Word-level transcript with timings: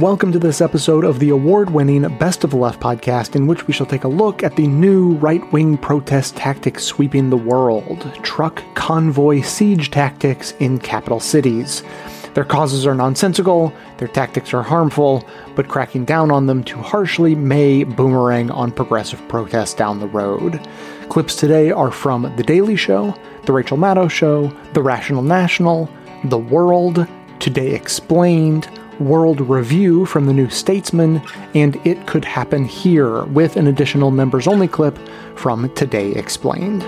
Welcome 0.00 0.32
to 0.32 0.38
this 0.38 0.62
episode 0.62 1.04
of 1.04 1.18
the 1.18 1.28
award 1.28 1.68
winning 1.68 2.08
Best 2.16 2.42
of 2.42 2.48
the 2.48 2.56
Left 2.56 2.80
podcast, 2.80 3.36
in 3.36 3.46
which 3.46 3.66
we 3.66 3.74
shall 3.74 3.84
take 3.84 4.04
a 4.04 4.08
look 4.08 4.42
at 4.42 4.56
the 4.56 4.66
new 4.66 5.12
right 5.16 5.52
wing 5.52 5.76
protest 5.76 6.36
tactics 6.36 6.84
sweeping 6.84 7.28
the 7.28 7.36
world 7.36 8.10
truck 8.22 8.62
convoy 8.74 9.42
siege 9.42 9.90
tactics 9.90 10.52
in 10.52 10.78
capital 10.78 11.20
cities. 11.20 11.82
Their 12.32 12.46
causes 12.46 12.86
are 12.86 12.94
nonsensical, 12.94 13.74
their 13.98 14.08
tactics 14.08 14.54
are 14.54 14.62
harmful, 14.62 15.22
but 15.54 15.68
cracking 15.68 16.06
down 16.06 16.30
on 16.30 16.46
them 16.46 16.64
too 16.64 16.78
harshly 16.78 17.34
may 17.34 17.84
boomerang 17.84 18.50
on 18.52 18.72
progressive 18.72 19.20
protests 19.28 19.74
down 19.74 20.00
the 20.00 20.08
road. 20.08 20.66
Clips 21.10 21.36
today 21.36 21.72
are 21.72 21.90
from 21.90 22.22
The 22.36 22.42
Daily 22.42 22.76
Show, 22.76 23.14
The 23.44 23.52
Rachel 23.52 23.76
Maddow 23.76 24.10
Show, 24.10 24.50
The 24.72 24.82
Rational 24.82 25.20
National, 25.20 25.90
The 26.24 26.38
World, 26.38 27.06
Today 27.38 27.74
Explained, 27.74 28.79
World 29.00 29.40
Review 29.40 30.04
from 30.04 30.26
the 30.26 30.32
New 30.32 30.50
Statesman, 30.50 31.22
and 31.54 31.74
It 31.86 32.06
Could 32.06 32.24
Happen 32.24 32.64
Here, 32.64 33.24
with 33.24 33.56
an 33.56 33.66
additional 33.66 34.10
members 34.10 34.46
only 34.46 34.68
clip 34.68 34.98
from 35.36 35.72
Today 35.74 36.12
Explained. 36.12 36.82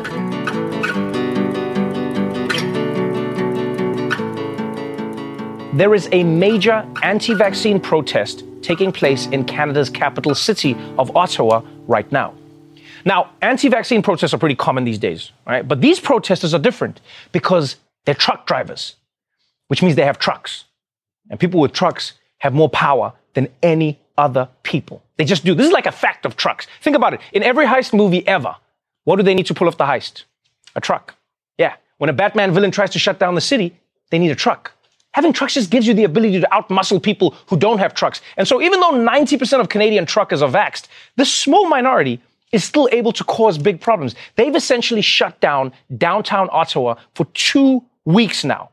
There 5.75 5.95
is 5.95 6.09
a 6.13 6.23
major 6.23 6.87
anti 7.03 7.33
vaccine 7.33 7.81
protest 7.81 8.45
taking 8.61 8.93
place 8.93 9.27
in 9.29 9.45
Canada's 9.45 9.89
capital 9.89 10.35
city 10.35 10.77
of 10.99 11.17
Ottawa 11.17 11.63
right 11.89 12.11
now. 12.13 12.35
Now, 13.07 13.31
anti 13.41 13.69
vaccine 13.69 14.03
protests 14.03 14.35
are 14.35 14.39
pretty 14.39 14.55
common 14.55 14.85
these 14.85 14.99
days, 14.99 15.33
right? 15.47 15.67
But 15.67 15.81
these 15.81 15.99
protesters 15.99 16.53
are 16.53 16.59
different 16.59 17.01
because 17.33 17.77
they're 18.05 18.15
truck 18.15 18.47
drivers, 18.47 18.97
which 19.69 19.83
means 19.83 19.97
they 19.97 20.05
have 20.05 20.19
trucks. 20.19 20.65
And 21.31 21.39
people 21.39 21.61
with 21.61 21.73
trucks 21.73 22.15
have 22.39 22.53
more 22.53 22.69
power 22.69 23.13
than 23.35 23.49
any 23.63 23.99
other 24.19 24.49
people. 24.63 25.03
They 25.17 25.25
just 25.25 25.45
do. 25.45 25.55
This 25.55 25.67
is 25.67 25.73
like 25.73 25.87
a 25.87 25.93
fact 25.93 26.27
of 26.27 26.37
trucks. 26.37 26.67
Think 26.83 26.97
about 26.97 27.15
it. 27.15 27.21
In 27.33 27.43
every 27.43 27.67
heist 27.67 27.95
movie 27.95 28.27
ever, 28.27 28.55
what 29.05 29.17
do 29.17 29.23
they 29.23 29.35
need 29.35 29.47
to 29.47 29.55
pull 29.55 29.69
off 29.69 29.79
the 29.79 29.85
heist? 29.85 30.25
A 30.77 30.81
truck. 30.81 31.15
Yeah. 31.59 31.77
When 31.99 32.11
a 32.11 32.13
Batman 32.13 32.53
villain 32.53 32.71
tries 32.71 32.91
to 32.91 32.99
shut 32.99 33.19
down 33.19 33.35
the 33.35 33.41
city, 33.41 33.75
they 34.11 34.19
need 34.19 34.31
a 34.31 34.35
truck. 34.35 34.73
Having 35.13 35.35
trucks 35.35 35.55
just 35.55 35.71
gives 35.71 35.87
you 35.87 35.95
the 35.95 36.05
ability 36.05 36.41
to 36.41 36.49
outmuscle 36.53 37.03
people 37.03 37.35
who 37.47 37.57
don't 37.57 37.79
have 37.79 37.95
trucks. 37.95 38.21
And 38.37 38.49
so 38.49 38.63
even 38.63 38.81
though 38.81 38.93
90% 38.93 39.61
of 39.61 39.69
Canadian 39.69 40.07
truckers 40.07 40.43
are 40.43 40.51
vaxxed, 40.51 40.89
this 41.17 41.33
small 41.33 41.69
minority 41.69 42.21
is 42.51 42.65
still 42.65 42.89
able 42.93 43.13
to 43.13 43.25
cause 43.25 43.59
big 43.59 43.81
problems. 43.81 44.15
They've 44.37 44.55
essentially 44.55 45.03
shut 45.03 45.39
down 45.41 45.73
downtown 45.99 46.49
Ottawa 46.51 46.97
for 47.15 47.27
two 47.35 47.85
weeks 48.05 48.45
now. 48.45 48.71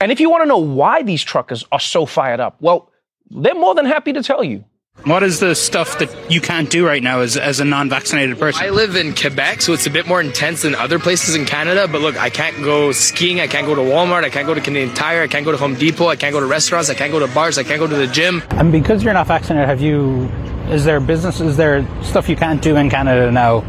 And 0.00 0.12
if 0.12 0.20
you 0.20 0.30
want 0.30 0.42
to 0.42 0.48
know 0.48 0.58
why 0.58 1.02
these 1.02 1.22
truckers 1.22 1.64
are 1.72 1.80
so 1.80 2.06
fired 2.06 2.40
up, 2.40 2.56
well, 2.60 2.90
they're 3.30 3.54
more 3.54 3.74
than 3.74 3.86
happy 3.86 4.12
to 4.12 4.22
tell 4.22 4.44
you. 4.44 4.64
What 5.02 5.22
is 5.22 5.40
the 5.40 5.54
stuff 5.54 5.98
that 5.98 6.30
you 6.30 6.40
can't 6.40 6.70
do 6.70 6.86
right 6.86 7.02
now 7.02 7.20
as, 7.20 7.36
as 7.36 7.58
a 7.58 7.64
non 7.64 7.90
vaccinated 7.90 8.38
person? 8.38 8.64
I 8.64 8.70
live 8.70 8.94
in 8.94 9.14
Quebec, 9.14 9.60
so 9.60 9.72
it's 9.72 9.86
a 9.86 9.90
bit 9.90 10.06
more 10.06 10.20
intense 10.20 10.62
than 10.62 10.74
other 10.76 10.98
places 10.98 11.34
in 11.34 11.44
Canada. 11.44 11.88
But 11.88 12.00
look, 12.00 12.16
I 12.16 12.30
can't 12.30 12.56
go 12.62 12.92
skiing. 12.92 13.40
I 13.40 13.48
can't 13.48 13.66
go 13.66 13.74
to 13.74 13.80
Walmart. 13.82 14.22
I 14.24 14.30
can't 14.30 14.46
go 14.46 14.54
to 14.54 14.60
Canadian 14.60 14.94
Tire. 14.94 15.22
I 15.22 15.26
can't 15.26 15.44
go 15.44 15.50
to 15.50 15.58
Home 15.58 15.74
Depot. 15.74 16.06
I 16.06 16.16
can't 16.16 16.32
go 16.32 16.40
to 16.40 16.46
restaurants. 16.46 16.88
I 16.90 16.94
can't 16.94 17.10
go 17.10 17.18
to 17.18 17.26
bars. 17.34 17.58
I 17.58 17.64
can't 17.64 17.80
go 17.80 17.88
to 17.88 17.96
the 17.96 18.06
gym. 18.06 18.42
And 18.50 18.70
because 18.70 19.02
you're 19.02 19.12
not 19.12 19.26
vaccinated, 19.26 19.68
have 19.68 19.82
you, 19.82 20.30
is 20.70 20.84
there 20.84 21.00
business, 21.00 21.40
is 21.40 21.56
there 21.56 21.86
stuff 22.02 22.28
you 22.28 22.36
can't 22.36 22.62
do 22.62 22.76
in 22.76 22.88
Canada 22.88 23.30
now? 23.30 23.62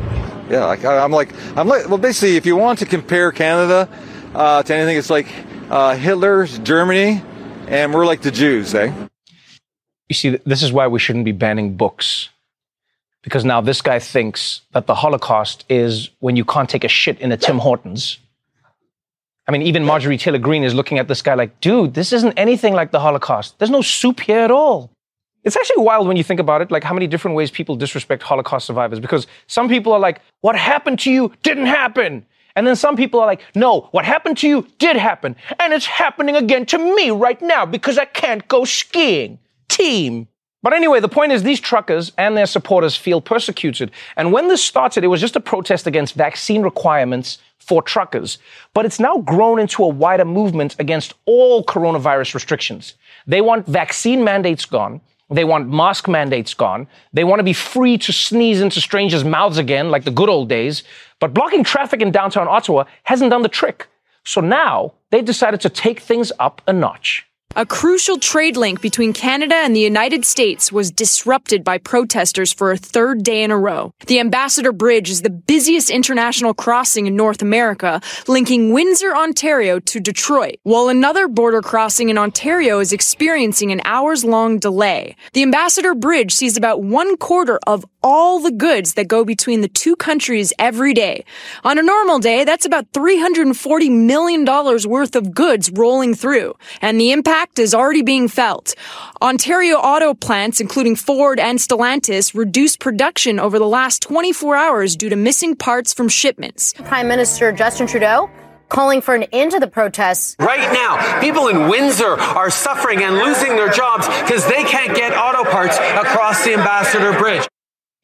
Yeah, 0.49 0.65
like, 0.65 0.85
I'm 0.85 1.11
like, 1.11 1.33
I'm 1.57 1.67
like, 1.67 1.89
well, 1.89 1.97
basically, 1.97 2.37
if 2.37 2.45
you 2.45 2.55
want 2.55 2.79
to 2.79 2.85
compare 2.85 3.31
Canada 3.31 3.89
uh, 4.35 4.61
to 4.61 4.75
anything, 4.75 4.95
it's 4.95 5.09
like 5.09 5.27
uh, 5.69 5.95
Hitler's 5.95 6.59
Germany, 6.59 7.21
and 7.67 7.94
we're 7.94 8.05
like 8.05 8.21
the 8.21 8.31
Jews, 8.31 8.73
eh? 8.75 8.94
You 10.09 10.13
see, 10.13 10.38
this 10.45 10.61
is 10.61 10.72
why 10.72 10.88
we 10.88 10.99
shouldn't 10.99 11.25
be 11.25 11.31
banning 11.31 11.75
books. 11.75 12.30
Because 13.23 13.44
now 13.44 13.59
this 13.59 13.81
guy 13.81 13.97
thinks 13.97 14.62
that 14.73 14.85
the 14.85 14.94
Holocaust 14.94 15.66
is 15.67 16.12
when 16.19 16.35
you 16.35 16.45
can't 16.45 16.69
take 16.69 16.84
a 16.84 16.88
shit 16.88 17.19
in 17.19 17.31
a 17.31 17.38
Tim 17.38 17.57
Hortons. 17.57 18.19
I 19.47 19.51
mean, 19.51 19.63
even 19.63 19.84
Marjorie 19.84 20.17
Taylor 20.17 20.38
Greene 20.38 20.63
is 20.63 20.75
looking 20.75 21.00
at 21.00 21.07
this 21.07 21.22
guy 21.22 21.34
like, 21.34 21.59
dude, 21.59 21.95
this 21.95 22.13
isn't 22.13 22.34
anything 22.38 22.73
like 22.73 22.91
the 22.91 23.00
Holocaust. 23.00 23.57
There's 23.57 23.72
no 23.72 23.81
soup 23.81 24.19
here 24.19 24.39
at 24.39 24.51
all. 24.51 24.91
It's 25.44 25.56
actually 25.56 25.84
wild 25.84 26.07
when 26.07 26.18
you 26.18 26.23
think 26.23 26.39
about 26.39 26.62
it, 26.62 26.72
like 26.72 26.84
how 26.84 26.94
many 26.94 27.06
different 27.06 27.35
ways 27.35 27.51
people 27.51 27.75
disrespect 27.75 28.23
Holocaust 28.23 28.66
survivors. 28.66 29.00
Because 29.00 29.28
some 29.47 29.69
people 29.69 29.94
are 29.94 30.00
like, 30.00 30.22
what 30.41 30.56
happened 30.56 31.00
to 31.00 31.12
you 31.12 31.31
didn't 31.44 31.68
happen. 31.68 32.25
And 32.55 32.66
then 32.66 32.75
some 32.75 32.95
people 32.95 33.19
are 33.19 33.25
like, 33.25 33.41
no, 33.53 33.89
what 33.91 34.05
happened 34.05 34.38
to 34.39 34.47
you 34.47 34.67
did 34.79 34.95
happen. 34.95 35.35
And 35.59 35.73
it's 35.73 35.85
happening 35.85 36.35
again 36.35 36.66
to 36.67 36.77
me 36.77 37.11
right 37.11 37.41
now 37.41 37.66
because 37.66 37.97
I 37.97 38.05
can't 38.05 38.47
go 38.47 38.63
skiing 38.66 39.39
team. 39.67 40.27
But 40.63 40.73
anyway, 40.73 40.99
the 40.99 41.07
point 41.09 41.31
is 41.31 41.44
these 41.44 41.59
truckers 41.59 42.11
and 42.17 42.35
their 42.35 42.47
supporters 42.47 42.95
feel 42.95 43.21
persecuted. 43.21 43.91
And 44.15 44.33
when 44.33 44.47
this 44.47 44.63
started, 44.63 45.03
it 45.03 45.07
was 45.07 45.21
just 45.21 45.35
a 45.35 45.39
protest 45.39 45.85
against 45.85 46.15
vaccine 46.15 46.63
requirements 46.63 47.38
for 47.59 47.83
truckers. 47.83 48.39
But 48.73 48.85
it's 48.85 48.99
now 48.99 49.17
grown 49.19 49.59
into 49.59 49.83
a 49.83 49.88
wider 49.88 50.25
movement 50.25 50.75
against 50.79 51.13
all 51.25 51.63
coronavirus 51.63 52.33
restrictions. 52.33 52.95
They 53.27 53.41
want 53.41 53.67
vaccine 53.67 54.23
mandates 54.23 54.65
gone. 54.65 55.01
They 55.30 55.44
want 55.44 55.69
mask 55.69 56.08
mandates 56.08 56.53
gone. 56.53 56.88
They 57.12 57.24
want 57.24 57.40
to 57.40 57.44
be 57.44 57.53
free 57.53 57.97
to 58.00 58.13
sneeze 58.13 58.62
into 58.62 58.80
strangers' 58.80 59.24
mouths 59.24 59.58
again, 59.58 59.90
like 59.90 60.03
the 60.03 60.12
good 60.12 60.30
old 60.30 60.50
days. 60.50 60.84
But 61.19 61.34
blocking 61.34 61.63
traffic 61.63 62.02
in 62.02 62.12
downtown 62.12 62.47
Ottawa 62.47 62.84
hasn't 63.03 63.31
done 63.31 63.41
the 63.41 63.50
trick. 63.50 63.88
So 64.24 64.41
now 64.41 64.94
they've 65.09 65.25
decided 65.25 65.62
to 65.62 65.69
take 65.69 66.00
things 66.00 66.31
up 66.40 66.62
a 66.68 66.74
notch. 66.74 67.25
A 67.57 67.66
crucial 67.66 68.17
trade 68.17 68.57
link 68.57 68.81
between 68.81 69.13
Canada 69.13 69.55
and 69.55 69.73
the 69.73 69.79
United 69.79 70.25
States 70.25 70.73
was 70.73 70.91
disrupted 70.91 71.63
by 71.63 71.77
protesters 71.77 72.51
for 72.51 72.69
a 72.69 72.77
third 72.77 73.23
day 73.23 73.43
in 73.43 73.49
a 73.49 73.57
row. 73.57 73.93
The 74.07 74.19
Ambassador 74.19 74.73
Bridge 74.73 75.09
is 75.09 75.21
the 75.21 75.29
busiest 75.29 75.89
international 75.89 76.53
crossing 76.53 77.07
in 77.07 77.15
North 77.15 77.41
America, 77.41 78.01
linking 78.27 78.73
Windsor, 78.73 79.15
Ontario 79.15 79.79
to 79.79 80.01
Detroit, 80.01 80.57
while 80.63 80.89
another 80.89 81.29
border 81.29 81.61
crossing 81.61 82.09
in 82.09 82.17
Ontario 82.17 82.79
is 82.79 82.91
experiencing 82.91 83.71
an 83.71 83.79
hours 83.85 84.25
long 84.25 84.59
delay. 84.59 85.15
The 85.31 85.44
Ambassador 85.44 85.95
Bridge 85.95 86.33
sees 86.33 86.57
about 86.57 86.83
one 86.83 87.15
quarter 87.15 87.57
of 87.65 87.85
all 88.05 88.39
the 88.39 88.51
goods 88.51 88.93
that 88.93 89.09
go 89.09 89.25
between 89.25 89.59
the 89.59 89.67
two 89.67 89.97
countries 89.97 90.53
every 90.59 90.93
day. 90.93 91.25
On 91.66 91.77
a 91.77 91.83
normal 91.83 92.19
day, 92.19 92.45
that's 92.45 92.66
about 92.66 92.89
$340 92.93 93.91
million 93.91 94.45
worth 94.45 95.16
of 95.16 95.33
goods 95.33 95.71
rolling 95.71 96.13
through, 96.13 96.53
and 96.81 97.01
the 97.01 97.11
impact 97.11 97.25
impact 97.25 97.57
is 97.57 97.73
already 97.73 98.03
being 98.03 98.27
felt. 98.27 98.75
Ontario 99.19 99.77
auto 99.77 100.13
plants, 100.13 100.61
including 100.61 100.95
Ford 100.95 101.39
and 101.39 101.57
Stellantis, 101.57 102.35
reduced 102.35 102.79
production 102.79 103.39
over 103.39 103.57
the 103.57 103.67
last 103.67 104.03
24 104.03 104.55
hours 104.55 104.95
due 104.95 105.09
to 105.09 105.15
missing 105.15 105.55
parts 105.55 105.91
from 105.91 106.07
shipments. 106.07 106.73
Prime 106.73 107.07
Minister 107.07 107.51
Justin 107.51 107.88
Trudeau 107.88 108.29
calling 108.69 109.01
for 109.01 109.15
an 109.15 109.23
end 109.31 109.51
to 109.53 109.59
the 109.59 109.67
protests. 109.67 110.35
Right 110.39 110.71
now, 110.71 111.19
people 111.19 111.47
in 111.47 111.67
Windsor 111.67 112.19
are 112.19 112.51
suffering 112.51 113.03
and 113.03 113.15
losing 113.17 113.55
their 113.55 113.69
jobs 113.69 114.07
because 114.07 114.47
they 114.47 114.63
can't 114.63 114.95
get 114.95 115.11
auto 115.17 115.49
parts 115.49 115.77
across 115.77 116.44
the 116.44 116.53
Ambassador 116.53 117.17
Bridge. 117.17 117.47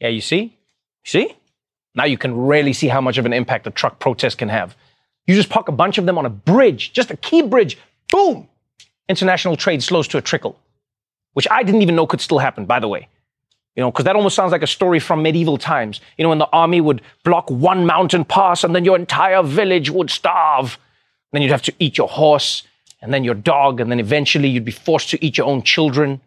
Yeah, 0.01 0.09
you 0.09 0.21
see? 0.21 0.57
See? 1.05 1.35
Now 1.93 2.05
you 2.05 2.17
can 2.17 2.35
really 2.35 2.73
see 2.73 2.87
how 2.87 3.01
much 3.01 3.17
of 3.17 3.25
an 3.25 3.33
impact 3.33 3.67
a 3.67 3.71
truck 3.71 3.99
protest 3.99 4.39
can 4.39 4.49
have. 4.49 4.75
You 5.27 5.35
just 5.35 5.49
park 5.49 5.67
a 5.67 5.71
bunch 5.71 5.97
of 5.97 6.05
them 6.05 6.17
on 6.17 6.25
a 6.25 6.29
bridge, 6.29 6.91
just 6.91 7.11
a 7.11 7.17
key 7.17 7.43
bridge, 7.43 7.77
boom, 8.11 8.49
international 9.07 9.55
trade 9.55 9.83
slows 9.83 10.07
to 10.09 10.17
a 10.17 10.21
trickle, 10.21 10.57
which 11.33 11.47
I 11.51 11.63
didn't 11.63 11.83
even 11.83 11.95
know 11.95 12.07
could 12.07 12.21
still 12.21 12.39
happen, 12.39 12.65
by 12.65 12.79
the 12.79 12.87
way. 12.87 13.07
You 13.75 13.81
know, 13.81 13.91
because 13.91 14.05
that 14.05 14.15
almost 14.15 14.35
sounds 14.35 14.51
like 14.51 14.63
a 14.63 14.67
story 14.67 14.99
from 14.99 15.21
medieval 15.21 15.57
times. 15.57 16.01
You 16.17 16.23
know, 16.23 16.29
when 16.29 16.39
the 16.39 16.49
army 16.51 16.81
would 16.81 17.01
block 17.23 17.49
one 17.49 17.85
mountain 17.85 18.25
pass 18.25 18.63
and 18.63 18.75
then 18.75 18.83
your 18.83 18.97
entire 18.97 19.43
village 19.43 19.89
would 19.89 20.09
starve. 20.09 20.77
Then 21.31 21.41
you'd 21.41 21.51
have 21.51 21.61
to 21.61 21.73
eat 21.79 21.97
your 21.97 22.09
horse 22.09 22.63
and 23.01 23.13
then 23.13 23.23
your 23.23 23.33
dog, 23.33 23.79
and 23.79 23.89
then 23.89 23.99
eventually 23.99 24.49
you'd 24.49 24.65
be 24.65 24.71
forced 24.71 25.09
to 25.11 25.25
eat 25.25 25.37
your 25.37 25.47
own 25.47 25.63
children. 25.63 26.21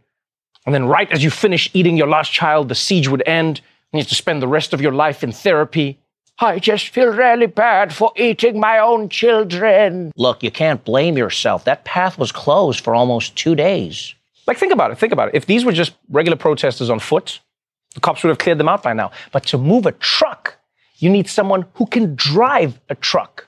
And 0.67 0.75
then, 0.75 0.87
right 0.87 1.11
as 1.11 1.23
you 1.23 1.31
finish 1.31 1.71
eating 1.75 1.97
your 1.97 2.07
last 2.09 2.33
child, 2.33 2.69
the 2.69 2.75
siege 2.75 3.09
would 3.09 3.23
end, 3.27 3.59
and 3.59 3.99
you 3.99 4.01
have 4.01 4.09
to 4.09 4.15
spend 4.15 4.41
the 4.41 4.49
rest 4.49 4.73
of 4.73 4.81
your 4.81 4.93
life 4.93 5.23
in 5.23 5.33
therapy. 5.33 6.01
I 6.39 6.59
just 6.59 6.89
feel 6.89 7.13
really 7.13 7.47
bad 7.47 7.95
for 7.95 8.13
eating 8.17 8.59
my 8.59 8.79
own 8.79 9.09
children. 9.09 10.11
Look, 10.17 10.43
you 10.43 10.51
can't 10.51 10.85
blame 10.85 11.17
yourself. 11.17 11.65
That 11.65 11.85
path 11.85 12.19
was 12.19 12.33
closed 12.33 12.81
for 12.81 12.95
almost 12.95 13.37
two 13.37 13.55
days. 13.55 14.15
Like, 14.47 14.59
think 14.59 14.73
about 14.73 14.91
it. 14.91 14.99
Think 14.99 15.13
about 15.13 15.29
it. 15.29 15.35
If 15.35 15.47
these 15.47 15.65
were 15.65 15.73
just 15.73 15.95
regular 16.09 16.37
protesters 16.37 16.91
on 16.91 16.99
foot, 16.99 17.41
the 17.95 18.01
cops 18.01 18.23
would 18.23 18.31
have 18.31 18.39
cleared 18.39 18.59
them 18.59 18.69
out 18.69 18.83
by 18.83 18.93
now. 18.93 19.13
But 19.33 19.45
to 19.47 19.59
move 19.59 19.87
a 19.87 19.93
truck, 19.93 20.59
you 20.97 21.09
need 21.09 21.29
someone 21.29 21.67
who 21.75 21.87
can 21.87 22.15
drive 22.17 22.81
a 22.89 22.95
truck, 22.95 23.47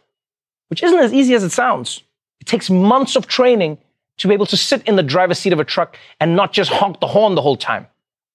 which 0.68 0.82
isn't 0.82 0.98
as 0.98 1.12
easy 1.12 1.34
as 1.34 1.42
it 1.42 1.50
sounds. 1.50 2.02
It 2.40 2.46
takes 2.46 2.70
months 2.70 3.16
of 3.16 3.26
training 3.26 3.78
to 4.18 4.28
be 4.28 4.34
able 4.34 4.46
to 4.46 4.56
sit 4.56 4.82
in 4.84 4.96
the 4.96 5.02
driver's 5.02 5.38
seat 5.38 5.52
of 5.52 5.60
a 5.60 5.64
truck 5.64 5.96
and 6.20 6.36
not 6.36 6.52
just 6.52 6.70
honk 6.70 7.00
the 7.00 7.06
horn 7.06 7.34
the 7.34 7.42
whole 7.42 7.56
time. 7.56 7.86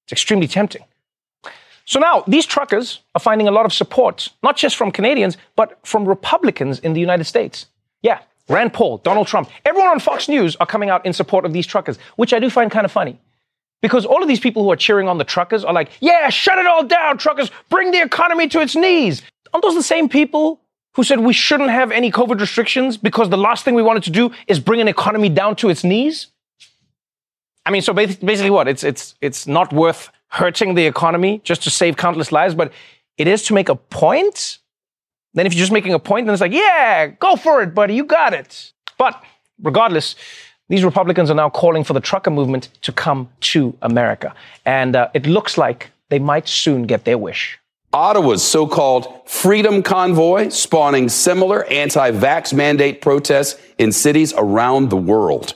It's 0.05 0.11
extremely 0.11 0.47
tempting. 0.47 0.83
So 1.85 1.99
now 1.99 2.23
these 2.27 2.45
truckers 2.45 3.01
are 3.15 3.19
finding 3.19 3.47
a 3.47 3.51
lot 3.51 3.65
of 3.65 3.73
support, 3.73 4.29
not 4.43 4.55
just 4.55 4.75
from 4.75 4.91
Canadians, 4.91 5.37
but 5.55 5.79
from 5.85 6.07
Republicans 6.07 6.79
in 6.79 6.93
the 6.93 6.99
United 6.99 7.25
States. 7.25 7.65
Yeah, 8.01 8.19
Rand 8.47 8.73
Paul, 8.73 8.99
Donald 8.99 9.27
Trump, 9.27 9.49
everyone 9.65 9.89
on 9.89 9.99
Fox 9.99 10.29
News 10.29 10.55
are 10.57 10.65
coming 10.65 10.89
out 10.89 11.05
in 11.05 11.13
support 11.13 11.45
of 11.45 11.53
these 11.53 11.65
truckers, 11.65 11.97
which 12.15 12.33
I 12.33 12.39
do 12.39 12.49
find 12.49 12.71
kind 12.71 12.85
of 12.85 12.91
funny. 12.91 13.19
Because 13.81 14.05
all 14.05 14.21
of 14.21 14.27
these 14.27 14.39
people 14.39 14.63
who 14.63 14.71
are 14.71 14.75
cheering 14.75 15.07
on 15.07 15.17
the 15.17 15.23
truckers 15.23 15.65
are 15.65 15.73
like, 15.73 15.89
yeah, 15.99 16.29
shut 16.29 16.59
it 16.59 16.67
all 16.67 16.83
down, 16.83 17.17
truckers, 17.17 17.49
bring 17.69 17.91
the 17.91 18.01
economy 18.01 18.47
to 18.49 18.61
its 18.61 18.75
knees. 18.75 19.23
Aren't 19.53 19.63
those 19.63 19.75
the 19.75 19.83
same 19.83 20.07
people 20.07 20.60
who 20.93 21.03
said 21.03 21.19
we 21.19 21.33
shouldn't 21.33 21.69
have 21.69 21.91
any 21.91 22.11
COVID 22.11 22.39
restrictions 22.39 22.97
because 22.97 23.29
the 23.29 23.37
last 23.37 23.63
thing 23.63 23.75
we 23.75 23.83
wanted 23.83 24.03
to 24.03 24.11
do 24.11 24.31
is 24.47 24.59
bring 24.59 24.81
an 24.81 24.87
economy 24.87 25.29
down 25.29 25.55
to 25.57 25.69
its 25.69 25.83
knees? 25.83 26.27
I 27.65 27.71
mean, 27.71 27.81
so 27.81 27.93
basically 27.93 28.49
what? 28.49 28.67
It's, 28.67 28.83
it's, 28.83 29.15
it's 29.21 29.47
not 29.47 29.71
worth 29.71 30.09
hurting 30.27 30.75
the 30.75 30.85
economy 30.85 31.41
just 31.43 31.63
to 31.63 31.69
save 31.69 31.95
countless 31.97 32.31
lives, 32.31 32.55
but 32.55 32.71
it 33.17 33.27
is 33.27 33.43
to 33.43 33.53
make 33.53 33.69
a 33.69 33.75
point. 33.75 34.57
Then 35.33 35.45
if 35.45 35.53
you're 35.53 35.61
just 35.61 35.71
making 35.71 35.93
a 35.93 35.99
point, 35.99 36.25
then 36.25 36.33
it's 36.33 36.41
like, 36.41 36.53
yeah, 36.53 37.07
go 37.07 37.35
for 37.35 37.61
it, 37.61 37.73
buddy, 37.73 37.93
you 37.93 38.03
got 38.03 38.33
it. 38.33 38.73
But 38.97 39.21
regardless, 39.61 40.15
these 40.69 40.83
Republicans 40.83 41.29
are 41.29 41.35
now 41.35 41.49
calling 41.49 41.83
for 41.83 41.93
the 41.93 41.99
trucker 41.99 42.31
movement 42.31 42.69
to 42.81 42.91
come 42.91 43.29
to 43.41 43.77
America. 43.81 44.33
And 44.65 44.95
uh, 44.95 45.09
it 45.13 45.25
looks 45.25 45.57
like 45.57 45.91
they 46.09 46.19
might 46.19 46.47
soon 46.47 46.83
get 46.83 47.05
their 47.05 47.17
wish. 47.17 47.59
Ottawa's 47.93 48.41
so 48.41 48.67
called 48.67 49.27
Freedom 49.27 49.83
Convoy 49.83 50.49
spawning 50.49 51.09
similar 51.09 51.65
anti 51.65 52.11
vax 52.11 52.53
mandate 52.53 53.01
protests 53.01 53.59
in 53.77 53.91
cities 53.91 54.33
around 54.37 54.89
the 54.89 54.97
world. 54.97 55.55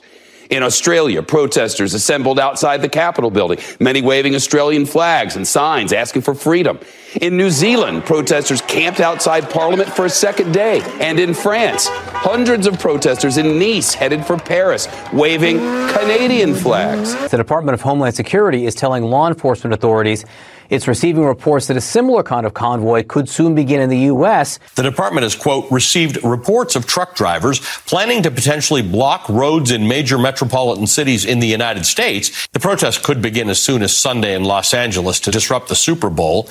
In 0.50 0.62
Australia, 0.62 1.22
protesters 1.22 1.94
assembled 1.94 2.38
outside 2.38 2.82
the 2.82 2.88
Capitol 2.88 3.30
building, 3.30 3.58
many 3.80 4.02
waving 4.02 4.34
Australian 4.34 4.86
flags 4.86 5.34
and 5.34 5.48
signs 5.48 5.92
asking 5.92 6.22
for 6.22 6.34
freedom. 6.34 6.78
In 7.20 7.38
New 7.38 7.50
Zealand, 7.50 8.04
protesters 8.04 8.60
camped 8.60 9.00
outside 9.00 9.48
Parliament 9.48 9.88
for 9.88 10.04
a 10.04 10.10
second 10.10 10.52
day. 10.52 10.82
And 11.00 11.18
in 11.18 11.32
France, 11.32 11.88
hundreds 11.88 12.66
of 12.66 12.78
protesters 12.78 13.38
in 13.38 13.58
Nice 13.58 13.94
headed 13.94 14.26
for 14.26 14.36
Paris, 14.36 14.86
waving 15.14 15.56
Canadian 15.56 16.54
flags. 16.54 17.14
The 17.30 17.38
Department 17.38 17.72
of 17.72 17.80
Homeland 17.80 18.14
Security 18.16 18.66
is 18.66 18.74
telling 18.74 19.04
law 19.04 19.28
enforcement 19.28 19.72
authorities 19.72 20.26
it's 20.68 20.88
receiving 20.88 21.24
reports 21.24 21.68
that 21.68 21.76
a 21.76 21.80
similar 21.80 22.22
kind 22.22 22.44
of 22.44 22.54
convoy 22.54 23.04
could 23.04 23.28
soon 23.28 23.54
begin 23.54 23.80
in 23.80 23.88
the 23.88 23.98
U.S. 23.98 24.58
The 24.74 24.82
department 24.82 25.22
has, 25.22 25.36
quote, 25.36 25.70
received 25.70 26.22
reports 26.24 26.74
of 26.74 26.86
truck 26.86 27.14
drivers 27.14 27.60
planning 27.86 28.22
to 28.24 28.30
potentially 28.30 28.82
block 28.82 29.28
roads 29.28 29.70
in 29.70 29.86
major 29.86 30.18
metropolitan 30.18 30.86
cities 30.86 31.24
in 31.24 31.38
the 31.38 31.46
United 31.46 31.86
States. 31.86 32.48
The 32.48 32.60
protest 32.60 33.04
could 33.04 33.22
begin 33.22 33.48
as 33.48 33.62
soon 33.62 33.82
as 33.82 33.96
Sunday 33.96 34.34
in 34.34 34.44
Los 34.44 34.74
Angeles 34.74 35.20
to 35.20 35.30
disrupt 35.30 35.68
the 35.68 35.76
Super 35.76 36.10
Bowl 36.10 36.50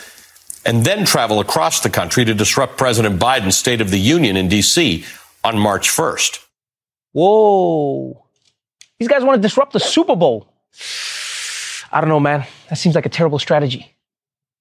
and 0.66 0.84
then 0.84 1.06
travel 1.06 1.40
across 1.40 1.82
the 1.82 1.90
country 1.90 2.26
to 2.26 2.34
disrupt 2.34 2.78
President 2.78 3.20
Biden's 3.20 3.56
State 3.56 3.82
of 3.82 3.92
the 3.92 4.00
Union 4.00 4.36
in 4.36 4.48
D.C. 4.48 5.06
on 5.44 5.60
March 5.60 5.90
1st. 5.90 6.44
Whoa. 7.14 8.26
These 9.00 9.08
guys 9.08 9.24
want 9.24 9.38
to 9.38 9.42
disrupt 9.42 9.74
the 9.74 9.80
Super 9.80 10.16
Bowl. 10.16 10.48
I 11.92 12.02
don't 12.02 12.10
know, 12.10 12.20
man. 12.20 12.46
That 12.70 12.78
seems 12.78 12.96
like 12.96 13.06
a 13.06 13.10
terrible 13.10 13.40
strategy. 13.40 13.96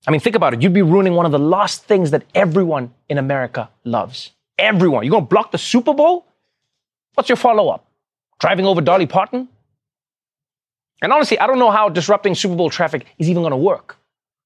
I 0.06 0.10
mean, 0.10 0.20
think 0.20 0.36
about 0.36 0.52
it. 0.52 0.62
You'd 0.62 0.74
be 0.74 0.82
ruining 0.82 1.14
one 1.14 1.24
of 1.24 1.32
the 1.32 1.38
last 1.38 1.84
things 1.84 2.10
that 2.10 2.24
everyone 2.34 2.92
in 3.08 3.16
America 3.16 3.70
loves. 3.84 4.32
Everyone. 4.58 5.04
You're 5.04 5.12
going 5.12 5.24
to 5.24 5.28
block 5.28 5.50
the 5.50 5.58
Super 5.58 5.94
Bowl? 5.94 6.26
What's 7.14 7.28
your 7.28 7.36
follow 7.36 7.68
up? 7.70 7.86
Driving 8.38 8.66
over 8.66 8.80
Dolly 8.80 9.06
Parton? 9.06 9.48
And 11.00 11.12
honestly, 11.12 11.38
I 11.38 11.46
don't 11.46 11.58
know 11.58 11.70
how 11.70 11.88
disrupting 11.88 12.34
Super 12.34 12.54
Bowl 12.54 12.70
traffic 12.70 13.06
is 13.18 13.28
even 13.28 13.42
going 13.42 13.52
to 13.52 13.56
work. 13.56 13.96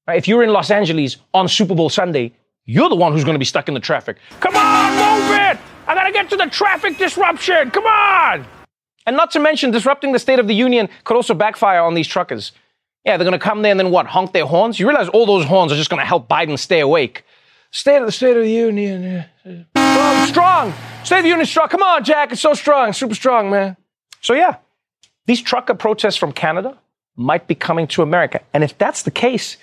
Right? 0.09 0.17
If 0.17 0.27
you're 0.27 0.41
in 0.41 0.49
Los 0.49 0.71
Angeles 0.71 1.17
on 1.35 1.47
Super 1.47 1.75
Bowl 1.75 1.87
Sunday, 1.87 2.33
you're 2.65 2.89
the 2.89 2.95
one 2.95 3.13
who's 3.13 3.23
going 3.23 3.35
to 3.35 3.39
be 3.39 3.45
stuck 3.45 3.67
in 3.67 3.75
the 3.75 3.79
traffic. 3.79 4.17
Come 4.39 4.55
on, 4.55 4.89
move 4.93 5.35
it! 5.35 5.55
I 5.87 5.93
got 5.93 6.05
to 6.05 6.11
get 6.11 6.31
to 6.31 6.35
the 6.35 6.47
traffic 6.47 6.97
disruption. 6.97 7.69
Come 7.69 7.85
on! 7.85 8.43
And 9.05 9.15
not 9.15 9.29
to 9.31 9.39
mention, 9.39 9.69
disrupting 9.69 10.11
the 10.11 10.17
State 10.17 10.39
of 10.39 10.47
the 10.47 10.55
Union 10.55 10.89
could 11.03 11.15
also 11.15 11.35
backfire 11.35 11.81
on 11.81 11.93
these 11.93 12.07
truckers. 12.07 12.53
Yeah, 13.05 13.17
they're 13.17 13.23
going 13.23 13.39
to 13.39 13.43
come 13.43 13.61
there 13.61 13.69
and 13.69 13.79
then 13.79 13.91
what? 13.91 14.07
Honk 14.07 14.33
their 14.33 14.47
horns? 14.47 14.79
You 14.79 14.87
realize 14.87 15.09
all 15.09 15.27
those 15.27 15.45
horns 15.45 15.71
are 15.71 15.75
just 15.75 15.91
going 15.91 16.01
to 16.01 16.07
help 16.07 16.27
Biden 16.27 16.57
stay 16.57 16.79
awake. 16.79 17.23
State 17.69 17.97
of 17.97 18.07
the 18.07 18.11
State 18.11 18.35
of 18.35 18.41
the 18.41 18.51
Union. 18.51 19.25
Oh, 19.75 20.25
strong. 20.27 20.73
State 21.03 21.19
of 21.19 21.23
the 21.23 21.29
Union 21.29 21.45
strong. 21.45 21.69
Come 21.69 21.83
on, 21.83 22.03
Jack. 22.03 22.31
It's 22.31 22.41
so 22.41 22.55
strong. 22.55 22.93
Super 22.93 23.13
strong, 23.13 23.51
man. 23.51 23.77
So, 24.21 24.33
yeah, 24.33 24.55
these 25.27 25.39
trucker 25.39 25.75
protests 25.75 26.15
from 26.15 26.31
Canada 26.31 26.79
might 27.19 27.47
be 27.47 27.55
coming 27.55 27.85
to 27.87 28.01
America. 28.01 28.41
And 28.53 28.63
if 28.63 28.77
that's 28.77 29.03
the 29.03 29.11
case, 29.11 29.57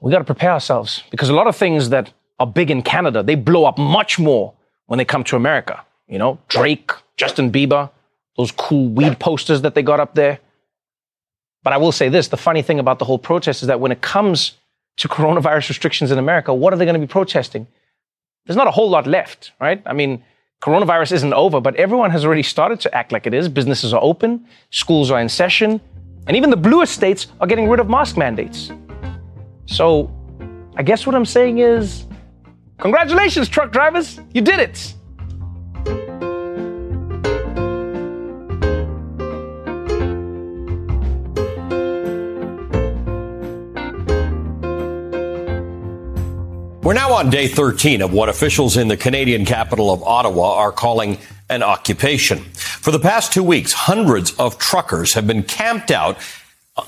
we 0.00 0.12
got 0.12 0.18
to 0.18 0.24
prepare 0.24 0.52
ourselves 0.52 1.02
because 1.10 1.28
a 1.28 1.34
lot 1.34 1.46
of 1.46 1.56
things 1.56 1.90
that 1.90 2.12
are 2.38 2.46
big 2.46 2.70
in 2.70 2.82
Canada, 2.82 3.22
they 3.22 3.34
blow 3.34 3.64
up 3.64 3.78
much 3.78 4.18
more 4.18 4.54
when 4.86 4.98
they 4.98 5.04
come 5.04 5.24
to 5.24 5.36
America. 5.36 5.82
You 6.06 6.18
know, 6.18 6.38
Drake, 6.48 6.92
Justin 7.16 7.50
Bieber, 7.50 7.90
those 8.36 8.52
cool 8.52 8.88
weed 8.88 9.18
posters 9.18 9.62
that 9.62 9.74
they 9.74 9.82
got 9.82 9.98
up 9.98 10.14
there. 10.14 10.38
But 11.64 11.72
I 11.72 11.78
will 11.78 11.92
say 11.92 12.08
this 12.08 12.28
the 12.28 12.36
funny 12.36 12.62
thing 12.62 12.78
about 12.78 13.00
the 13.00 13.04
whole 13.04 13.18
protest 13.18 13.62
is 13.62 13.66
that 13.66 13.80
when 13.80 13.90
it 13.90 14.00
comes 14.00 14.52
to 14.98 15.08
coronavirus 15.08 15.68
restrictions 15.68 16.10
in 16.12 16.18
America, 16.18 16.54
what 16.54 16.72
are 16.72 16.76
they 16.76 16.84
going 16.84 16.94
to 16.94 17.00
be 17.00 17.10
protesting? 17.10 17.66
There's 18.46 18.56
not 18.56 18.68
a 18.68 18.70
whole 18.70 18.88
lot 18.88 19.06
left, 19.06 19.50
right? 19.60 19.82
I 19.84 19.92
mean, 19.92 20.22
coronavirus 20.62 21.12
isn't 21.12 21.34
over, 21.34 21.60
but 21.60 21.74
everyone 21.74 22.12
has 22.12 22.24
already 22.24 22.44
started 22.44 22.78
to 22.80 22.94
act 22.94 23.10
like 23.10 23.26
it 23.26 23.34
is. 23.34 23.48
Businesses 23.48 23.92
are 23.92 24.00
open, 24.00 24.46
schools 24.70 25.10
are 25.10 25.20
in 25.20 25.28
session, 25.28 25.80
and 26.26 26.36
even 26.36 26.50
the 26.50 26.56
bluest 26.56 26.92
states 26.92 27.28
are 27.40 27.46
getting 27.46 27.68
rid 27.68 27.80
of 27.80 27.88
mask 27.88 28.16
mandates. 28.16 28.72
So 29.66 30.10
I 30.76 30.82
guess 30.82 31.06
what 31.06 31.14
I'm 31.14 31.24
saying 31.24 31.58
is 31.58 32.06
congratulations, 32.78 33.48
truck 33.48 33.72
drivers, 33.72 34.20
you 34.32 34.42
did 34.42 34.58
it. 34.58 34.94
We're 46.82 46.94
now 46.94 47.14
on 47.14 47.30
day 47.30 47.48
13 47.48 48.00
of 48.00 48.12
what 48.12 48.28
officials 48.28 48.76
in 48.76 48.86
the 48.86 48.96
Canadian 48.96 49.44
capital 49.44 49.92
of 49.92 50.04
Ottawa 50.04 50.54
are 50.54 50.70
calling 50.70 51.18
an 51.48 51.64
occupation. 51.64 52.44
For 52.86 52.92
the 52.92 53.00
past 53.00 53.32
two 53.32 53.42
weeks, 53.42 53.72
hundreds 53.72 54.32
of 54.34 54.58
truckers 54.58 55.14
have 55.14 55.26
been 55.26 55.42
camped 55.42 55.90
out 55.90 56.18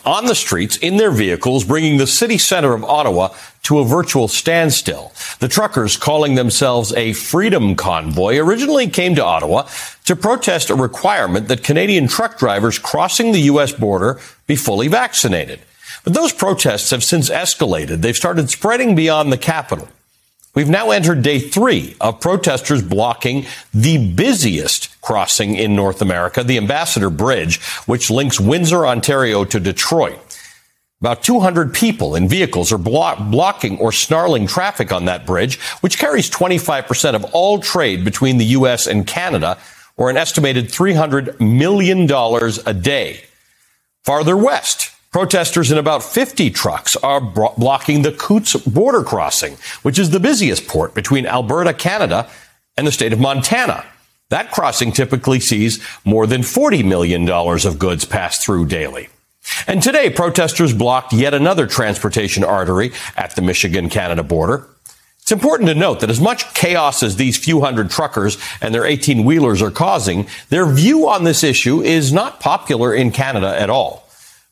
on 0.07 0.27
the 0.27 0.37
streets 0.37 0.77
in 0.77 0.97
their 0.97 1.11
vehicles, 1.11 1.65
bringing 1.65 1.97
the 1.97 2.07
city 2.07 2.39
center 2.39 2.73
of 2.73 2.85
Ottawa 2.85 3.35
to 3.65 3.81
a 3.81 3.85
virtual 3.85 4.29
standstill. 4.29 5.11
The 5.41 5.49
truckers, 5.49 5.97
calling 5.97 6.37
themselves 6.37 6.95
a 6.95 7.15
freedom 7.15 7.75
convoy, 7.75 8.37
originally 8.39 8.89
came 8.89 9.17
to 9.17 9.25
Ottawa 9.25 9.67
to 10.05 10.15
protest 10.15 10.71
a 10.71 10.77
requirement 10.77 11.49
that 11.49 11.65
Canadian 11.65 12.07
truck 12.07 12.39
drivers 12.39 12.79
crossing 12.79 13.33
the 13.33 13.51
U.S. 13.51 13.73
border 13.73 14.21
be 14.47 14.55
fully 14.55 14.87
vaccinated. 14.87 15.59
But 16.05 16.15
those 16.15 16.33
protests 16.33 16.91
have 16.93 17.03
since 17.03 17.29
escalated. 17.29 18.03
They've 18.03 18.15
started 18.17 18.51
spreading 18.51 18.95
beyond 18.95 19.33
the 19.33 19.37
capital. 19.37 19.89
We've 20.59 20.69
now 20.69 20.91
entered 20.91 21.23
day 21.23 21.39
three 21.39 21.95
of 22.01 22.19
protesters 22.19 22.83
blocking 22.83 23.47
the 23.73 24.13
busiest 24.13 25.01
crossing 25.01 25.55
in 25.55 25.77
North 25.77 26.03
America, 26.03 26.43
the 26.43 26.57
Ambassador 26.57 27.11
Bridge, 27.11 27.61
which 27.87 28.11
links 28.11 28.41
Windsor, 28.41 28.85
Ontario 28.85 29.45
to 29.45 29.61
Detroit. 29.61 30.19
About 31.01 31.23
200 31.23 31.73
people 31.73 32.17
in 32.17 32.27
vehicles 32.27 32.73
are 32.73 32.79
blo- 32.79 33.15
blocking 33.31 33.79
or 33.79 33.93
snarling 33.93 34.49
traffic 34.49 34.91
on 34.91 35.05
that 35.05 35.25
bridge, 35.25 35.61
which 35.81 35.97
carries 35.97 36.29
25% 36.29 37.15
of 37.15 37.25
all 37.27 37.61
trade 37.61 38.05
between 38.05 38.39
the 38.39 38.47
U.S. 38.47 38.89
and 38.89 39.07
Canada, 39.07 39.59
or 39.97 40.11
an 40.11 40.17
estimated 40.17 40.71
$300 40.71 41.39
million 41.39 42.11
a 42.67 42.75
day. 42.75 43.21
Farther 44.03 44.37
west, 44.37 44.91
Protesters 45.11 45.73
in 45.73 45.79
about 45.79 46.03
50 46.03 46.51
trucks 46.51 46.95
are 46.97 47.21
bro- 47.21 47.55
blocking 47.57 48.03
the 48.03 48.13
Coutts 48.13 48.55
border 48.57 49.03
crossing, 49.03 49.57
which 49.83 49.99
is 49.99 50.11
the 50.11 50.21
busiest 50.21 50.67
port 50.67 50.95
between 50.95 51.25
Alberta, 51.25 51.73
Canada, 51.73 52.29
and 52.77 52.87
the 52.87 52.93
state 52.93 53.15
of 53.15 53.19
Montana. 53.19 53.87
That 54.29 54.53
crossing 54.53 54.93
typically 54.93 55.41
sees 55.41 55.83
more 56.05 56.27
than 56.27 56.43
$40 56.43 56.85
million 56.85 57.29
of 57.29 57.79
goods 57.79 58.05
pass 58.05 58.45
through 58.45 58.67
daily. 58.67 59.09
And 59.67 59.83
today, 59.83 60.11
protesters 60.11 60.75
blocked 60.75 61.15
yet 61.15 61.33
another 61.33 61.67
transportation 61.67 62.45
artery 62.45 62.93
at 63.17 63.35
the 63.35 63.41
Michigan 63.41 63.89
Canada 63.89 64.23
border. 64.23 64.67
It's 65.21 65.33
important 65.33 65.69
to 65.69 65.75
note 65.75 66.01
that 66.01 66.11
as 66.11 66.21
much 66.21 66.53
chaos 66.53 67.03
as 67.03 67.17
these 67.17 67.39
few 67.39 67.61
hundred 67.61 67.91
truckers 67.91 68.37
and 68.61 68.75
their 68.75 68.85
18 68.85 69.25
wheelers 69.25 69.63
are 69.63 69.71
causing, 69.71 70.27
their 70.51 70.67
view 70.67 71.09
on 71.09 71.25
this 71.25 71.43
issue 71.43 71.81
is 71.81 72.13
not 72.13 72.41
popular 72.41 72.95
in 72.95 73.11
Canada 73.11 73.59
at 73.59 73.71
all. 73.71 74.08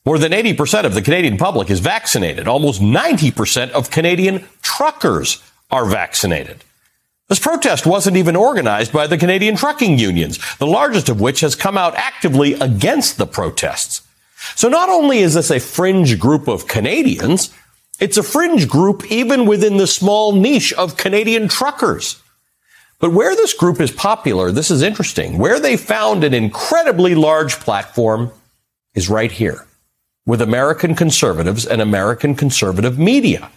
More 0.06 0.18
than 0.18 0.30
80% 0.30 0.84
of 0.84 0.94
the 0.94 1.02
Canadian 1.02 1.36
public 1.36 1.68
is 1.68 1.80
vaccinated. 1.80 2.46
Almost 2.46 2.80
90% 2.80 3.72
of 3.72 3.90
Canadian 3.90 4.46
truckers 4.62 5.42
are 5.68 5.84
vaccinated. 5.84 6.62
This 7.28 7.40
protest 7.40 7.86
wasn't 7.86 8.16
even 8.16 8.36
organized 8.36 8.92
by 8.92 9.08
the 9.08 9.18
Canadian 9.18 9.56
trucking 9.56 9.98
unions, 9.98 10.38
the 10.58 10.66
largest 10.66 11.08
of 11.08 11.20
which 11.20 11.40
has 11.40 11.56
come 11.56 11.76
out 11.76 11.96
actively 11.96 12.54
against 12.54 13.18
the 13.18 13.26
protests. 13.26 14.02
So 14.54 14.68
not 14.68 14.88
only 14.88 15.18
is 15.18 15.34
this 15.34 15.50
a 15.50 15.58
fringe 15.58 16.20
group 16.20 16.46
of 16.46 16.68
Canadians, 16.68 17.52
it's 17.98 18.16
a 18.16 18.22
fringe 18.22 18.68
group 18.68 19.10
even 19.10 19.44
within 19.44 19.76
the 19.76 19.88
small 19.88 20.32
niche 20.32 20.72
of 20.75 20.96
Canadian 20.96 21.48
truckers. 21.48 22.22
But 23.00 23.12
where 23.12 23.34
this 23.34 23.54
group 23.54 23.80
is 23.80 23.90
popular, 23.90 24.52
this 24.52 24.70
is 24.70 24.82
interesting. 24.82 25.36
Where 25.36 25.58
they 25.58 25.76
found 25.76 26.22
an 26.22 26.32
incredibly 26.32 27.16
large 27.16 27.56
platform 27.58 28.30
is 28.94 29.10
right 29.10 29.32
here 29.32 29.66
with 30.26 30.42
American 30.42 30.95
conservatives 30.95 31.64
and 31.64 31.80
American 31.80 32.35
conservative 32.35 32.99
media. 32.99 33.50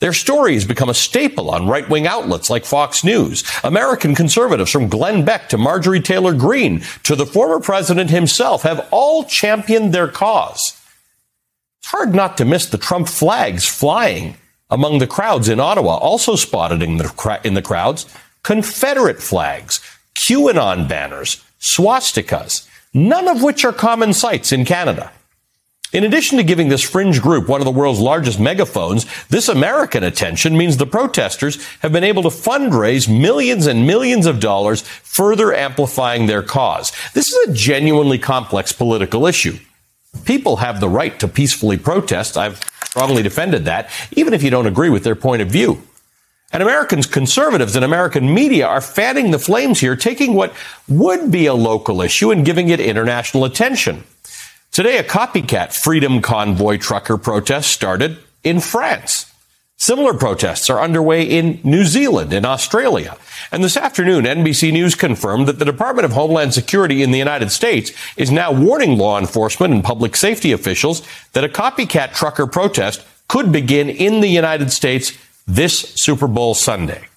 Their 0.00 0.12
story 0.12 0.54
has 0.54 0.64
become 0.64 0.88
a 0.88 0.94
staple 0.94 1.48
on 1.48 1.68
right 1.68 1.88
wing 1.88 2.08
outlets 2.08 2.50
like 2.50 2.64
Fox 2.64 3.04
News. 3.04 3.44
American 3.62 4.16
conservatives 4.16 4.72
from 4.72 4.88
Glenn 4.88 5.24
Beck 5.24 5.48
to 5.50 5.56
Marjorie 5.58 6.00
Taylor 6.00 6.34
Greene 6.34 6.82
to 7.04 7.14
the 7.14 7.24
former 7.24 7.60
president 7.60 8.10
himself 8.10 8.62
have 8.62 8.88
all 8.90 9.22
championed 9.22 9.94
their 9.94 10.08
cause. 10.08 10.76
It's 11.78 11.90
hard 11.90 12.16
not 12.16 12.36
to 12.38 12.44
miss 12.44 12.66
the 12.66 12.78
Trump 12.78 13.08
flags 13.08 13.64
flying 13.68 14.36
among 14.70 14.98
the 14.98 15.06
crowds 15.06 15.48
in 15.48 15.60
Ottawa, 15.60 15.98
also 15.98 16.34
spotted 16.34 16.82
in 16.82 16.96
the, 16.96 17.40
in 17.44 17.54
the 17.54 17.62
crowds 17.62 18.06
Confederate 18.42 19.22
flags, 19.22 19.80
QAnon 20.16 20.88
banners, 20.88 21.44
swastikas, 21.60 22.68
none 22.92 23.28
of 23.28 23.40
which 23.40 23.64
are 23.64 23.72
common 23.72 24.12
sights 24.12 24.50
in 24.50 24.64
Canada. 24.64 25.12
In 25.92 26.04
addition 26.04 26.38
to 26.38 26.44
giving 26.44 26.70
this 26.70 26.80
fringe 26.80 27.20
group 27.20 27.48
one 27.48 27.60
of 27.60 27.66
the 27.66 27.70
world's 27.70 28.00
largest 28.00 28.40
megaphones, 28.40 29.04
this 29.28 29.50
American 29.50 30.02
attention 30.02 30.56
means 30.56 30.78
the 30.78 30.86
protesters 30.86 31.62
have 31.80 31.92
been 31.92 32.02
able 32.02 32.22
to 32.22 32.30
fundraise 32.30 33.08
millions 33.08 33.66
and 33.66 33.86
millions 33.86 34.24
of 34.24 34.40
dollars, 34.40 34.80
further 34.80 35.52
amplifying 35.52 36.24
their 36.24 36.42
cause. 36.42 36.92
This 37.12 37.30
is 37.30 37.48
a 37.48 37.52
genuinely 37.52 38.18
complex 38.18 38.72
political 38.72 39.26
issue. 39.26 39.58
People 40.24 40.56
have 40.56 40.80
the 40.80 40.88
right 40.88 41.20
to 41.20 41.28
peacefully 41.28 41.76
protest. 41.76 42.38
I've 42.38 42.58
strongly 42.84 43.22
defended 43.22 43.66
that, 43.66 43.90
even 44.12 44.32
if 44.32 44.42
you 44.42 44.48
don't 44.48 44.66
agree 44.66 44.88
with 44.88 45.04
their 45.04 45.14
point 45.14 45.42
of 45.42 45.48
view. 45.48 45.82
And 46.52 46.62
Americans, 46.62 47.06
conservatives 47.06 47.76
and 47.76 47.84
American 47.84 48.32
media 48.32 48.66
are 48.66 48.80
fanning 48.80 49.30
the 49.30 49.38
flames 49.38 49.80
here, 49.80 49.96
taking 49.96 50.32
what 50.32 50.54
would 50.88 51.30
be 51.30 51.44
a 51.44 51.54
local 51.54 52.00
issue 52.00 52.30
and 52.30 52.46
giving 52.46 52.70
it 52.70 52.80
international 52.80 53.44
attention. 53.44 54.04
Today, 54.72 54.96
a 54.96 55.04
copycat 55.04 55.74
Freedom 55.78 56.22
Convoy 56.22 56.78
trucker 56.78 57.18
protest 57.18 57.70
started 57.70 58.16
in 58.42 58.58
France. 58.58 59.30
Similar 59.76 60.14
protests 60.14 60.70
are 60.70 60.80
underway 60.80 61.24
in 61.24 61.60
New 61.62 61.84
Zealand 61.84 62.32
and 62.32 62.46
Australia. 62.46 63.18
And 63.50 63.62
this 63.62 63.76
afternoon, 63.76 64.24
NBC 64.24 64.72
News 64.72 64.94
confirmed 64.94 65.46
that 65.46 65.58
the 65.58 65.66
Department 65.66 66.06
of 66.06 66.12
Homeland 66.12 66.54
Security 66.54 67.02
in 67.02 67.10
the 67.10 67.18
United 67.18 67.50
States 67.50 67.92
is 68.16 68.30
now 68.30 68.50
warning 68.50 68.96
law 68.96 69.18
enforcement 69.18 69.74
and 69.74 69.84
public 69.84 70.16
safety 70.16 70.52
officials 70.52 71.06
that 71.34 71.44
a 71.44 71.48
copycat 71.50 72.14
trucker 72.14 72.46
protest 72.46 73.04
could 73.28 73.52
begin 73.52 73.90
in 73.90 74.22
the 74.22 74.28
United 74.28 74.72
States 74.72 75.12
this 75.46 75.80
Super 75.96 76.26
Bowl 76.26 76.54
Sunday. 76.54 77.08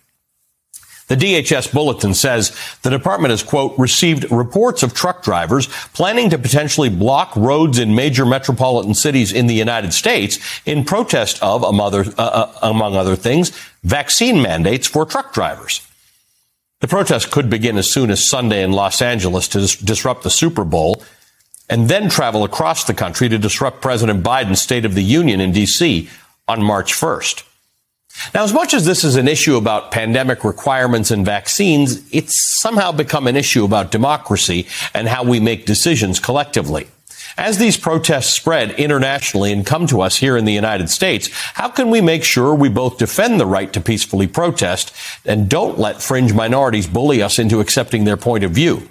The 1.07 1.15
DHS 1.15 1.71
bulletin 1.71 2.15
says 2.15 2.57
the 2.81 2.89
department 2.89 3.29
has, 3.29 3.43
quote, 3.43 3.77
received 3.77 4.31
reports 4.31 4.81
of 4.81 4.95
truck 4.95 5.21
drivers 5.23 5.67
planning 5.93 6.31
to 6.31 6.39
potentially 6.39 6.89
block 6.89 7.35
roads 7.35 7.77
in 7.77 7.93
major 7.93 8.25
metropolitan 8.25 8.95
cities 8.95 9.31
in 9.31 9.45
the 9.45 9.53
United 9.53 9.93
States 9.93 10.39
in 10.65 10.83
protest 10.83 11.41
of, 11.43 11.61
among 11.63 11.85
other, 11.85 12.05
uh, 12.17 12.21
uh, 12.21 12.59
among 12.63 12.95
other 12.95 13.15
things, 13.15 13.51
vaccine 13.83 14.41
mandates 14.41 14.87
for 14.87 15.05
truck 15.05 15.31
drivers. 15.31 15.87
The 16.81 16.87
protest 16.87 17.29
could 17.29 17.49
begin 17.51 17.77
as 17.77 17.91
soon 17.91 18.09
as 18.09 18.27
Sunday 18.27 18.63
in 18.63 18.71
Los 18.71 19.01
Angeles 19.01 19.47
to 19.49 19.59
dis- 19.59 19.75
disrupt 19.75 20.23
the 20.23 20.31
Super 20.31 20.63
Bowl 20.63 21.03
and 21.69 21.87
then 21.87 22.09
travel 22.09 22.43
across 22.43 22.83
the 22.83 22.93
country 22.93 23.29
to 23.29 23.37
disrupt 23.37 23.81
President 23.81 24.23
Biden's 24.23 24.61
State 24.61 24.85
of 24.85 24.95
the 24.95 25.03
Union 25.03 25.39
in 25.39 25.51
D.C. 25.51 26.09
on 26.47 26.63
March 26.63 26.93
1st. 26.93 27.43
Now, 28.33 28.43
as 28.43 28.53
much 28.53 28.73
as 28.73 28.85
this 28.85 29.03
is 29.03 29.15
an 29.15 29.27
issue 29.27 29.55
about 29.57 29.91
pandemic 29.91 30.43
requirements 30.43 31.11
and 31.11 31.25
vaccines, 31.25 32.01
it's 32.13 32.59
somehow 32.61 32.91
become 32.91 33.27
an 33.27 33.35
issue 33.35 33.65
about 33.65 33.91
democracy 33.91 34.67
and 34.93 35.07
how 35.07 35.23
we 35.23 35.39
make 35.39 35.65
decisions 35.65 36.19
collectively. 36.19 36.87
As 37.37 37.57
these 37.57 37.75
protests 37.75 38.33
spread 38.33 38.71
internationally 38.71 39.51
and 39.51 39.65
come 39.65 39.87
to 39.87 40.01
us 40.01 40.15
here 40.15 40.37
in 40.37 40.45
the 40.45 40.53
United 40.53 40.89
States, 40.89 41.29
how 41.53 41.67
can 41.67 41.89
we 41.89 41.99
make 41.99 42.23
sure 42.23 42.55
we 42.55 42.69
both 42.69 42.97
defend 42.97 43.39
the 43.39 43.45
right 43.45 43.71
to 43.73 43.81
peacefully 43.81 44.27
protest 44.27 44.93
and 45.25 45.49
don't 45.49 45.77
let 45.77 46.01
fringe 46.01 46.33
minorities 46.33 46.87
bully 46.87 47.21
us 47.21 47.37
into 47.37 47.59
accepting 47.59 48.05
their 48.05 48.17
point 48.17 48.45
of 48.45 48.51
view? 48.51 48.89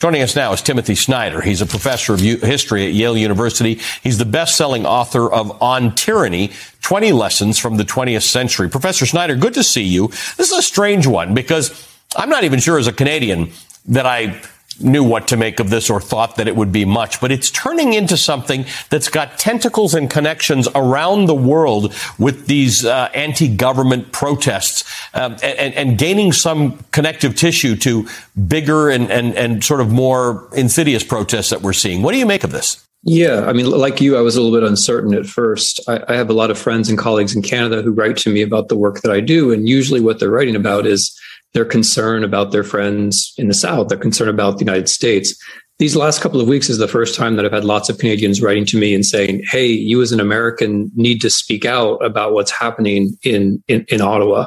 Joining 0.00 0.22
us 0.22 0.36
now 0.36 0.52
is 0.52 0.62
Timothy 0.62 0.94
Snyder. 0.94 1.40
He's 1.40 1.60
a 1.60 1.66
professor 1.66 2.14
of 2.14 2.20
history 2.20 2.86
at 2.86 2.92
Yale 2.92 3.18
University. 3.18 3.80
He's 4.00 4.16
the 4.16 4.24
best-selling 4.24 4.86
author 4.86 5.28
of 5.28 5.60
On 5.60 5.92
Tyranny, 5.92 6.52
20 6.82 7.10
Lessons 7.10 7.58
from 7.58 7.78
the 7.78 7.82
20th 7.82 8.22
Century. 8.22 8.68
Professor 8.70 9.06
Snyder, 9.06 9.34
good 9.34 9.54
to 9.54 9.64
see 9.64 9.82
you. 9.82 10.06
This 10.36 10.52
is 10.52 10.58
a 10.58 10.62
strange 10.62 11.08
one 11.08 11.34
because 11.34 11.88
I'm 12.14 12.30
not 12.30 12.44
even 12.44 12.60
sure 12.60 12.78
as 12.78 12.86
a 12.86 12.92
Canadian 12.92 13.50
that 13.86 14.06
I 14.06 14.40
knew 14.80 15.04
what 15.04 15.28
to 15.28 15.36
make 15.36 15.60
of 15.60 15.70
this 15.70 15.90
or 15.90 16.00
thought 16.00 16.36
that 16.36 16.48
it 16.48 16.56
would 16.56 16.72
be 16.72 16.84
much, 16.84 17.20
but 17.20 17.32
it's 17.32 17.50
turning 17.50 17.92
into 17.92 18.16
something 18.16 18.64
that's 18.90 19.08
got 19.08 19.38
tentacles 19.38 19.94
and 19.94 20.10
connections 20.10 20.68
around 20.74 21.26
the 21.26 21.34
world 21.34 21.94
with 22.18 22.46
these 22.46 22.84
uh, 22.84 23.10
anti-government 23.14 24.12
protests 24.12 24.84
um, 25.14 25.36
and, 25.42 25.74
and, 25.74 25.98
gaining 25.98 26.32
some 26.32 26.78
connective 26.92 27.34
tissue 27.34 27.74
to 27.74 28.06
bigger 28.46 28.88
and, 28.88 29.10
and, 29.10 29.34
and 29.36 29.64
sort 29.64 29.80
of 29.80 29.90
more 29.90 30.48
insidious 30.54 31.02
protests 31.02 31.50
that 31.50 31.62
we're 31.62 31.72
seeing. 31.72 32.02
What 32.02 32.12
do 32.12 32.18
you 32.18 32.26
make 32.26 32.44
of 32.44 32.52
this? 32.52 32.84
Yeah, 33.04 33.44
I 33.46 33.52
mean, 33.52 33.70
like 33.70 34.00
you, 34.00 34.16
I 34.16 34.20
was 34.20 34.36
a 34.36 34.42
little 34.42 34.58
bit 34.58 34.68
uncertain 34.68 35.14
at 35.14 35.26
first. 35.26 35.80
I, 35.88 36.02
I 36.08 36.14
have 36.14 36.30
a 36.30 36.34
lot 36.34 36.50
of 36.50 36.58
friends 36.58 36.88
and 36.88 36.98
colleagues 36.98 37.34
in 37.34 37.42
Canada 37.42 37.80
who 37.80 37.92
write 37.92 38.16
to 38.18 38.30
me 38.30 38.42
about 38.42 38.68
the 38.68 38.76
work 38.76 39.02
that 39.02 39.12
I 39.12 39.20
do, 39.20 39.52
and 39.52 39.68
usually 39.68 40.00
what 40.00 40.18
they're 40.18 40.30
writing 40.30 40.56
about 40.56 40.86
is 40.86 41.16
their 41.54 41.64
concern 41.64 42.24
about 42.24 42.52
their 42.52 42.64
friends 42.64 43.32
in 43.38 43.48
the 43.48 43.54
South, 43.54 43.88
their 43.88 43.98
concern 43.98 44.28
about 44.28 44.58
the 44.58 44.64
United 44.64 44.88
States. 44.88 45.36
These 45.78 45.94
last 45.94 46.20
couple 46.20 46.40
of 46.40 46.48
weeks 46.48 46.68
is 46.68 46.78
the 46.78 46.88
first 46.88 47.14
time 47.14 47.36
that 47.36 47.44
I've 47.44 47.52
had 47.52 47.64
lots 47.64 47.88
of 47.88 47.98
Canadians 47.98 48.42
writing 48.42 48.66
to 48.66 48.78
me 48.78 48.94
and 48.94 49.06
saying, 49.06 49.44
Hey, 49.48 49.66
you 49.66 50.02
as 50.02 50.10
an 50.10 50.20
American 50.20 50.90
need 50.96 51.20
to 51.20 51.30
speak 51.30 51.64
out 51.64 52.04
about 52.04 52.32
what's 52.32 52.50
happening 52.50 53.16
in, 53.22 53.62
in, 53.68 53.84
in 53.88 54.00
Ottawa. 54.00 54.46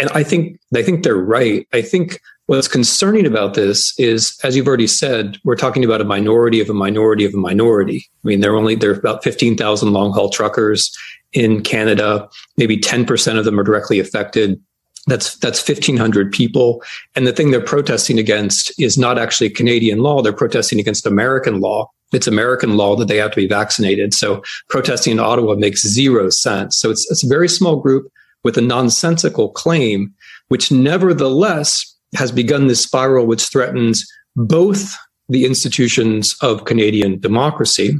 And 0.00 0.08
I 0.10 0.22
think, 0.22 0.58
I 0.74 0.82
think 0.82 1.04
they're 1.04 1.14
right. 1.14 1.66
I 1.72 1.82
think 1.82 2.18
what's 2.46 2.68
concerning 2.68 3.26
about 3.26 3.54
this 3.54 3.94
is, 3.98 4.38
as 4.42 4.56
you've 4.56 4.66
already 4.66 4.86
said, 4.86 5.36
we're 5.44 5.56
talking 5.56 5.84
about 5.84 6.00
a 6.00 6.04
minority 6.04 6.60
of 6.60 6.70
a 6.70 6.74
minority 6.74 7.24
of 7.24 7.34
a 7.34 7.38
minority. 7.38 8.04
I 8.24 8.28
mean, 8.28 8.40
there 8.40 8.52
are 8.52 8.56
only, 8.56 8.74
there 8.74 8.90
are 8.90 8.98
about 8.98 9.22
15,000 9.22 9.92
long 9.92 10.12
haul 10.12 10.30
truckers 10.30 10.90
in 11.32 11.62
Canada. 11.62 12.28
Maybe 12.56 12.78
10% 12.78 13.38
of 13.38 13.44
them 13.44 13.60
are 13.60 13.64
directly 13.64 14.00
affected 14.00 14.60
that's 15.06 15.36
that's 15.36 15.66
1500 15.66 16.30
people. 16.32 16.82
And 17.16 17.26
the 17.26 17.32
thing 17.32 17.50
they're 17.50 17.60
protesting 17.60 18.18
against 18.18 18.72
is 18.80 18.96
not 18.96 19.18
actually 19.18 19.50
canadian 19.50 19.98
law. 19.98 20.22
They're 20.22 20.32
protesting 20.32 20.78
against 20.78 21.06
american 21.06 21.60
law. 21.60 21.90
It's 22.12 22.26
american 22.26 22.76
law 22.76 22.94
that 22.96 23.08
they 23.08 23.16
have 23.16 23.32
to 23.32 23.40
be 23.40 23.48
vaccinated. 23.48 24.14
So 24.14 24.42
protesting 24.68 25.12
in 25.12 25.18
ottawa 25.18 25.54
makes 25.54 25.86
zero 25.86 26.30
sense. 26.30 26.78
So 26.78 26.90
it's, 26.90 27.10
it's 27.10 27.24
a 27.24 27.28
very 27.28 27.48
small 27.48 27.76
group 27.76 28.12
with 28.44 28.56
a 28.56 28.62
nonsensical 28.62 29.50
claim 29.50 30.14
which 30.48 30.70
nevertheless 30.70 31.88
has 32.14 32.30
begun 32.30 32.66
this 32.66 32.82
spiral 32.82 33.26
which 33.26 33.44
threatens 33.44 34.06
both 34.36 34.96
the 35.28 35.46
institutions 35.46 36.36
of 36.42 36.64
canadian 36.64 37.18
democracy 37.20 37.96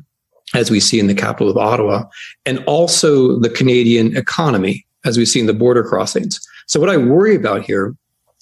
as 0.55 0.71
we 0.71 0.81
see 0.81 1.01
in 1.01 1.07
the 1.07 1.15
capital 1.15 1.49
of 1.49 1.57
ottawa 1.57 2.05
and 2.45 2.63
also 2.65 3.39
the 3.39 3.49
canadian 3.49 4.17
economy 4.17 4.85
as 5.05 5.17
we 5.17 5.25
see 5.25 5.41
in 5.41 5.47
the 5.47 5.55
border 5.55 5.83
crossings 5.83 6.41
so 6.67 6.81
what 6.81 6.91
I 6.91 6.97
worry 6.97 7.35
about 7.35 7.63
here 7.63 7.95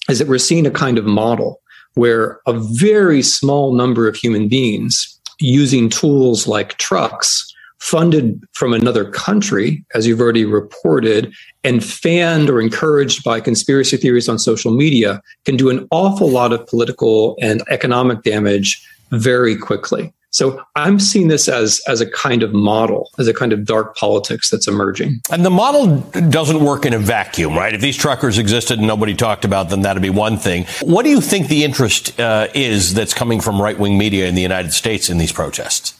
is 0.09 0.19
that 0.19 0.27
we're 0.27 0.37
seeing 0.37 0.65
a 0.65 0.71
kind 0.71 0.97
of 0.97 1.05
model 1.05 1.61
where 1.95 2.39
a 2.47 2.53
very 2.53 3.21
small 3.21 3.73
number 3.73 4.07
of 4.07 4.15
human 4.15 4.47
beings 4.47 5.19
using 5.39 5.89
tools 5.89 6.47
like 6.47 6.77
trucks 6.77 7.47
funded 7.79 8.39
from 8.53 8.73
another 8.73 9.09
country, 9.09 9.83
as 9.95 10.05
you've 10.05 10.21
already 10.21 10.45
reported, 10.45 11.33
and 11.63 11.83
fanned 11.83 12.47
or 12.47 12.61
encouraged 12.61 13.23
by 13.23 13.41
conspiracy 13.41 13.97
theories 13.97 14.29
on 14.29 14.37
social 14.37 14.71
media 14.71 15.19
can 15.45 15.57
do 15.57 15.69
an 15.69 15.87
awful 15.89 16.29
lot 16.29 16.53
of 16.53 16.65
political 16.67 17.35
and 17.41 17.63
economic 17.69 18.21
damage 18.21 18.87
very 19.09 19.55
quickly. 19.57 20.13
So 20.31 20.63
I'm 20.75 20.99
seeing 20.99 21.27
this 21.27 21.47
as 21.49 21.81
as 21.87 21.99
a 22.01 22.09
kind 22.09 22.41
of 22.41 22.53
model, 22.53 23.11
as 23.19 23.27
a 23.27 23.33
kind 23.33 23.51
of 23.51 23.65
dark 23.65 23.95
politics 23.95 24.49
that's 24.49 24.67
emerging. 24.67 25.19
And 25.29 25.45
the 25.45 25.49
model 25.49 25.97
doesn't 26.29 26.63
work 26.63 26.85
in 26.85 26.93
a 26.93 26.99
vacuum, 26.99 27.53
right? 27.53 27.73
If 27.73 27.81
these 27.81 27.97
truckers 27.97 28.37
existed 28.37 28.79
and 28.79 28.87
nobody 28.87 29.13
talked 29.13 29.43
about 29.43 29.69
them, 29.69 29.81
that'd 29.81 30.01
be 30.01 30.09
one 30.09 30.37
thing. 30.37 30.65
What 30.81 31.03
do 31.03 31.09
you 31.09 31.21
think 31.21 31.47
the 31.47 31.63
interest 31.63 32.17
uh, 32.19 32.47
is 32.55 32.93
that's 32.93 33.13
coming 33.13 33.41
from 33.41 33.61
right 33.61 33.77
wing 33.77 33.97
media 33.97 34.27
in 34.27 34.35
the 34.35 34.41
United 34.41 34.71
States 34.71 35.09
in 35.09 35.17
these 35.17 35.33
protests? 35.33 35.99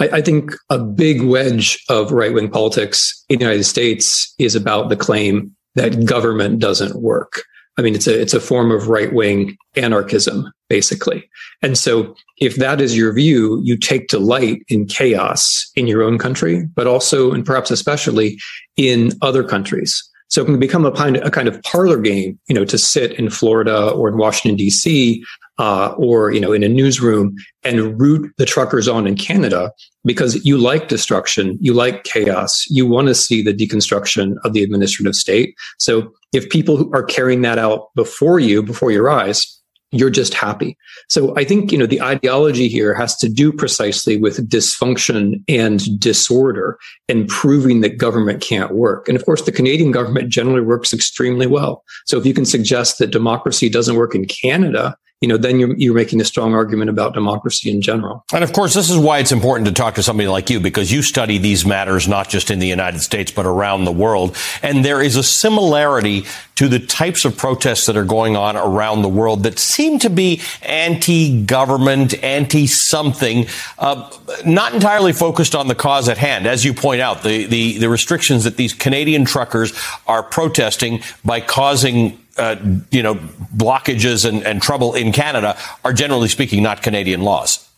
I, 0.00 0.08
I 0.08 0.20
think 0.20 0.52
a 0.70 0.78
big 0.78 1.22
wedge 1.22 1.82
of 1.88 2.12
right 2.12 2.32
wing 2.32 2.50
politics 2.50 3.24
in 3.28 3.38
the 3.38 3.44
United 3.44 3.64
States 3.64 4.34
is 4.38 4.54
about 4.54 4.90
the 4.90 4.96
claim 4.96 5.56
that 5.74 6.04
government 6.04 6.58
doesn't 6.58 7.00
work. 7.00 7.44
I 7.78 7.82
mean, 7.82 7.94
it's 7.94 8.08
a 8.08 8.20
it's 8.20 8.34
a 8.34 8.40
form 8.40 8.72
of 8.72 8.88
right 8.88 9.12
wing 9.12 9.56
anarchism, 9.76 10.52
basically. 10.68 11.28
And 11.62 11.78
so, 11.78 12.14
if 12.38 12.56
that 12.56 12.80
is 12.80 12.96
your 12.96 13.12
view, 13.12 13.60
you 13.62 13.76
take 13.76 14.08
delight 14.08 14.62
in 14.68 14.86
chaos 14.86 15.70
in 15.76 15.86
your 15.86 16.02
own 16.02 16.18
country, 16.18 16.66
but 16.74 16.88
also, 16.88 17.32
and 17.32 17.46
perhaps 17.46 17.70
especially, 17.70 18.38
in 18.76 19.12
other 19.22 19.44
countries. 19.44 20.02
So 20.30 20.42
it 20.42 20.46
can 20.46 20.58
become 20.58 20.84
a 20.84 20.92
kind, 20.92 21.16
a 21.18 21.30
kind 21.30 21.48
of 21.48 21.62
parlor 21.62 21.98
game, 21.98 22.38
you 22.48 22.54
know, 22.54 22.66
to 22.66 22.76
sit 22.76 23.12
in 23.12 23.30
Florida 23.30 23.90
or 23.90 24.08
in 24.08 24.18
Washington 24.18 24.56
D.C. 24.56 25.24
uh, 25.58 25.94
or 25.98 26.30
you 26.30 26.40
know 26.40 26.52
in 26.52 26.62
a 26.62 26.68
newsroom 26.68 27.34
and 27.64 28.00
root 28.00 28.32
the 28.38 28.46
truckers 28.46 28.88
on 28.88 29.06
in 29.06 29.16
Canada 29.16 29.72
because 30.04 30.44
you 30.44 30.56
like 30.56 30.88
destruction, 30.88 31.58
you 31.60 31.74
like 31.74 32.04
chaos, 32.04 32.64
you 32.70 32.86
want 32.86 33.08
to 33.08 33.14
see 33.14 33.42
the 33.42 33.52
deconstruction 33.52 34.36
of 34.44 34.52
the 34.52 34.62
administrative 34.62 35.14
state. 35.14 35.54
So 35.78 36.10
if 36.32 36.48
people 36.48 36.88
are 36.94 37.02
carrying 37.02 37.42
that 37.42 37.58
out 37.58 37.88
before 37.94 38.38
you, 38.38 38.62
before 38.62 38.90
your 38.90 39.10
eyes, 39.10 39.58
you're 39.90 40.10
just 40.10 40.34
happy. 40.34 40.76
So 41.08 41.34
I 41.36 41.44
think, 41.44 41.72
you 41.72 41.78
know, 41.78 41.86
the 41.86 42.02
ideology 42.02 42.68
here 42.68 42.94
has 42.94 43.16
to 43.16 43.28
do 43.28 43.52
precisely 43.52 44.18
with 44.18 44.48
dysfunction 44.48 45.42
and 45.48 45.98
disorder 45.98 46.78
and 47.08 47.26
proving 47.26 47.80
that 47.80 47.96
government 47.96 48.42
can't 48.42 48.74
work. 48.74 49.08
And 49.08 49.16
of 49.16 49.24
course, 49.24 49.42
the 49.42 49.52
Canadian 49.52 49.90
government 49.90 50.28
generally 50.28 50.60
works 50.60 50.92
extremely 50.92 51.46
well. 51.46 51.82
So 52.06 52.18
if 52.18 52.26
you 52.26 52.34
can 52.34 52.44
suggest 52.44 52.98
that 52.98 53.10
democracy 53.10 53.70
doesn't 53.70 53.96
work 53.96 54.14
in 54.14 54.26
Canada, 54.26 54.94
you 55.20 55.26
know, 55.26 55.36
then 55.36 55.58
you're, 55.58 55.74
you're 55.76 55.94
making 55.94 56.20
a 56.20 56.24
strong 56.24 56.54
argument 56.54 56.88
about 56.88 57.12
democracy 57.12 57.70
in 57.70 57.80
general. 57.80 58.24
And 58.32 58.44
of 58.44 58.52
course, 58.52 58.74
this 58.74 58.88
is 58.88 58.96
why 58.96 59.18
it's 59.18 59.32
important 59.32 59.66
to 59.66 59.74
talk 59.74 59.96
to 59.96 60.02
somebody 60.02 60.28
like 60.28 60.48
you 60.48 60.60
because 60.60 60.92
you 60.92 61.02
study 61.02 61.38
these 61.38 61.66
matters 61.66 62.06
not 62.06 62.28
just 62.28 62.52
in 62.52 62.60
the 62.60 62.68
United 62.68 63.00
States, 63.00 63.32
but 63.32 63.44
around 63.44 63.84
the 63.84 63.92
world. 63.92 64.36
And 64.62 64.84
there 64.84 65.02
is 65.02 65.16
a 65.16 65.24
similarity 65.24 66.24
to 66.54 66.68
the 66.68 66.78
types 66.78 67.24
of 67.24 67.36
protests 67.36 67.86
that 67.86 67.96
are 67.96 68.04
going 68.04 68.36
on 68.36 68.56
around 68.56 69.02
the 69.02 69.08
world 69.08 69.42
that 69.42 69.58
seem 69.58 69.98
to 70.00 70.10
be 70.10 70.40
anti-government, 70.62 72.22
anti-something, 72.22 73.46
uh, 73.78 74.10
not 74.46 74.72
entirely 74.72 75.12
focused 75.12 75.56
on 75.56 75.66
the 75.66 75.74
cause 75.74 76.08
at 76.08 76.18
hand. 76.18 76.46
As 76.46 76.64
you 76.64 76.72
point 76.72 77.00
out, 77.00 77.24
the, 77.24 77.46
the, 77.46 77.78
the 77.78 77.88
restrictions 77.88 78.44
that 78.44 78.56
these 78.56 78.72
Canadian 78.72 79.24
truckers 79.24 79.72
are 80.06 80.22
protesting 80.22 81.02
by 81.24 81.40
causing 81.40 82.18
uh, 82.38 82.56
you 82.90 83.02
know, 83.02 83.16
blockages 83.56 84.28
and, 84.28 84.44
and 84.44 84.62
trouble 84.62 84.94
in 84.94 85.12
Canada 85.12 85.56
are 85.84 85.92
generally 85.92 86.28
speaking 86.28 86.62
not 86.62 86.82
Canadian 86.82 87.22
laws. 87.22 87.68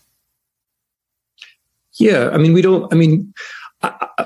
Yeah, 1.99 2.29
I 2.31 2.37
mean, 2.37 2.53
we 2.53 2.61
don't. 2.61 2.91
I 2.91 2.95
mean, 2.95 3.33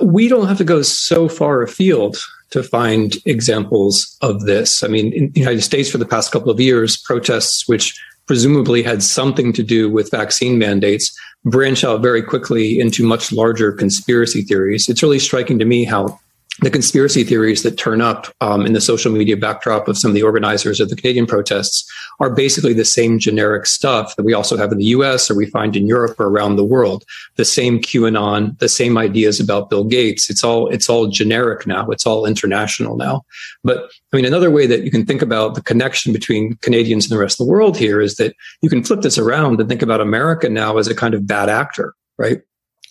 we 0.01 0.27
don't 0.27 0.47
have 0.47 0.57
to 0.57 0.63
go 0.63 0.81
so 0.81 1.27
far 1.27 1.61
afield 1.61 2.17
to 2.51 2.63
find 2.63 3.15
examples 3.25 4.17
of 4.21 4.41
this. 4.45 4.83
I 4.83 4.87
mean, 4.87 5.11
in 5.13 5.31
the 5.31 5.39
United 5.39 5.61
States, 5.61 5.89
for 5.89 5.97
the 5.97 6.05
past 6.05 6.31
couple 6.31 6.51
of 6.51 6.59
years, 6.59 6.97
protests 6.97 7.67
which 7.67 7.99
presumably 8.27 8.81
had 8.81 9.03
something 9.03 9.53
to 9.53 9.63
do 9.63 9.89
with 9.89 10.11
vaccine 10.11 10.57
mandates 10.57 11.15
branch 11.45 11.83
out 11.83 12.01
very 12.01 12.23
quickly 12.23 12.79
into 12.79 13.05
much 13.05 13.31
larger 13.31 13.71
conspiracy 13.71 14.41
theories. 14.41 14.89
It's 14.89 15.03
really 15.03 15.19
striking 15.19 15.59
to 15.59 15.65
me 15.65 15.83
how 15.83 16.19
the 16.61 16.69
conspiracy 16.69 17.23
theories 17.23 17.63
that 17.63 17.77
turn 17.77 17.99
up 17.99 18.33
um, 18.39 18.65
in 18.65 18.71
the 18.71 18.79
social 18.79 19.11
media 19.11 19.35
backdrop 19.35 19.87
of 19.87 19.97
some 19.97 20.11
of 20.11 20.15
the 20.15 20.23
organizers 20.23 20.79
of 20.79 20.89
the 20.89 20.95
Canadian 20.95 21.25
protests 21.25 21.89
are 22.21 22.33
basically 22.33 22.71
the 22.71 22.85
same 22.85 23.19
generic 23.19 23.65
stuff 23.65 24.15
that 24.15 24.23
we 24.23 24.33
also 24.33 24.55
have 24.55 24.71
in 24.71 24.77
the 24.77 24.85
US 24.85 25.29
or 25.29 25.35
we 25.35 25.47
find 25.47 25.75
in 25.75 25.85
Europe 25.85 26.17
or 26.17 26.27
around 26.27 26.55
the 26.55 26.63
world. 26.63 27.03
The 27.35 27.43
same 27.43 27.79
QAnon, 27.79 28.57
the 28.59 28.69
same 28.69 28.97
ideas 28.97 29.39
about 29.39 29.69
Bill 29.69 29.83
Gates. 29.83 30.29
It's 30.29 30.45
all, 30.45 30.69
it's 30.69 30.89
all 30.89 31.07
generic 31.07 31.67
now. 31.67 31.89
It's 31.89 32.05
all 32.05 32.25
international 32.25 32.95
now. 32.95 33.23
But 33.63 33.91
I 34.13 34.15
mean, 34.15 34.25
another 34.25 34.49
way 34.49 34.65
that 34.65 34.83
you 34.83 34.91
can 34.91 35.05
think 35.05 35.21
about 35.21 35.55
the 35.55 35.61
connection 35.61 36.13
between 36.13 36.55
Canadians 36.61 37.05
and 37.05 37.11
the 37.11 37.21
rest 37.21 37.39
of 37.39 37.47
the 37.47 37.51
world 37.51 37.77
here 37.77 37.99
is 37.99 38.15
that 38.15 38.33
you 38.61 38.69
can 38.69 38.83
flip 38.83 39.01
this 39.01 39.17
around 39.17 39.59
and 39.59 39.67
think 39.67 39.81
about 39.81 39.99
America 39.99 40.47
now 40.47 40.77
as 40.77 40.87
a 40.87 40.95
kind 40.95 41.13
of 41.13 41.27
bad 41.27 41.49
actor, 41.49 41.93
right? 42.17 42.41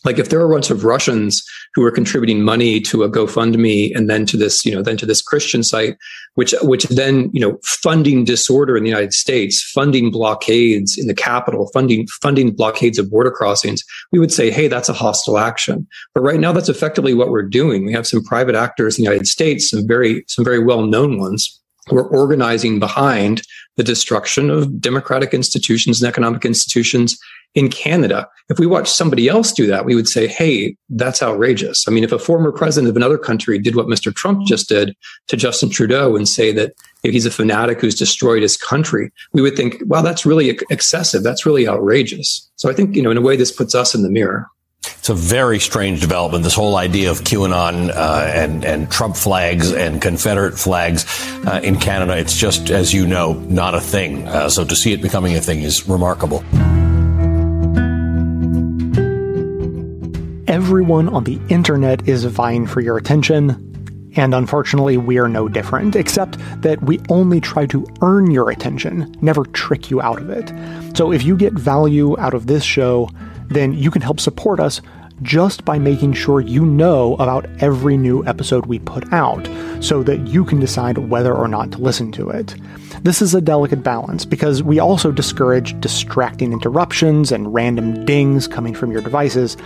Like 0.05 0.19
if 0.19 0.29
there 0.29 0.41
are 0.41 0.51
a 0.51 0.55
bunch 0.55 0.71
of 0.71 0.85
Russians 0.85 1.43
who 1.75 1.83
are 1.85 1.91
contributing 1.91 2.43
money 2.43 2.81
to 2.81 3.03
a 3.03 3.11
GoFundMe 3.11 3.95
and 3.97 4.09
then 4.09 4.27
to 4.27 4.37
this, 4.37 4.65
you 4.65 4.73
know, 4.73 4.83
then 4.83 4.97
to 4.99 5.07
this 5.07 5.23
Christian 5.23 5.63
site, 5.63 5.97
which 6.35 6.55
which 6.63 6.85
then, 6.85 7.31
you 7.33 7.41
know, 7.41 7.59
funding 7.65 8.25
disorder 8.25 8.77
in 8.77 8.85
the 8.85 8.91
United 8.91 9.13
States, 9.13 9.63
funding 9.63 10.11
blockades 10.11 10.99
in 10.99 11.07
the 11.07 11.15
capital, 11.15 11.71
funding 11.73 12.07
funding 12.23 12.55
blockades 12.55 12.99
of 12.99 13.11
border 13.11 13.31
crossings, 13.31 13.83
we 14.13 14.19
would 14.19 14.33
say, 14.33 14.51
hey, 14.51 14.69
that's 14.69 14.89
a 14.89 14.95
hostile 14.95 15.39
action. 15.39 15.87
But 16.15 16.23
right 16.23 16.41
now, 16.41 16.53
that's 16.53 16.69
effectively 16.69 17.15
what 17.15 17.31
we're 17.31 17.43
doing. 17.43 17.87
We 17.87 17.93
have 17.93 18.07
some 18.07 18.23
private 18.23 18.55
actors 18.55 18.99
in 18.99 19.05
the 19.05 19.11
United 19.11 19.27
States, 19.27 19.71
some 19.71 19.87
very 19.87 20.25
some 20.29 20.45
very 20.45 20.63
well 20.63 20.83
known 20.83 21.19
ones 21.19 21.61
we're 21.91 22.09
organizing 22.09 22.79
behind 22.79 23.43
the 23.77 23.85
destruction 23.85 24.51
of 24.51 24.81
democratic 24.81 25.35
institutions 25.35 26.01
and 26.01 26.09
economic 26.09 26.45
institutions 26.45 27.19
in 27.55 27.71
Canada. 27.71 28.29
If 28.49 28.59
we 28.59 28.67
watch 28.67 28.91
somebody 28.91 29.29
else 29.29 29.53
do 29.53 29.67
that, 29.69 29.85
we 29.85 29.95
would 29.95 30.09
say, 30.09 30.27
hey, 30.27 30.77
that's 30.91 31.23
outrageous. 31.23 31.87
I 31.89 31.93
mean, 31.93 32.05
if 32.05 32.13
a 32.13 32.19
former 32.19 32.53
president 32.53 32.91
of 32.91 32.97
another 32.97 33.19
country 33.19 33.59
did 33.59 33.77
what 33.77 33.87
Mr. 33.87 34.15
Trump 34.15 34.47
just 34.47 34.69
did 34.69 34.95
to 35.29 35.37
Justin 35.37 35.71
Trudeau 35.71 36.17
and 36.17 36.29
say 36.29 36.53
that 36.53 36.75
if 37.05 37.13
he's 37.13 37.27
a 37.27 37.31
fanatic 37.31 37.81
who's 37.81 37.95
destroyed 37.95 38.43
his 38.43 38.57
country, 38.57 39.13
we 39.33 39.43
would 39.43 39.57
think, 39.57 39.77
wow, 39.87 40.03
that's 40.03 40.27
really 40.27 40.59
excessive. 40.71 41.23
That's 41.23 41.47
really 41.47 41.69
outrageous. 41.69 42.51
So 42.57 42.69
I 42.69 42.75
think, 42.75 42.97
you 42.97 43.03
know, 43.03 43.11
in 43.11 43.17
a 43.17 43.23
way, 43.23 43.37
this 43.37 43.53
puts 43.53 43.75
us 43.75 43.95
in 43.95 44.03
the 44.03 44.11
mirror. 44.11 44.47
It's 44.99 45.09
a 45.09 45.15
very 45.15 45.59
strange 45.61 46.01
development. 46.01 46.45
This 46.45 46.55
whole 46.55 46.77
idea 46.77 47.11
of 47.11 47.21
QAnon 47.21 47.91
uh, 47.91 48.31
and 48.35 48.65
and 48.65 48.91
Trump 48.91 49.17
flags 49.17 49.73
and 49.73 50.01
Confederate 50.01 50.59
flags 50.59 51.07
uh, 51.47 51.61
in 51.63 51.79
Canada. 51.79 52.17
It's 52.19 52.37
just, 52.37 52.71
as 52.71 52.93
you 52.93 53.07
know, 53.07 53.35
not 53.35 53.75
a 53.75 53.81
thing. 53.81 54.27
Uh, 54.29 54.49
so 54.51 54.65
to 54.65 54.77
see 54.77 54.93
it 54.93 55.01
becoming 55.01 55.37
a 55.37 55.41
thing 55.41 55.63
is 55.63 55.89
remarkable. 55.89 56.45
Everyone 60.55 61.09
on 61.09 61.25
the 61.25 61.41
internet 61.49 62.09
is 62.09 62.25
vying 62.27 62.69
for 62.69 62.81
your 62.81 62.97
attention. 62.97 64.13
And 64.15 64.33
unfortunately, 64.33 64.97
we 64.97 65.19
are 65.19 65.29
no 65.29 65.49
different, 65.49 65.97
except 65.97 66.39
that 66.63 66.81
we 66.81 67.01
only 67.09 67.41
try 67.41 67.67
to 67.67 67.85
earn 68.03 68.31
your 68.31 68.49
attention, 68.51 69.13
never 69.21 69.47
trick 69.47 69.91
you 69.91 70.01
out 70.01 70.21
of 70.21 70.31
it. 70.31 70.53
So 70.97 71.11
if 71.11 71.25
you 71.25 71.37
get 71.37 71.55
value 71.55 72.17
out 72.21 72.35
of 72.35 72.47
this 72.47 72.63
show, 72.63 73.11
then 73.49 73.73
you 73.73 73.91
can 73.91 74.01
help 74.01 74.21
support 74.21 74.61
us 74.61 74.81
just 75.23 75.65
by 75.65 75.77
making 75.77 76.13
sure 76.13 76.41
you 76.41 76.65
know 76.65 77.17
about 77.17 77.47
every 77.59 77.97
new 77.97 78.25
episode 78.25 78.67
we 78.67 78.79
put 78.79 79.13
out 79.13 79.49
so 79.81 80.05
that 80.05 80.29
you 80.29 80.45
can 80.45 80.61
decide 80.61 80.99
whether 80.99 81.35
or 81.35 81.49
not 81.49 81.73
to 81.73 81.79
listen 81.79 82.13
to 82.13 82.31
it. 82.31 82.55
This 83.03 83.21
is 83.21 83.35
a 83.35 83.41
delicate 83.41 83.83
balance 83.83 84.25
because 84.25 84.63
we 84.63 84.79
also 84.79 85.11
discourage 85.11 85.79
distracting 85.81 86.53
interruptions 86.53 87.33
and 87.33 87.53
random 87.53 88.05
dings 88.05 88.47
coming 88.47 88.73
from 88.73 88.93
your 88.93 89.03
devices. 89.03 89.57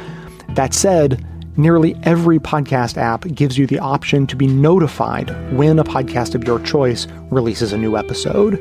That 0.51 0.75
said, 0.75 1.25
nearly 1.57 1.97
every 2.03 2.39
podcast 2.39 2.97
app 2.97 3.23
gives 3.35 3.59
you 3.59 3.67
the 3.67 3.79
option 3.79 4.27
to 4.27 4.37
be 4.37 4.47
notified 4.47 5.31
when 5.53 5.79
a 5.79 5.85
podcast 5.85 6.35
of 6.35 6.45
your 6.45 6.59
choice 6.61 7.07
releases 7.31 7.73
a 7.73 7.79
new 7.79 7.97
episode. 7.97 8.59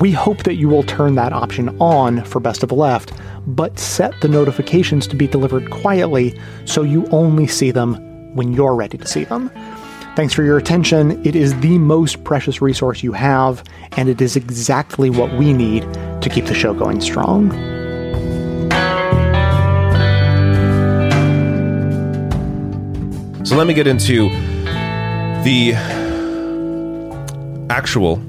We 0.00 0.10
hope 0.12 0.44
that 0.44 0.54
you 0.54 0.68
will 0.68 0.84
turn 0.84 1.16
that 1.16 1.32
option 1.32 1.68
on 1.80 2.24
for 2.24 2.40
Best 2.40 2.62
of 2.62 2.72
Left, 2.72 3.12
but 3.46 3.78
set 3.78 4.18
the 4.20 4.28
notifications 4.28 5.06
to 5.08 5.16
be 5.16 5.26
delivered 5.26 5.70
quietly 5.70 6.38
so 6.64 6.82
you 6.82 7.06
only 7.08 7.46
see 7.46 7.70
them 7.70 7.94
when 8.34 8.52
you're 8.52 8.74
ready 8.74 8.96
to 8.96 9.06
see 9.06 9.24
them. 9.24 9.50
Thanks 10.16 10.34
for 10.34 10.42
your 10.42 10.58
attention. 10.58 11.24
It 11.26 11.36
is 11.36 11.58
the 11.60 11.78
most 11.78 12.24
precious 12.24 12.60
resource 12.60 13.02
you 13.02 13.12
have, 13.12 13.64
and 13.92 14.08
it 14.08 14.20
is 14.20 14.36
exactly 14.36 15.10
what 15.10 15.32
we 15.34 15.52
need 15.52 15.82
to 16.22 16.30
keep 16.30 16.46
the 16.46 16.54
show 16.54 16.74
going 16.74 17.00
strong. 17.00 17.50
So 23.52 23.58
let 23.58 23.66
me 23.66 23.74
get 23.74 23.86
into 23.86 24.30
the 25.44 25.74
actual 27.68 28.22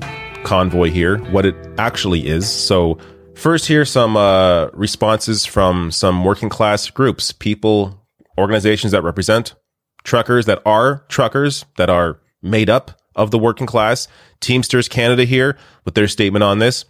convoy 0.44 0.90
here, 0.90 1.18
what 1.32 1.46
it 1.46 1.56
actually 1.78 2.28
is. 2.28 2.52
So, 2.52 2.98
first, 3.34 3.66
here 3.66 3.86
some 3.86 4.18
uh, 4.18 4.68
responses 4.74 5.46
from 5.46 5.92
some 5.92 6.26
working 6.26 6.50
class 6.50 6.90
groups, 6.90 7.32
people, 7.32 8.06
organizations 8.38 8.92
that 8.92 9.02
represent 9.04 9.56
truckers 10.04 10.46
that 10.48 10.62
are 10.66 11.06
truckers 11.08 11.64
that 11.78 11.90
are 11.90 12.20
made 12.42 12.70
up 12.70 13.00
of 13.16 13.32
the 13.32 13.40
working 13.40 13.66
class. 13.66 14.10
Teamsters 14.42 14.90
Canada 14.90 15.24
here 15.24 15.58
with 15.86 15.94
their 15.94 16.10
statement 16.10 16.44
on 16.44 16.60
this. 16.60 16.84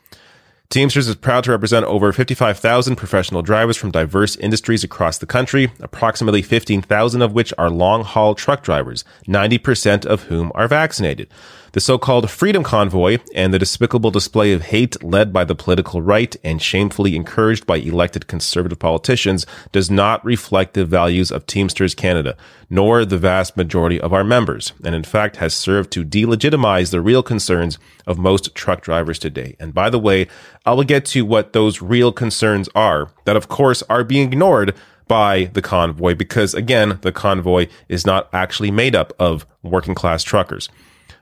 Teamsters 0.74 1.08
is 1.08 1.14
proud 1.16 1.44
to 1.44 1.52
represent 1.52 1.86
over 1.86 2.12
55,000 2.12 2.96
professional 2.96 3.44
drivers 3.44 3.78
from 3.78 3.92
diverse 3.92 4.36
industries 4.38 4.84
across 4.84 5.20
the 5.20 5.28
country, 5.28 5.72
approximately 5.80 6.42
15,000 6.42 7.22
of 7.22 7.32
which 7.32 7.54
are 7.60 7.70
long 7.70 8.04
haul 8.04 8.34
truck 8.34 8.64
drivers, 8.64 9.06
90% 9.28 10.04
of 10.04 10.24
whom 10.24 10.52
are 10.56 10.68
vaccinated. 10.68 11.28
The 11.74 11.82
so-called 11.82 12.30
Freedom 12.30 12.62
Convoy 12.62 13.18
and 13.34 13.52
the 13.52 13.58
despicable 13.58 14.12
display 14.12 14.54
of 14.54 14.62
hate 14.62 15.04
led 15.04 15.34
by 15.34 15.44
the 15.44 15.56
political 15.56 16.04
right 16.04 16.36
and 16.44 16.62
shamefully 16.62 17.16
encouraged 17.16 17.66
by 17.66 17.78
elected 17.78 18.28
conservative 18.28 18.78
politicians 18.78 19.48
does 19.72 19.90
not 19.90 20.24
reflect 20.24 20.76
the 20.76 20.86
values 20.86 21.32
of 21.32 21.48
Teamsters 21.48 21.96
Canada, 21.96 22.38
nor 22.70 23.06
the 23.06 23.18
vast 23.18 23.58
majority 23.58 24.00
of 24.00 24.14
our 24.14 24.24
members, 24.24 24.74
and 24.86 24.94
in 24.94 25.04
fact 25.04 25.38
has 25.38 25.56
served 25.56 25.90
to 25.94 26.06
delegitimize 26.06 26.92
the 26.92 27.02
real 27.02 27.24
concerns 27.24 27.80
of 28.06 28.20
most 28.20 28.54
truck 28.54 28.84
drivers 28.84 29.18
today. 29.18 29.56
And 29.60 29.74
by 29.74 29.90
the 29.90 29.98
way, 29.98 30.28
I 30.68 30.74
will 30.74 30.84
get 30.84 31.06
to 31.06 31.26
what 31.26 31.54
those 31.54 31.82
real 31.82 32.12
concerns 32.12 32.70
are 32.76 33.10
that 33.26 33.36
of 33.36 33.48
course 33.48 33.82
are 33.90 34.04
being 34.04 34.28
ignored 34.28 34.76
by 35.08 35.46
the 35.54 35.62
convoy 35.64 36.14
because 36.14 36.54
again, 36.54 37.00
the 37.02 37.12
convoy 37.12 37.66
is 37.90 38.06
not 38.06 38.30
actually 38.32 38.70
made 38.70 38.96
up 38.96 39.12
of 39.18 39.48
working 39.64 39.96
class 39.96 40.22
truckers. 40.22 40.70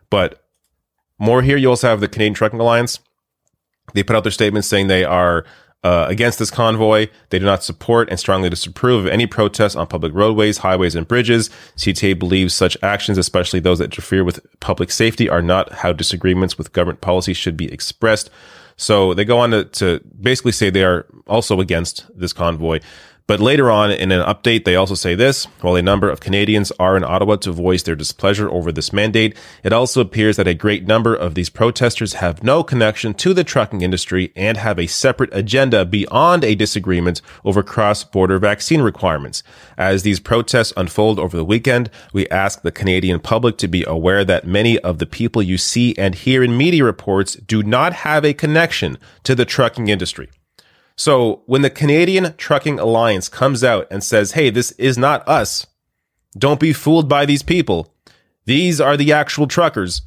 But 0.10 0.41
more 1.22 1.44
here, 1.44 1.56
you 1.56 1.70
also 1.70 1.88
have 1.88 2.00
the 2.02 2.08
Canadian 2.08 2.34
Trucking 2.34 2.60
Alliance. 2.60 3.00
They 3.94 4.04
put 4.04 4.16
out 4.16 4.24
their 4.24 4.32
statement 4.32 4.66
saying 4.66 4.88
they 4.88 5.06
are 5.06 5.46
uh, 5.84 6.06
against 6.10 6.40
this 6.40 6.50
convoy. 6.52 7.08
They 7.30 7.40
do 7.40 7.46
not 7.46 7.64
support 7.64 8.10
and 8.10 8.20
strongly 8.20 8.50
disapprove 8.50 9.06
of 9.06 9.12
any 9.12 9.28
protests 9.28 9.76
on 9.76 9.88
public 9.88 10.14
roadways, 10.14 10.60
highways, 10.60 10.96
and 10.96 11.08
bridges. 11.08 11.50
CTA 11.78 12.18
believes 12.18 12.54
such 12.54 12.76
actions, 12.82 13.18
especially 13.18 13.60
those 13.60 13.80
that 13.80 13.86
interfere 13.86 14.24
with 14.24 14.46
public 14.60 14.92
safety, 14.92 15.30
are 15.30 15.42
not 15.42 15.72
how 15.72 15.94
disagreements 15.94 16.58
with 16.58 16.74
government 16.74 17.02
policy 17.02 17.34
should 17.34 17.56
be 17.56 17.72
expressed. 17.72 18.30
So 18.76 19.14
they 19.14 19.26
go 19.26 19.38
on 19.38 19.52
to, 19.52 19.66
to 19.66 20.02
basically 20.20 20.54
say 20.54 20.72
they 20.72 20.84
are 20.84 21.06
also 21.28 21.60
against 21.60 22.06
this 22.18 22.34
convoy. 22.34 22.80
But 23.32 23.40
later 23.40 23.72
on 23.72 23.92
in 23.92 24.12
an 24.12 24.22
update, 24.26 24.66
they 24.66 24.76
also 24.76 24.94
say 24.94 25.16
this 25.16 25.46
while 25.62 25.78
a 25.78 25.82
number 25.82 26.10
of 26.10 26.20
Canadians 26.20 26.70
are 26.78 26.98
in 26.98 27.06
Ottawa 27.06 27.38
to 27.38 27.54
voice 27.54 27.82
their 27.82 27.96
displeasure 27.96 28.50
over 28.50 28.74
this 28.74 28.92
mandate, 28.92 29.38
it 29.64 29.72
also 29.72 30.02
appears 30.02 30.36
that 30.36 30.50
a 30.50 30.54
great 30.54 30.86
number 30.86 31.16
of 31.16 31.34
these 31.34 31.50
protesters 31.50 32.16
have 32.16 32.44
no 32.44 32.62
connection 32.62 33.14
to 33.14 33.34
the 33.34 33.46
trucking 33.46 33.84
industry 33.84 34.34
and 34.36 34.58
have 34.58 34.78
a 34.78 34.86
separate 34.86 35.30
agenda 35.32 35.86
beyond 35.86 36.44
a 36.44 36.56
disagreement 36.56 37.22
over 37.46 37.64
cross 37.64 38.04
border 38.04 38.38
vaccine 38.38 38.82
requirements. 38.82 39.44
As 39.78 40.04
these 40.04 40.20
protests 40.20 40.74
unfold 40.76 41.18
over 41.18 41.38
the 41.38 41.46
weekend, 41.46 41.90
we 42.12 42.28
ask 42.28 42.64
the 42.64 42.70
Canadian 42.70 43.22
public 43.22 43.58
to 43.60 43.70
be 43.70 43.86
aware 43.88 44.26
that 44.26 44.46
many 44.46 44.78
of 44.80 44.98
the 44.98 45.06
people 45.06 45.42
you 45.42 45.58
see 45.58 45.96
and 45.98 46.16
hear 46.16 46.44
in 46.44 46.58
media 46.58 46.84
reports 46.84 47.36
do 47.36 47.64
not 47.64 47.94
have 47.94 48.26
a 48.26 48.34
connection 48.34 48.98
to 49.24 49.36
the 49.36 49.46
trucking 49.46 49.88
industry. 49.88 50.28
So 50.96 51.42
when 51.46 51.62
the 51.62 51.70
Canadian 51.70 52.36
Trucking 52.38 52.80
Alliance 52.80 53.30
comes 53.30 53.64
out 53.64 53.88
and 53.90 54.04
says, 54.04 54.34
hey, 54.34 54.50
this 54.50 54.72
is 54.74 54.98
not 54.98 55.28
us, 55.28 55.66
don't 56.38 56.60
be 56.60 56.74
fooled 56.74 57.10
by 57.10 57.26
these 57.26 57.44
people. 57.44 57.94
These 58.46 58.80
are 58.82 58.98
the 58.98 59.12
actual 59.12 59.48
truckers. 59.48 60.02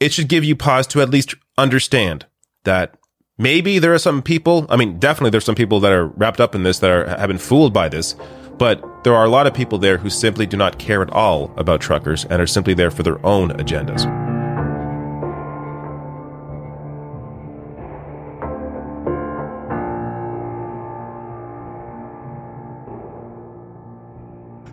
It 0.00 0.12
should 0.12 0.28
give 0.28 0.44
you 0.44 0.56
pause 0.56 0.86
to 0.88 1.00
at 1.00 1.10
least 1.10 1.34
understand 1.56 2.26
that 2.64 2.96
maybe 3.36 3.78
there 3.78 3.94
are 3.94 3.98
some 3.98 4.22
people, 4.22 4.66
I 4.68 4.76
mean, 4.76 4.98
definitely 4.98 5.30
there's 5.30 5.44
some 5.44 5.54
people 5.54 5.80
that 5.80 5.92
are 5.92 6.06
wrapped 6.06 6.40
up 6.40 6.54
in 6.54 6.62
this 6.62 6.78
that 6.80 6.90
are, 6.90 7.06
have 7.06 7.28
been 7.28 7.38
fooled 7.38 7.72
by 7.72 7.88
this, 7.88 8.14
but 8.58 9.04
there 9.04 9.14
are 9.14 9.24
a 9.24 9.30
lot 9.30 9.46
of 9.46 9.54
people 9.54 9.78
there 9.78 9.98
who 9.98 10.10
simply 10.10 10.46
do 10.46 10.56
not 10.56 10.78
care 10.78 11.02
at 11.02 11.10
all 11.10 11.52
about 11.56 11.80
truckers 11.80 12.24
and 12.24 12.42
are 12.42 12.46
simply 12.46 12.74
there 12.74 12.90
for 12.90 13.02
their 13.02 13.24
own 13.24 13.50
agendas. 13.50 14.37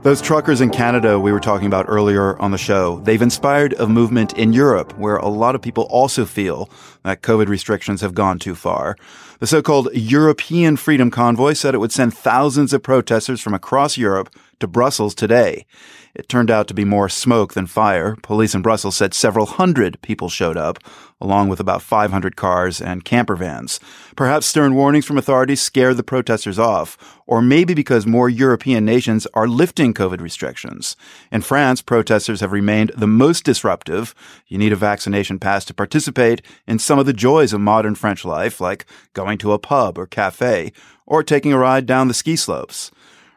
Those 0.05 0.21
truckers 0.21 0.61
in 0.61 0.69
Canada 0.69 1.19
we 1.19 1.31
were 1.31 1.39
talking 1.39 1.65
about 1.65 1.87
earlier 1.89 2.39
on 2.39 2.51
the 2.51 2.59
show, 2.59 2.99
they've 2.99 3.23
inspired 3.23 3.73
a 3.79 3.87
movement 3.87 4.33
in 4.37 4.53
Europe 4.53 4.95
where 4.99 5.17
a 5.17 5.29
lot 5.29 5.55
of 5.55 5.63
people 5.63 5.87
also 5.89 6.25
feel 6.25 6.69
that 7.01 7.23
COVID 7.23 7.47
restrictions 7.47 8.01
have 8.01 8.13
gone 8.13 8.37
too 8.37 8.53
far. 8.53 8.95
The 9.39 9.47
so-called 9.47 9.89
European 9.95 10.77
Freedom 10.77 11.09
Convoy 11.09 11.53
said 11.53 11.73
it 11.73 11.79
would 11.79 11.91
send 11.91 12.13
thousands 12.13 12.71
of 12.71 12.83
protesters 12.83 13.41
from 13.41 13.55
across 13.55 13.97
Europe 13.97 14.29
to 14.59 14.67
Brussels 14.67 15.15
today. 15.15 15.65
It 16.13 16.29
turned 16.29 16.51
out 16.51 16.67
to 16.67 16.75
be 16.75 16.85
more 16.85 17.09
smoke 17.09 17.55
than 17.55 17.65
fire. 17.65 18.15
Police 18.21 18.53
in 18.53 18.61
Brussels 18.61 18.95
said 18.95 19.15
several 19.15 19.47
hundred 19.47 19.99
people 20.03 20.29
showed 20.29 20.55
up, 20.55 20.77
along 21.25 21.49
with 21.49 21.59
about 21.59 21.81
500 21.81 22.35
cars 22.35 22.79
and 22.79 23.03
camper 23.03 23.35
vans. 23.35 23.79
Perhaps 24.15 24.45
stern 24.45 24.75
warnings 24.75 25.05
from 25.05 25.17
authorities 25.17 25.61
scared 25.61 25.97
the 25.97 26.03
protesters 26.03 26.59
off, 26.59 27.19
or 27.25 27.41
maybe 27.41 27.73
because 27.73 28.05
more 28.05 28.29
European 28.29 28.85
nations 28.85 29.27
are 29.33 29.47
lifting 29.47 29.93
COVID 29.93 30.21
restrictions. 30.21 30.95
In 31.31 31.41
France, 31.41 31.81
protesters 31.81 32.41
have 32.41 32.51
remained 32.51 32.91
the 32.95 33.07
most 33.07 33.43
disruptive. 33.43 34.13
You 34.47 34.59
need 34.59 34.71
a 34.71 34.77
vaccination 34.77 35.39
pass 35.39 35.65
to 35.65 35.73
participate 35.73 36.43
in 36.67 36.79
some 36.79 36.99
of 36.99 37.07
the 37.07 37.13
joys 37.13 37.51
of 37.51 37.59
modern 37.59 37.95
French 37.95 38.23
life, 38.23 38.61
like 38.61 38.85
going 39.13 39.39
to 39.39 39.51
a 39.51 39.59
pub 39.59 39.97
or 39.97 40.05
cafe, 40.05 40.71
or 41.07 41.23
taking 41.23 41.51
a 41.51 41.57
ride 41.57 41.87
down 41.87 42.07
the 42.07 42.13
ski 42.13 42.35
slopes. 42.35 42.91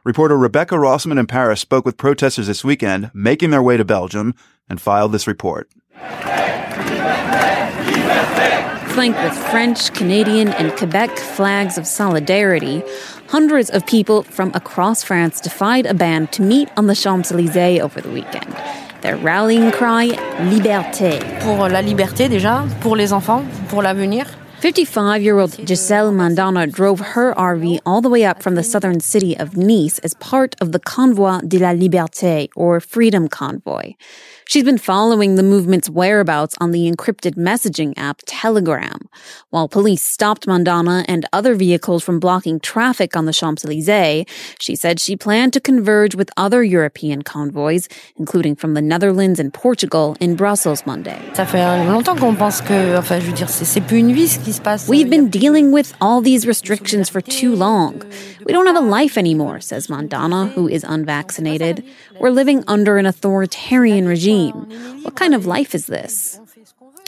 Reporter 0.04 0.36
Rebecca 0.36 0.74
Rosman 0.74 1.18
in 1.18 1.26
Paris 1.26 1.60
spoke 1.60 1.84
with 1.84 1.96
protesters 1.96 2.46
this 2.46 2.64
weekend, 2.64 3.10
making 3.14 3.50
their 3.50 3.62
way 3.62 3.76
to 3.76 3.84
Belgium, 3.84 4.34
and 4.68 4.80
filed 4.80 5.12
this 5.12 5.26
report. 5.26 5.70
Flanked 8.94 9.22
with 9.22 9.36
French, 9.50 9.92
Canadian, 9.94 10.48
and 10.48 10.76
Quebec 10.76 11.16
flags 11.16 11.78
of 11.78 11.86
solidarity, 11.86 12.82
hundreds 13.28 13.70
of 13.70 13.86
people 13.86 14.24
from 14.24 14.50
across 14.54 15.02
France 15.02 15.40
defied 15.40 15.86
a 15.86 15.94
ban 15.94 16.26
to 16.28 16.42
meet 16.42 16.68
on 16.76 16.88
the 16.88 16.94
Champs 16.94 17.30
Elysees 17.30 17.80
over 17.80 18.00
the 18.00 18.10
weekend. 18.10 18.56
Their 19.02 19.16
rallying 19.16 19.70
cry, 19.70 20.08
Liberté. 20.50 21.20
Pour 21.40 21.68
la 21.68 21.80
liberté 21.80 22.28
déjà, 22.28 22.66
pour 22.80 22.96
les 22.96 23.12
enfants, 23.12 23.44
pour 23.68 23.82
l'avenir. 23.82 24.26
55 24.60 25.22
year 25.22 25.38
old 25.38 25.68
Giselle 25.68 26.10
Mandana 26.10 26.66
drove 26.66 26.98
her 26.98 27.32
RV 27.34 27.78
all 27.86 28.00
the 28.00 28.08
way 28.08 28.24
up 28.24 28.42
from 28.42 28.56
the 28.56 28.64
southern 28.64 28.98
city 28.98 29.36
of 29.36 29.56
Nice 29.56 30.00
as 30.00 30.14
part 30.14 30.56
of 30.60 30.72
the 30.72 30.80
Convoi 30.80 31.48
de 31.48 31.60
la 31.60 31.72
Liberté, 31.72 32.48
or 32.56 32.80
Freedom 32.80 33.28
Convoy. 33.28 33.94
She's 34.48 34.64
been 34.64 34.78
following 34.78 35.34
the 35.34 35.42
movement's 35.42 35.90
whereabouts 35.90 36.56
on 36.58 36.70
the 36.70 36.90
encrypted 36.90 37.34
messaging 37.34 37.92
app 37.98 38.22
Telegram. 38.24 39.10
While 39.50 39.68
police 39.68 40.02
stopped 40.02 40.46
Mandana 40.46 41.04
and 41.06 41.26
other 41.34 41.54
vehicles 41.54 42.02
from 42.02 42.18
blocking 42.18 42.58
traffic 42.58 43.14
on 43.14 43.26
the 43.26 43.34
Champs-Élysées, 43.34 44.26
she 44.58 44.74
said 44.74 45.00
she 45.00 45.16
planned 45.16 45.52
to 45.52 45.60
converge 45.60 46.14
with 46.14 46.30
other 46.38 46.64
European 46.64 47.20
convoys, 47.20 47.90
including 48.16 48.56
from 48.56 48.72
the 48.72 48.80
Netherlands 48.80 49.38
and 49.38 49.52
Portugal, 49.52 50.16
in 50.18 50.34
Brussels 50.34 50.86
Monday. 50.86 51.20
We've 54.88 55.10
been 55.10 55.28
dealing 55.28 55.72
with 55.72 55.94
all 56.00 56.22
these 56.22 56.46
restrictions 56.46 57.10
for 57.10 57.20
too 57.20 57.54
long. 57.54 58.02
We 58.46 58.54
don't 58.54 58.64
have 58.64 58.76
a 58.76 58.80
life 58.80 59.18
anymore, 59.18 59.60
says 59.60 59.90
Mandana, 59.90 60.46
who 60.46 60.68
is 60.68 60.84
unvaccinated. 60.84 61.84
We're 62.20 62.30
living 62.30 62.64
under 62.66 62.98
an 62.98 63.06
authoritarian 63.06 64.06
regime. 64.06 64.54
What 65.02 65.14
kind 65.14 65.34
of 65.34 65.46
life 65.46 65.74
is 65.74 65.86
this? 65.86 66.40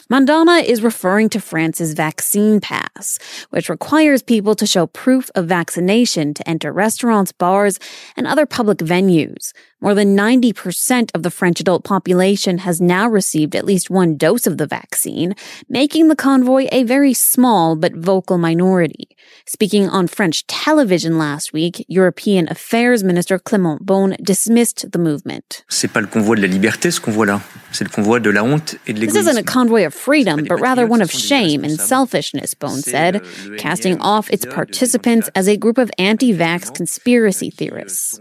Mandana 0.08 0.58
is 0.58 0.82
referring 0.82 1.28
to 1.30 1.40
France's 1.40 1.94
vaccine 1.94 2.60
pass, 2.60 3.18
which 3.50 3.68
requires 3.68 4.22
people 4.22 4.56
to 4.56 4.66
show 4.66 4.86
proof 4.88 5.30
of 5.36 5.46
vaccination 5.46 6.34
to 6.34 6.48
enter 6.48 6.72
restaurants, 6.72 7.30
bars, 7.30 7.78
and 8.16 8.26
other 8.26 8.44
public 8.44 8.78
venues. 8.78 9.52
More 9.82 9.94
than 9.94 10.14
90% 10.14 11.10
of 11.14 11.22
the 11.22 11.30
French 11.30 11.58
adult 11.58 11.84
population 11.84 12.58
has 12.58 12.82
now 12.82 13.08
received 13.08 13.56
at 13.56 13.64
least 13.64 13.88
one 13.88 14.16
dose 14.16 14.46
of 14.46 14.58
the 14.58 14.66
vaccine, 14.66 15.34
making 15.70 16.08
the 16.08 16.16
convoy 16.16 16.68
a 16.70 16.84
very 16.84 17.14
small 17.14 17.76
but 17.76 17.94
vocal 17.94 18.36
minority. 18.36 19.08
Speaking 19.46 19.88
on 19.88 20.06
French 20.06 20.46
television 20.46 21.16
last 21.16 21.54
week, 21.54 21.84
European 21.88 22.46
Affairs 22.50 23.02
Minister 23.02 23.38
Clément 23.38 23.80
Beaune 23.80 24.16
dismissed 24.22 24.92
the 24.92 24.98
movement. 24.98 25.64
C'est 25.70 25.90
pas 25.90 26.02
le 26.02 26.08
convoi 26.08 26.36
de 26.36 26.42
la 26.42 26.48
liberté, 26.48 26.90
ce 26.90 27.00
convoi-là. 27.00 27.40
C'est 27.72 27.84
le 27.84 27.90
convoi 27.90 28.20
de 28.20 28.28
la 28.28 28.44
honte 28.44 28.76
et 28.86 28.92
de 28.92 29.00
This 29.00 29.16
isn't 29.16 29.38
a 29.38 29.42
convoy 29.42 29.86
of 29.86 29.94
freedom, 29.94 30.44
but 30.44 30.60
rather 30.60 30.86
one 30.86 31.00
of 31.00 31.10
shame 31.10 31.64
and 31.64 31.80
selfishness, 31.80 32.54
Beaune 32.54 32.82
said, 32.82 33.16
euh, 33.16 33.56
casting 33.56 33.98
off 34.00 34.28
its 34.30 34.44
participants 34.44 35.30
as 35.34 35.48
a 35.48 35.56
group 35.56 35.78
of 35.78 35.90
anti-vax 35.98 36.70
conspiracy 36.70 37.48
euh, 37.48 37.56
theorists. 37.56 38.20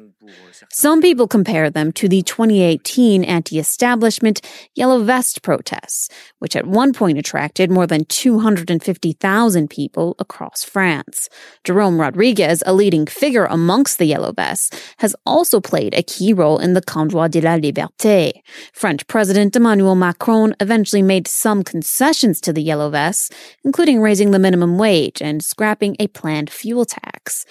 Some 0.71 1.01
people 1.01 1.27
compare 1.27 1.69
them 1.69 1.91
to 1.93 2.07
the 2.09 2.21
2018 2.21 3.23
anti-establishment 3.23 4.41
Yellow 4.75 5.03
Vest 5.03 5.41
protests, 5.41 6.09
which 6.39 6.55
at 6.55 6.67
one 6.67 6.93
point 6.93 7.17
attracted 7.17 7.71
more 7.71 7.87
than 7.87 8.05
250,000 8.05 9.69
people 9.69 10.15
across 10.19 10.63
France. 10.63 11.29
Jerome 11.63 11.99
Rodrigues, 11.99 12.63
a 12.65 12.73
leading 12.73 13.05
figure 13.05 13.45
amongst 13.45 13.97
the 13.97 14.05
Yellow 14.05 14.31
Vests, 14.31 14.77
has 14.97 15.15
also 15.25 15.59
played 15.59 15.93
a 15.93 16.03
key 16.03 16.33
role 16.33 16.59
in 16.59 16.73
the 16.73 16.81
Convoi 16.81 17.29
de 17.29 17.41
la 17.41 17.57
Liberté. 17.57 18.31
French 18.73 19.05
President 19.07 19.55
Emmanuel 19.55 19.95
Macron 19.95 20.55
eventually 20.59 21.01
made 21.01 21.27
some 21.27 21.63
concessions 21.63 22.41
to 22.41 22.53
the 22.53 22.63
Yellow 22.63 22.89
Vests, 22.89 23.29
including 23.63 24.01
raising 24.01 24.31
the 24.31 24.39
minimum 24.39 24.77
wage 24.77 25.21
and 25.21 25.43
scrapping 25.43 25.95
a 25.99 26.07
planned 26.07 26.49
fuel 26.49 26.85
tax. 26.85 27.45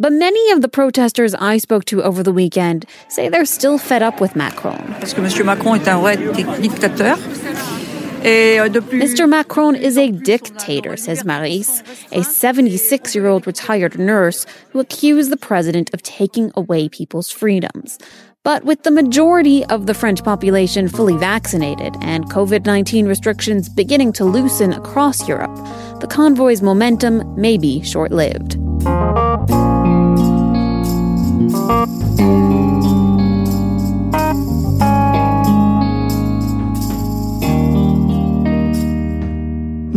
But 0.00 0.14
many 0.14 0.50
of 0.52 0.62
the 0.62 0.68
protesters 0.68 1.34
I 1.34 1.58
spoke 1.58 1.84
to 1.86 2.02
over 2.02 2.22
the 2.22 2.32
weekend 2.32 2.86
say 3.08 3.28
they're 3.28 3.44
still 3.44 3.76
fed 3.76 4.02
up 4.02 4.18
with 4.18 4.34
Macron. 4.34 4.78
Parce 4.98 5.12
que 5.12 5.22
M. 5.22 5.46
Macron 5.46 5.74
est 5.74 5.86
un 5.86 6.00
vrai 6.00 6.16
dictateur. 6.16 7.18
Euh, 8.24 8.68
Mr. 8.68 9.28
Macron 9.28 9.74
is 9.74 9.98
a 9.98 10.10
dictator, 10.10 10.96
says 10.96 11.22
Maris, 11.24 11.82
a 12.12 12.22
76 12.22 13.14
year 13.14 13.26
old 13.26 13.46
retired 13.46 13.98
nurse 13.98 14.46
who 14.70 14.80
accused 14.80 15.30
the 15.30 15.36
president 15.36 15.92
of 15.92 16.02
taking 16.02 16.50
away 16.56 16.88
people's 16.88 17.30
freedoms. 17.30 17.98
But 18.42 18.64
with 18.64 18.84
the 18.84 18.90
majority 18.90 19.66
of 19.66 19.84
the 19.84 19.92
French 19.92 20.24
population 20.24 20.88
fully 20.88 21.18
vaccinated 21.18 21.94
and 22.00 22.24
COVID 22.30 22.64
19 22.64 23.06
restrictions 23.06 23.68
beginning 23.68 24.14
to 24.14 24.24
loosen 24.24 24.72
across 24.72 25.28
Europe, 25.28 25.54
the 26.00 26.08
convoy's 26.08 26.62
momentum 26.62 27.22
may 27.38 27.58
be 27.58 27.82
short 27.82 28.12
lived. 28.12 28.56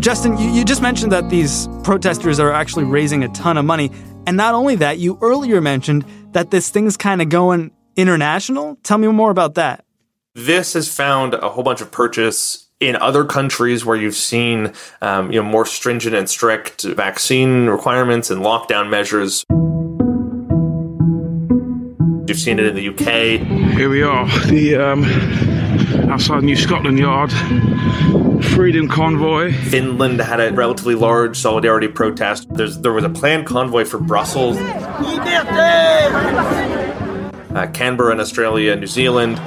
Justin, 0.03 0.37
you, 0.37 0.49
you 0.49 0.65
just 0.65 0.81
mentioned 0.81 1.13
that 1.13 1.29
these 1.29 1.69
protesters 1.83 2.37
are 2.37 2.51
actually 2.51 2.83
raising 2.83 3.23
a 3.23 3.29
ton 3.29 3.57
of 3.57 3.63
money. 3.63 3.89
And 4.27 4.35
not 4.35 4.53
only 4.53 4.75
that, 4.75 4.99
you 4.99 5.17
earlier 5.21 5.61
mentioned 5.61 6.03
that 6.33 6.51
this 6.51 6.69
thing's 6.69 6.97
kind 6.97 7.21
of 7.21 7.29
going 7.29 7.71
international. 7.95 8.77
Tell 8.83 8.97
me 8.97 9.07
more 9.07 9.31
about 9.31 9.55
that. 9.55 9.85
This 10.35 10.73
has 10.73 10.93
found 10.93 11.35
a 11.35 11.47
whole 11.47 11.63
bunch 11.63 11.79
of 11.79 11.89
purchase 11.89 12.67
in 12.81 12.97
other 12.97 13.23
countries 13.23 13.85
where 13.85 13.95
you've 13.95 14.15
seen 14.15 14.73
um, 15.01 15.31
you 15.31 15.41
know 15.41 15.47
more 15.47 15.65
stringent 15.65 16.15
and 16.15 16.29
strict 16.29 16.83
vaccine 16.83 17.67
requirements 17.67 18.29
and 18.29 18.41
lockdown 18.41 18.89
measures. 18.89 19.45
You've 22.33 22.41
seen 22.41 22.57
it 22.57 22.65
in 22.65 22.73
the 22.73 22.89
UK. 22.89 23.75
Here 23.77 23.89
we 23.89 24.01
are, 24.01 24.27
the 24.47 24.75
um, 24.75 25.03
outside 26.09 26.41
New 26.43 26.55
Scotland 26.55 26.97
Yard, 26.97 27.31
Freedom 28.55 28.87
Convoy. 28.87 29.53
Finland 29.53 30.19
had 30.19 30.39
a 30.39 30.51
relatively 30.51 30.95
large 30.95 31.37
solidarity 31.37 31.87
protest. 31.87 32.51
There's, 32.51 32.79
there 32.79 32.91
was 32.91 33.03
a 33.03 33.09
planned 33.09 33.45
convoy 33.45 33.85
for 33.85 33.99
Brussels. 33.99 34.57
Uh, 37.51 37.69
Canberra 37.71 38.13
in 38.13 38.19
Australia, 38.19 38.75
New 38.77 38.87
Zealand. 38.87 39.39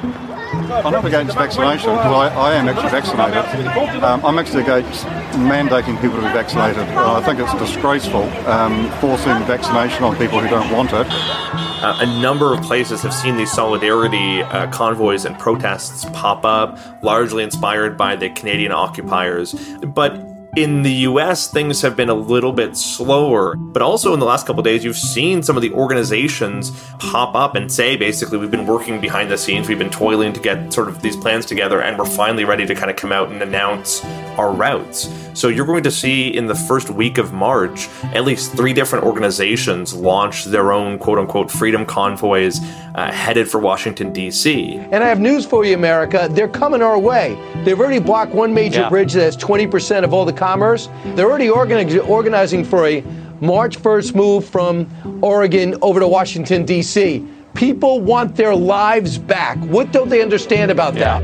I'm 0.71 0.93
not 0.93 1.05
against 1.05 1.35
vaccination 1.35 1.91
because 1.91 2.07
I, 2.07 2.29
I 2.35 2.55
am 2.55 2.69
actually 2.69 2.91
vaccinated. 2.91 4.03
Um, 4.03 4.25
I'm 4.25 4.39
actually 4.39 4.63
against 4.63 5.05
mandating 5.37 6.01
people 6.01 6.17
to 6.17 6.27
be 6.27 6.33
vaccinated. 6.33 6.89
Uh, 6.89 7.15
I 7.15 7.23
think 7.23 7.39
it's 7.39 7.55
disgraceful 7.55 8.25
um, 8.49 8.91
forcing 9.01 9.39
vaccination 9.45 10.05
on 10.05 10.17
people 10.17 10.41
who 10.41 10.49
don't 10.49 10.71
want 10.73 10.93
it. 10.93 11.07
Uh, 11.09 11.99
a 12.01 12.21
number 12.21 12.55
of 12.55 12.63
places 12.63 13.03
have 13.03 13.15
seen 13.15 13.37
these 13.37 13.53
solidarity 13.53 14.43
uh, 14.43 14.71
convoys 14.71 15.25
and 15.25 15.39
protests 15.39 16.05
pop 16.13 16.45
up, 16.45 16.79
largely 17.03 17.45
inspired 17.45 17.97
by 17.97 18.17
the 18.17 18.31
Canadian 18.31 18.73
occupiers. 18.73 19.53
But 19.83 20.36
in 20.57 20.83
the 20.83 20.93
US, 21.11 21.49
things 21.51 21.83
have 21.83 21.95
been 21.97 22.09
a 22.09 22.15
little 22.15 22.53
bit 22.53 22.77
slower, 22.79 23.57
but 23.57 23.83
also 23.83 24.15
in 24.15 24.21
the 24.21 24.25
last 24.27 24.47
couple 24.47 24.63
days, 24.63 24.83
you've 24.85 24.97
seen 24.97 25.43
some 25.43 25.55
of 25.55 25.63
the 25.63 25.71
organizations 25.73 26.71
pop 26.99 27.35
up 27.35 27.55
and 27.55 27.71
say 27.71 27.95
basically, 27.95 28.39
we've 28.39 28.51
been 28.51 28.67
working 28.67 28.99
behind 28.99 29.31
the 29.31 29.37
scenes, 29.37 29.69
we've 29.69 29.79
been 29.79 29.91
toiling 29.91 30.33
to 30.33 30.41
get 30.41 30.73
sort 30.73 30.89
of 30.89 31.03
these 31.03 31.15
plans 31.17 31.45
together, 31.45 31.83
and 31.83 31.99
we're 31.99 32.07
finally 32.07 32.45
ready 32.47 32.65
to 32.65 32.75
kind 32.75 32.91
of 32.91 32.97
come 32.97 33.13
out 33.13 33.31
and 33.31 33.43
announce 33.43 34.03
our 34.39 34.51
routes. 34.51 35.11
So 35.35 35.49
you're 35.49 35.67
going 35.67 35.83
to 35.83 35.91
see 35.91 36.29
in 36.35 36.47
the 36.47 36.55
first 36.55 36.89
week 36.89 37.19
of 37.19 37.35
March, 37.35 37.89
at 38.15 38.25
least 38.25 38.53
three 38.55 38.73
different 38.73 39.05
organizations 39.05 39.93
launch 39.93 40.47
their 40.47 40.73
own 40.73 40.99
quote 40.99 41.19
unquote 41.19 41.51
freedom 41.51 41.85
convoys 41.85 42.61
uh, 42.95 43.13
headed 43.13 43.47
for 43.47 43.61
Washington, 43.61 44.11
D.C. 44.15 44.77
And 44.91 45.05
I 45.05 45.09
have 45.09 45.21
news 45.21 45.45
for 45.45 45.67
you, 45.67 45.75
America. 45.75 46.29
They're 46.31 46.49
coming 46.49 46.81
our 46.81 46.99
way. 46.99 47.37
They've 47.65 47.79
already 47.79 47.99
blocked 47.99 48.33
one 48.33 48.55
major 48.55 48.81
Yeah. 48.81 48.89
bridge 48.89 49.13
that 49.13 49.23
has 49.25 49.37
20% 49.37 50.05
of 50.05 50.15
all 50.15 50.25
the 50.25 50.33
commerce. 50.47 50.89
They're 51.17 51.29
already 51.29 51.49
organi- 51.49 52.09
organizing 52.09 52.65
for 52.65 52.87
a 52.87 53.03
March 53.41 53.79
1st 53.79 54.15
move 54.15 54.49
from 54.49 54.87
Oregon 55.23 55.77
over 55.83 55.99
to 55.99 56.07
Washington, 56.07 56.65
D.C. 56.65 57.27
People 57.55 58.01
want 58.01 58.37
their 58.37 58.55
lives 58.55 59.19
back. 59.19 59.59
What 59.59 59.93
don't 59.93 60.09
they 60.09 60.23
understand 60.23 60.71
about 60.71 60.95
that? 60.95 61.21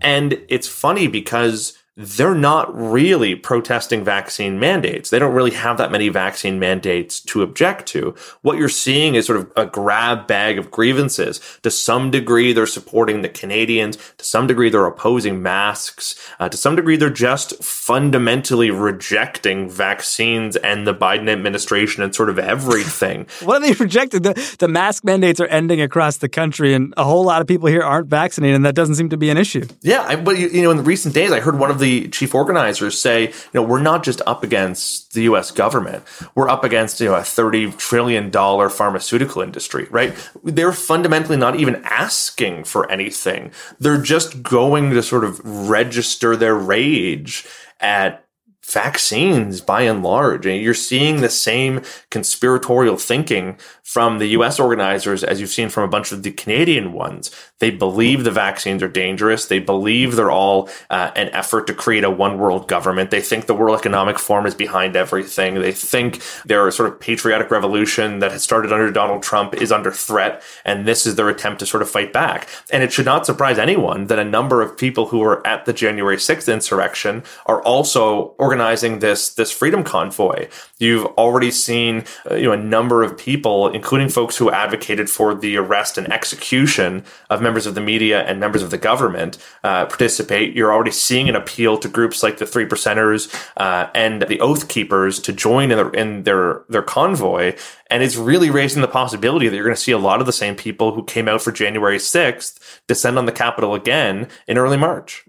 And 0.00 0.40
it's 0.48 0.66
funny 0.66 1.06
because 1.06 1.78
they're 1.94 2.34
not 2.34 2.74
really 2.74 3.34
protesting 3.34 4.02
vaccine 4.02 4.58
mandates. 4.58 5.10
They 5.10 5.18
don't 5.18 5.34
really 5.34 5.50
have 5.50 5.76
that 5.76 5.92
many 5.92 6.08
vaccine 6.08 6.58
mandates 6.58 7.20
to 7.20 7.42
object 7.42 7.86
to. 7.88 8.14
What 8.40 8.56
you're 8.56 8.70
seeing 8.70 9.14
is 9.14 9.26
sort 9.26 9.40
of 9.40 9.52
a 9.56 9.66
grab 9.66 10.26
bag 10.26 10.58
of 10.58 10.70
grievances. 10.70 11.38
To 11.62 11.70
some 11.70 12.10
degree, 12.10 12.54
they're 12.54 12.66
supporting 12.66 13.20
the 13.20 13.28
Canadians. 13.28 13.98
To 14.16 14.24
some 14.24 14.46
degree, 14.46 14.70
they're 14.70 14.86
opposing 14.86 15.42
masks. 15.42 16.18
Uh, 16.40 16.48
to 16.48 16.56
some 16.56 16.76
degree, 16.76 16.96
they're 16.96 17.10
just 17.10 17.62
fundamentally 17.62 18.70
rejecting 18.70 19.68
vaccines 19.68 20.56
and 20.56 20.86
the 20.86 20.94
Biden 20.94 21.28
administration 21.28 22.02
and 22.02 22.14
sort 22.14 22.30
of 22.30 22.38
everything. 22.38 23.26
What 23.42 23.60
are 23.60 23.66
they 23.66 23.72
rejecting? 23.72 24.22
The, 24.22 24.56
the 24.60 24.68
mask 24.68 25.04
mandates 25.04 25.40
are 25.40 25.46
ending 25.46 25.80
across 25.80 26.18
the 26.18 26.28
country, 26.28 26.74
and 26.74 26.94
a 26.96 27.04
whole 27.04 27.24
lot 27.24 27.40
of 27.40 27.48
people 27.48 27.66
here 27.66 27.82
aren't 27.82 28.06
vaccinated, 28.06 28.54
and 28.54 28.64
that 28.64 28.74
doesn't 28.74 28.94
seem 28.94 29.08
to 29.10 29.16
be 29.16 29.30
an 29.30 29.36
issue. 29.36 29.66
Yeah, 29.82 30.02
I, 30.02 30.16
but 30.16 30.38
you, 30.38 30.48
you 30.48 30.62
know, 30.62 30.70
in 30.70 30.76
the 30.76 30.82
recent 30.82 31.12
days, 31.12 31.32
I 31.32 31.40
heard 31.40 31.58
one 31.58 31.70
of 31.70 31.81
the 31.82 32.08
chief 32.08 32.34
organizers 32.34 32.98
say, 32.98 33.28
you 33.28 33.34
know, 33.52 33.62
we're 33.62 33.82
not 33.82 34.02
just 34.02 34.22
up 34.26 34.42
against 34.42 35.12
the 35.12 35.24
U.S. 35.24 35.50
government; 35.50 36.04
we're 36.34 36.48
up 36.48 36.64
against 36.64 37.00
you 37.00 37.08
know 37.08 37.14
a 37.16 37.22
thirty 37.22 37.70
trillion 37.72 38.30
dollar 38.30 38.70
pharmaceutical 38.70 39.42
industry, 39.42 39.86
right? 39.90 40.14
They're 40.42 40.72
fundamentally 40.72 41.36
not 41.36 41.56
even 41.56 41.82
asking 41.84 42.64
for 42.64 42.90
anything; 42.90 43.50
they're 43.78 44.00
just 44.00 44.42
going 44.42 44.90
to 44.90 45.02
sort 45.02 45.24
of 45.24 45.40
register 45.44 46.36
their 46.36 46.54
rage 46.54 47.44
at 47.80 48.24
vaccines 48.64 49.60
by 49.60 49.82
and 49.82 50.02
large. 50.02 50.46
And 50.46 50.62
you're 50.62 50.74
seeing 50.74 51.20
the 51.20 51.28
same 51.28 51.82
conspiratorial 52.10 52.96
thinking 52.96 53.58
from 53.82 54.18
the 54.18 54.28
US 54.28 54.60
organizers 54.60 55.24
as 55.24 55.40
you've 55.40 55.50
seen 55.50 55.68
from 55.68 55.84
a 55.84 55.88
bunch 55.88 56.12
of 56.12 56.22
the 56.22 56.30
Canadian 56.30 56.92
ones. 56.92 57.30
They 57.58 57.70
believe 57.70 58.24
the 58.24 58.30
vaccines 58.30 58.82
are 58.82 58.88
dangerous. 58.88 59.46
They 59.46 59.58
believe 59.58 60.16
they're 60.16 60.30
all 60.30 60.68
uh, 60.88 61.10
an 61.16 61.28
effort 61.30 61.66
to 61.66 61.74
create 61.74 62.04
a 62.04 62.10
one 62.10 62.38
world 62.38 62.68
government. 62.68 63.10
They 63.10 63.20
think 63.20 63.46
the 63.46 63.54
World 63.54 63.78
Economic 63.78 64.18
Forum 64.18 64.46
is 64.46 64.54
behind 64.54 64.96
everything. 64.96 65.54
They 65.54 65.72
think 65.72 66.22
their 66.44 66.70
sort 66.70 66.92
of 66.92 67.00
patriotic 67.00 67.50
revolution 67.50 68.20
that 68.20 68.32
has 68.32 68.42
started 68.42 68.72
under 68.72 68.90
Donald 68.90 69.22
Trump 69.22 69.54
is 69.54 69.72
under 69.72 69.90
threat. 69.90 70.42
And 70.64 70.86
this 70.86 71.04
is 71.04 71.16
their 71.16 71.28
attempt 71.28 71.60
to 71.60 71.66
sort 71.66 71.82
of 71.82 71.90
fight 71.90 72.12
back. 72.12 72.48
And 72.70 72.82
it 72.82 72.92
should 72.92 73.04
not 73.04 73.26
surprise 73.26 73.58
anyone 73.58 74.06
that 74.06 74.18
a 74.18 74.24
number 74.24 74.62
of 74.62 74.76
people 74.76 75.06
who 75.06 75.18
were 75.18 75.44
at 75.46 75.64
the 75.64 75.72
January 75.72 76.16
6th 76.16 76.52
insurrection 76.52 77.22
are 77.46 77.62
also 77.62 78.34
organizing 78.38 79.00
this, 79.00 79.34
this 79.34 79.50
freedom 79.50 79.82
convoy. 79.82 80.48
You've 80.78 81.06
already 81.18 81.50
seen, 81.50 82.04
uh, 82.30 82.34
you 82.34 82.44
know, 82.44 82.52
a 82.52 82.56
number 82.56 83.02
of 83.02 83.16
people, 83.16 83.71
including 83.74 84.08
folks 84.08 84.36
who 84.36 84.50
advocated 84.50 85.08
for 85.08 85.34
the 85.34 85.56
arrest 85.56 85.98
and 85.98 86.12
execution 86.12 87.04
of 87.30 87.42
members 87.42 87.66
of 87.66 87.74
the 87.74 87.80
media 87.80 88.22
and 88.22 88.40
members 88.40 88.62
of 88.62 88.70
the 88.70 88.78
government, 88.78 89.38
uh, 89.64 89.86
participate. 89.86 90.54
You're 90.54 90.72
already 90.72 90.90
seeing 90.90 91.28
an 91.28 91.36
appeal 91.36 91.78
to 91.78 91.88
groups 91.88 92.22
like 92.22 92.38
the 92.38 92.46
Three 92.46 92.66
Percenters 92.66 93.32
uh, 93.56 93.90
and 93.94 94.22
the 94.22 94.40
Oath 94.40 94.68
Keepers 94.68 95.20
to 95.20 95.32
join 95.32 95.70
in, 95.70 95.76
their 95.76 95.90
in 95.90 96.22
their 96.24 96.64
their 96.68 96.82
convoy, 96.82 97.56
and 97.90 98.02
it's 98.02 98.16
really 98.16 98.50
raising 98.50 98.82
the 98.82 98.88
possibility 98.88 99.48
that 99.48 99.56
you're 99.56 99.64
going 99.64 99.76
to 99.76 99.80
see 99.80 99.92
a 99.92 99.98
lot 99.98 100.20
of 100.20 100.26
the 100.26 100.32
same 100.32 100.56
people 100.56 100.94
who 100.94 101.04
came 101.04 101.28
out 101.28 101.42
for 101.42 101.52
January 101.52 101.98
6th 101.98 102.58
descend 102.86 103.18
on 103.18 103.26
the 103.26 103.32
Capitol 103.32 103.74
again 103.74 104.28
in 104.46 104.58
early 104.58 104.76
March. 104.76 105.24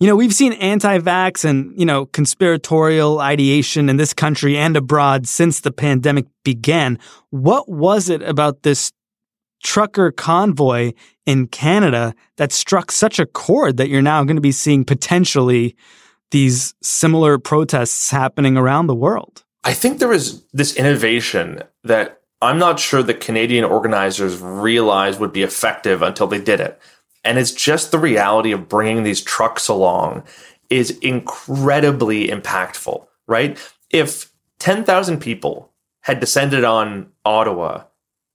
You 0.00 0.08
know, 0.08 0.16
we've 0.16 0.34
seen 0.34 0.54
anti 0.54 0.98
vax 0.98 1.44
and, 1.44 1.78
you 1.78 1.86
know, 1.86 2.06
conspiratorial 2.06 3.20
ideation 3.20 3.88
in 3.88 3.96
this 3.96 4.12
country 4.12 4.56
and 4.56 4.76
abroad 4.76 5.26
since 5.26 5.60
the 5.60 5.70
pandemic 5.70 6.26
began. 6.44 6.98
What 7.30 7.68
was 7.68 8.08
it 8.08 8.22
about 8.22 8.62
this 8.62 8.92
trucker 9.62 10.10
convoy 10.10 10.92
in 11.26 11.46
Canada 11.46 12.14
that 12.36 12.52
struck 12.52 12.90
such 12.90 13.18
a 13.18 13.26
chord 13.26 13.76
that 13.76 13.88
you're 13.88 14.02
now 14.02 14.24
going 14.24 14.36
to 14.36 14.42
be 14.42 14.52
seeing 14.52 14.84
potentially 14.84 15.76
these 16.30 16.74
similar 16.82 17.38
protests 17.38 18.10
happening 18.10 18.56
around 18.56 18.88
the 18.88 18.94
world? 18.94 19.44
I 19.62 19.74
think 19.74 19.98
there 19.98 20.08
was 20.08 20.44
this 20.52 20.76
innovation 20.76 21.62
that 21.84 22.20
I'm 22.42 22.58
not 22.58 22.78
sure 22.78 23.02
the 23.02 23.14
Canadian 23.14 23.64
organizers 23.64 24.38
realized 24.40 25.18
would 25.20 25.32
be 25.32 25.42
effective 25.42 26.02
until 26.02 26.26
they 26.26 26.40
did 26.40 26.60
it. 26.60 26.78
And 27.24 27.38
it's 27.38 27.52
just 27.52 27.90
the 27.90 27.98
reality 27.98 28.52
of 28.52 28.68
bringing 28.68 29.02
these 29.02 29.22
trucks 29.22 29.68
along 29.68 30.24
is 30.70 30.90
incredibly 30.98 32.28
impactful, 32.28 33.06
right? 33.26 33.58
If 33.90 34.32
10,000 34.58 35.20
people 35.20 35.70
had 36.02 36.20
descended 36.20 36.64
on 36.64 37.10
Ottawa, 37.24 37.84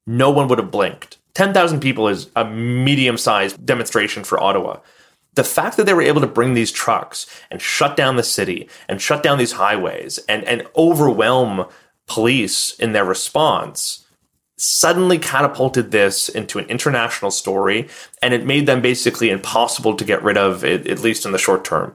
no 0.07 0.31
one 0.31 0.47
would 0.47 0.59
have 0.59 0.71
blinked. 0.71 1.17
10,000 1.35 1.79
people 1.79 2.07
is 2.07 2.29
a 2.35 2.43
medium 2.45 3.17
sized 3.17 3.63
demonstration 3.65 4.23
for 4.23 4.41
Ottawa. 4.41 4.79
The 5.35 5.43
fact 5.43 5.77
that 5.77 5.85
they 5.85 5.93
were 5.93 6.01
able 6.01 6.21
to 6.21 6.27
bring 6.27 6.53
these 6.53 6.71
trucks 6.71 7.27
and 7.51 7.61
shut 7.61 7.95
down 7.95 8.15
the 8.15 8.23
city 8.23 8.67
and 8.87 9.01
shut 9.01 9.23
down 9.23 9.37
these 9.37 9.53
highways 9.53 10.17
and, 10.27 10.43
and 10.45 10.67
overwhelm 10.75 11.65
police 12.07 12.73
in 12.79 12.91
their 12.91 13.05
response 13.05 14.05
suddenly 14.61 15.17
catapulted 15.17 15.91
this 15.91 16.29
into 16.29 16.59
an 16.59 16.65
international 16.65 17.31
story 17.31 17.87
and 18.21 18.33
it 18.33 18.45
made 18.45 18.65
them 18.65 18.81
basically 18.81 19.29
impossible 19.29 19.95
to 19.95 20.05
get 20.05 20.23
rid 20.23 20.37
of, 20.37 20.63
at, 20.63 20.99
least 20.99 21.25
in 21.25 21.31
the 21.31 21.37
short 21.37 21.63
term. 21.63 21.93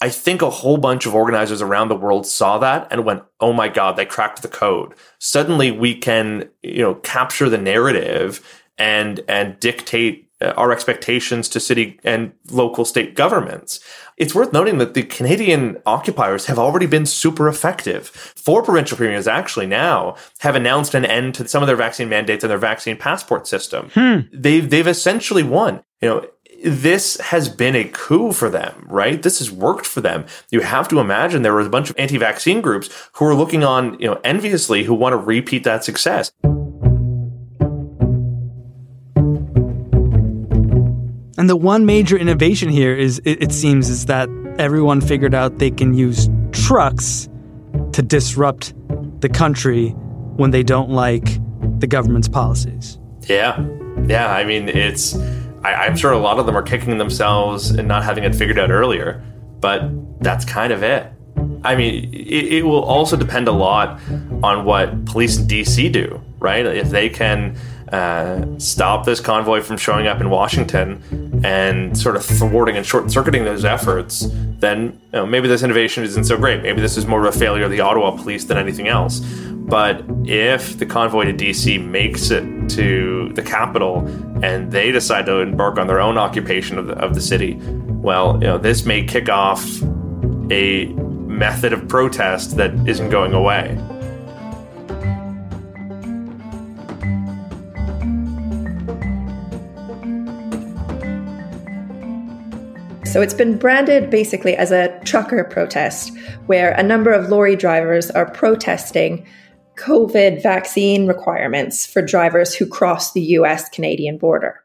I 0.00 0.08
think 0.08 0.40
a 0.40 0.50
whole 0.50 0.78
bunch 0.78 1.04
of 1.04 1.14
organizers 1.14 1.60
around 1.60 1.88
the 1.88 1.96
world 1.96 2.26
saw 2.26 2.58
that 2.58 2.88
and 2.90 3.04
went, 3.04 3.22
"Oh 3.38 3.52
my 3.52 3.68
god, 3.68 3.96
they 3.96 4.06
cracked 4.06 4.40
the 4.40 4.48
code." 4.48 4.94
Suddenly 5.18 5.70
we 5.72 5.94
can, 5.94 6.48
you 6.62 6.82
know, 6.82 6.94
capture 6.94 7.50
the 7.50 7.58
narrative 7.58 8.40
and 8.78 9.20
and 9.28 9.60
dictate 9.60 10.29
Uh, 10.42 10.54
our 10.56 10.72
expectations 10.72 11.50
to 11.50 11.60
city 11.60 12.00
and 12.02 12.32
local 12.50 12.86
state 12.86 13.14
governments. 13.14 13.78
It's 14.16 14.34
worth 14.34 14.54
noting 14.54 14.78
that 14.78 14.94
the 14.94 15.02
Canadian 15.02 15.76
occupiers 15.84 16.46
have 16.46 16.58
already 16.58 16.86
been 16.86 17.04
super 17.04 17.46
effective. 17.46 18.08
Four 18.08 18.62
provincial 18.62 18.96
premiers 18.96 19.28
actually 19.28 19.66
now 19.66 20.16
have 20.38 20.56
announced 20.56 20.94
an 20.94 21.04
end 21.04 21.34
to 21.34 21.46
some 21.46 21.62
of 21.62 21.66
their 21.66 21.76
vaccine 21.76 22.08
mandates 22.08 22.42
and 22.42 22.50
their 22.50 22.56
vaccine 22.56 22.96
passport 22.96 23.46
system. 23.46 23.90
Hmm. 23.92 24.20
They've 24.32 24.68
they've 24.68 24.86
essentially 24.86 25.42
won. 25.42 25.82
You 26.00 26.08
know, 26.08 26.26
this 26.64 27.20
has 27.20 27.50
been 27.50 27.76
a 27.76 27.84
coup 27.84 28.32
for 28.32 28.48
them, 28.48 28.86
right? 28.88 29.22
This 29.22 29.40
has 29.40 29.50
worked 29.50 29.86
for 29.86 30.00
them. 30.00 30.24
You 30.50 30.60
have 30.60 30.88
to 30.88 31.00
imagine 31.00 31.42
there 31.42 31.52
were 31.52 31.60
a 31.60 31.68
bunch 31.68 31.90
of 31.90 31.98
anti-vaccine 31.98 32.62
groups 32.62 32.88
who 33.12 33.26
are 33.26 33.34
looking 33.34 33.62
on, 33.62 33.98
you 34.00 34.06
know, 34.06 34.20
enviously 34.24 34.84
who 34.84 34.94
want 34.94 35.12
to 35.12 35.18
repeat 35.18 35.64
that 35.64 35.84
success. 35.84 36.32
And 41.40 41.48
the 41.48 41.56
one 41.56 41.86
major 41.86 42.18
innovation 42.18 42.68
here 42.68 42.94
is, 42.94 43.18
it, 43.24 43.42
it 43.44 43.50
seems, 43.50 43.88
is 43.88 44.04
that 44.04 44.28
everyone 44.58 45.00
figured 45.00 45.34
out 45.34 45.58
they 45.58 45.70
can 45.70 45.94
use 45.94 46.28
trucks 46.52 47.30
to 47.92 48.02
disrupt 48.02 48.74
the 49.22 49.28
country 49.30 49.88
when 50.36 50.50
they 50.50 50.62
don't 50.62 50.90
like 50.90 51.24
the 51.80 51.86
government's 51.86 52.28
policies. 52.28 52.98
Yeah. 53.22 53.58
Yeah. 54.06 54.30
I 54.30 54.44
mean, 54.44 54.68
it's, 54.68 55.16
I, 55.64 55.86
am 55.86 55.96
sure 55.96 56.12
a 56.12 56.18
lot 56.18 56.38
of 56.38 56.44
them 56.44 56.54
are 56.58 56.62
kicking 56.62 56.98
themselves 56.98 57.70
and 57.70 57.88
not 57.88 58.04
having 58.04 58.24
it 58.24 58.34
figured 58.34 58.58
out 58.58 58.70
earlier, 58.70 59.24
but 59.60 59.80
that's 60.22 60.44
kind 60.44 60.74
of 60.74 60.82
it. 60.82 61.10
I 61.64 61.74
mean, 61.74 62.12
it, 62.12 62.52
it 62.52 62.66
will 62.66 62.82
also 62.82 63.16
depend 63.16 63.48
a 63.48 63.52
lot 63.52 63.98
on 64.42 64.66
what 64.66 65.06
police 65.06 65.38
in 65.38 65.46
DC 65.46 65.90
do, 65.90 66.22
right? 66.38 66.66
If 66.66 66.90
they 66.90 67.08
can 67.08 67.56
uh, 67.92 68.44
stop 68.58 69.04
this 69.04 69.20
convoy 69.20 69.60
from 69.60 69.76
showing 69.76 70.06
up 70.06 70.20
in 70.20 70.30
Washington 70.30 71.40
and 71.44 71.96
sort 71.98 72.16
of 72.16 72.24
thwarting 72.24 72.76
and 72.76 72.86
short 72.86 73.10
circuiting 73.10 73.44
those 73.44 73.64
efforts, 73.64 74.28
then 74.58 74.82
you 74.84 74.98
know, 75.12 75.26
maybe 75.26 75.48
this 75.48 75.62
innovation 75.62 76.04
isn't 76.04 76.24
so 76.24 76.36
great. 76.36 76.62
Maybe 76.62 76.80
this 76.80 76.96
is 76.96 77.06
more 77.06 77.26
of 77.26 77.34
a 77.34 77.38
failure 77.38 77.64
of 77.64 77.70
the 77.70 77.80
Ottawa 77.80 78.12
police 78.12 78.44
than 78.44 78.58
anything 78.58 78.88
else. 78.88 79.20
But 79.20 80.04
if 80.24 80.78
the 80.78 80.86
convoy 80.86 81.24
to 81.26 81.32
DC 81.32 81.84
makes 81.84 82.30
it 82.30 82.44
to 82.70 83.30
the 83.34 83.42
capital 83.42 84.06
and 84.42 84.70
they 84.72 84.90
decide 84.90 85.26
to 85.26 85.40
embark 85.40 85.78
on 85.78 85.86
their 85.86 86.00
own 86.00 86.18
occupation 86.18 86.78
of 86.78 86.88
the, 86.88 86.94
of 86.94 87.14
the 87.14 87.20
city, 87.20 87.54
well, 87.54 88.34
you 88.34 88.48
know, 88.48 88.58
this 88.58 88.84
may 88.84 89.04
kick 89.04 89.28
off 89.28 89.64
a 90.50 90.86
method 91.26 91.72
of 91.72 91.86
protest 91.88 92.56
that 92.56 92.72
isn't 92.88 93.10
going 93.10 93.32
away. 93.32 93.78
So 103.10 103.20
it's 103.20 103.34
been 103.34 103.58
branded 103.58 104.08
basically 104.08 104.54
as 104.54 104.70
a 104.70 104.96
trucker 105.04 105.42
protest, 105.42 106.16
where 106.46 106.70
a 106.70 106.82
number 106.84 107.10
of 107.10 107.28
lorry 107.28 107.56
drivers 107.56 108.08
are 108.08 108.30
protesting 108.30 109.26
COVID 109.78 110.40
vaccine 110.40 111.08
requirements 111.08 111.84
for 111.84 112.02
drivers 112.02 112.54
who 112.54 112.66
cross 112.66 113.12
the 113.12 113.20
US 113.22 113.68
Canadian 113.68 114.16
border. 114.16 114.62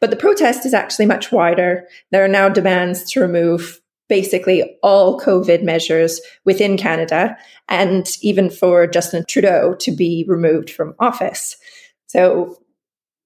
But 0.00 0.08
the 0.08 0.16
protest 0.16 0.64
is 0.64 0.72
actually 0.72 1.04
much 1.04 1.32
wider. 1.32 1.86
There 2.12 2.24
are 2.24 2.28
now 2.28 2.48
demands 2.48 3.04
to 3.12 3.20
remove 3.20 3.78
basically 4.08 4.78
all 4.82 5.20
COVID 5.20 5.62
measures 5.62 6.22
within 6.46 6.78
Canada 6.78 7.36
and 7.68 8.08
even 8.22 8.48
for 8.48 8.86
Justin 8.86 9.26
Trudeau 9.28 9.74
to 9.80 9.94
be 9.94 10.24
removed 10.26 10.70
from 10.70 10.94
office. 10.98 11.58
So 12.06 12.56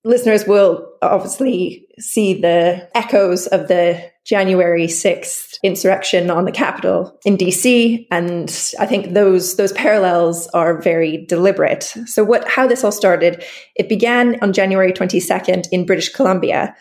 listeners 0.02 0.44
will 0.44 0.88
obviously 1.02 1.86
see 1.98 2.40
the 2.40 2.88
echoes 2.94 3.46
of 3.48 3.68
the 3.68 4.10
January 4.24 4.86
6th 4.86 5.58
insurrection 5.62 6.30
on 6.30 6.46
the 6.46 6.52
Capitol 6.52 7.16
in 7.24 7.36
DC. 7.36 8.06
And 8.10 8.50
I 8.80 8.84
think 8.84 9.14
those, 9.14 9.54
those 9.54 9.72
parallels 9.72 10.48
are 10.48 10.82
very 10.82 11.24
deliberate. 11.26 11.84
So 12.06 12.24
what, 12.24 12.46
how 12.48 12.66
this 12.66 12.82
all 12.82 12.90
started, 12.90 13.44
it 13.76 13.88
began 13.88 14.36
on 14.42 14.52
January 14.52 14.92
22nd 14.92 15.66
in 15.70 15.86
British 15.86 16.08
Columbia, 16.08 16.74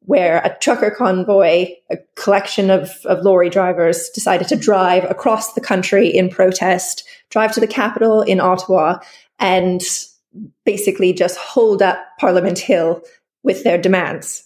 where 0.00 0.38
a 0.38 0.54
trucker 0.60 0.90
convoy, 0.90 1.68
a 1.90 1.96
collection 2.16 2.68
of, 2.70 2.90
of 3.06 3.24
lorry 3.24 3.48
drivers 3.48 4.10
decided 4.10 4.48
to 4.48 4.56
drive 4.56 5.04
across 5.10 5.54
the 5.54 5.60
country 5.62 6.08
in 6.08 6.28
protest, 6.28 7.04
drive 7.30 7.52
to 7.52 7.60
the 7.60 7.66
Capitol 7.66 8.20
in 8.20 8.38
Ottawa 8.38 8.98
and 9.38 9.80
basically 10.64 11.12
just 11.12 11.38
hold 11.38 11.82
up 11.82 11.98
Parliament 12.18 12.58
Hill 12.58 13.02
with 13.42 13.64
their 13.64 13.78
demands. 13.78 14.44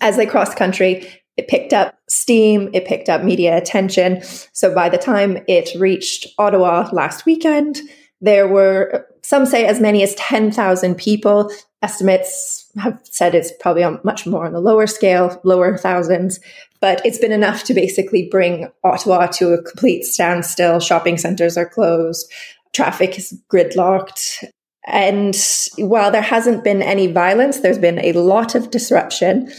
As 0.00 0.16
they 0.16 0.26
crossed 0.26 0.56
country, 0.56 1.08
it 1.36 1.48
picked 1.48 1.72
up 1.72 1.94
steam, 2.08 2.70
it 2.72 2.86
picked 2.86 3.08
up 3.08 3.22
media 3.22 3.56
attention. 3.56 4.22
So 4.52 4.74
by 4.74 4.88
the 4.88 4.98
time 4.98 5.38
it 5.48 5.78
reached 5.78 6.26
Ottawa 6.38 6.88
last 6.92 7.26
weekend, 7.26 7.78
there 8.20 8.48
were 8.48 9.06
some 9.22 9.44
say 9.44 9.66
as 9.66 9.80
many 9.80 10.02
as 10.02 10.14
10,000 10.14 10.94
people. 10.96 11.50
Estimates 11.82 12.70
have 12.78 12.98
said 13.04 13.34
it's 13.34 13.52
probably 13.60 13.82
on 13.82 14.00
much 14.02 14.26
more 14.26 14.46
on 14.46 14.52
the 14.52 14.60
lower 14.60 14.86
scale, 14.86 15.40
lower 15.44 15.76
thousands, 15.76 16.40
but 16.80 17.04
it's 17.04 17.18
been 17.18 17.32
enough 17.32 17.64
to 17.64 17.74
basically 17.74 18.28
bring 18.30 18.70
Ottawa 18.84 19.26
to 19.26 19.52
a 19.52 19.62
complete 19.62 20.04
standstill. 20.04 20.80
Shopping 20.80 21.18
centers 21.18 21.56
are 21.58 21.68
closed, 21.68 22.30
traffic 22.72 23.18
is 23.18 23.38
gridlocked. 23.52 24.44
And 24.86 25.36
while 25.78 26.10
there 26.10 26.22
hasn't 26.22 26.64
been 26.64 26.82
any 26.82 27.08
violence, 27.08 27.60
there's 27.60 27.78
been 27.78 27.98
a 27.98 28.12
lot 28.12 28.54
of 28.54 28.70
disruption. 28.70 29.50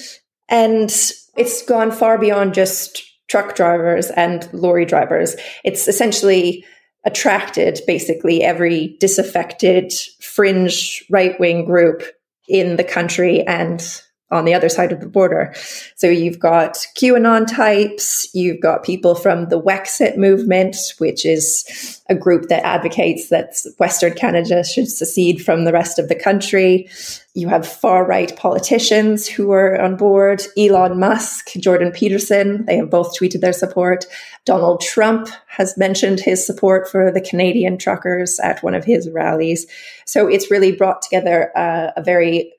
And 0.50 0.90
it's 1.36 1.62
gone 1.64 1.92
far 1.92 2.18
beyond 2.18 2.54
just 2.54 3.04
truck 3.28 3.56
drivers 3.56 4.10
and 4.12 4.48
lorry 4.54 4.86
drivers. 4.86 5.36
It's 5.66 5.88
essentially 5.88 6.66
attracted 7.06 7.80
basically 7.86 8.44
every 8.44 8.98
disaffected 9.00 9.94
fringe 10.22 11.04
right 11.10 11.40
wing 11.40 11.66
group 11.66 12.04
in 12.48 12.78
the 12.78 12.84
country 12.84 13.46
and 13.46 14.02
on 14.30 14.46
the 14.46 14.54
other 14.54 14.70
side 14.70 14.92
of 14.92 15.00
the 15.00 15.08
border. 15.08 15.54
So 15.96 16.08
you've 16.08 16.40
got 16.40 16.74
QAnon 16.98 17.48
types, 17.48 18.28
you've 18.34 18.60
got 18.60 18.84
people 18.84 19.16
from 19.16 19.48
the 19.50 19.62
Wexit 19.62 20.18
movement, 20.18 20.76
which 20.98 21.26
is 21.26 22.02
a 22.10 22.16
group 22.16 22.50
that 22.50 22.66
advocates 22.66 23.30
that 23.30 23.56
Western 23.80 24.14
Canada 24.14 24.64
should 24.64 24.90
secede 24.90 25.44
from 25.44 25.64
the 25.64 25.72
rest 25.72 25.98
of 25.98 26.10
the 26.10 26.16
country. 26.16 26.90
You 27.36 27.48
have 27.50 27.68
far 27.68 28.06
right 28.06 28.36
politicians 28.36 29.28
who 29.28 29.52
are 29.52 29.80
on 29.80 29.96
board. 29.96 30.42
Elon 30.58 31.00
Musk, 31.00 31.52
Jordan 31.58 31.92
Peterson, 31.92 32.66
they 32.66 32.78
have 32.78 32.90
both 32.90 33.18
tweeted 33.18 33.42
their 33.42 33.54
support. 33.54 34.06
Donald 34.44 34.82
Trump 34.82 35.30
has 35.48 35.78
mentioned 35.78 36.20
his 36.20 36.46
support 36.46 36.90
for 36.90 37.12
the 37.12 37.22
Canadian 37.22 37.78
truckers 37.78 38.40
at 38.40 38.64
one 38.64 38.74
of 38.74 38.84
his 38.84 39.10
rallies. 39.10 39.68
So 40.06 40.28
it's 40.28 40.50
really 40.50 40.72
brought 40.72 41.02
together 41.02 41.52
a, 41.56 41.94
a 41.98 42.04
very 42.04 42.54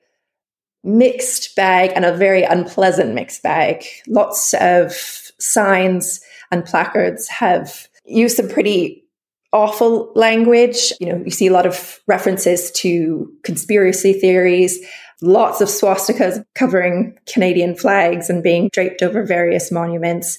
mixed 0.83 1.55
bag 1.55 1.91
and 1.95 2.05
a 2.05 2.15
very 2.15 2.43
unpleasant 2.43 3.13
mixed 3.13 3.43
bag. 3.43 3.83
Lots 4.07 4.53
of 4.55 4.93
signs 5.39 6.21
and 6.51 6.65
placards 6.65 7.27
have 7.27 7.87
used 8.05 8.37
some 8.37 8.49
pretty 8.49 9.03
awful 9.51 10.11
language. 10.15 10.93
You 10.99 11.07
know, 11.07 11.23
you 11.25 11.31
see 11.31 11.47
a 11.47 11.53
lot 11.53 11.65
of 11.65 11.99
references 12.07 12.71
to 12.71 13.31
conspiracy 13.43 14.13
theories, 14.13 14.79
lots 15.21 15.61
of 15.61 15.67
swastikas 15.67 16.43
covering 16.55 17.17
Canadian 17.25 17.75
flags 17.75 18.29
and 18.29 18.43
being 18.43 18.69
draped 18.71 19.01
over 19.01 19.25
various 19.25 19.71
monuments. 19.71 20.37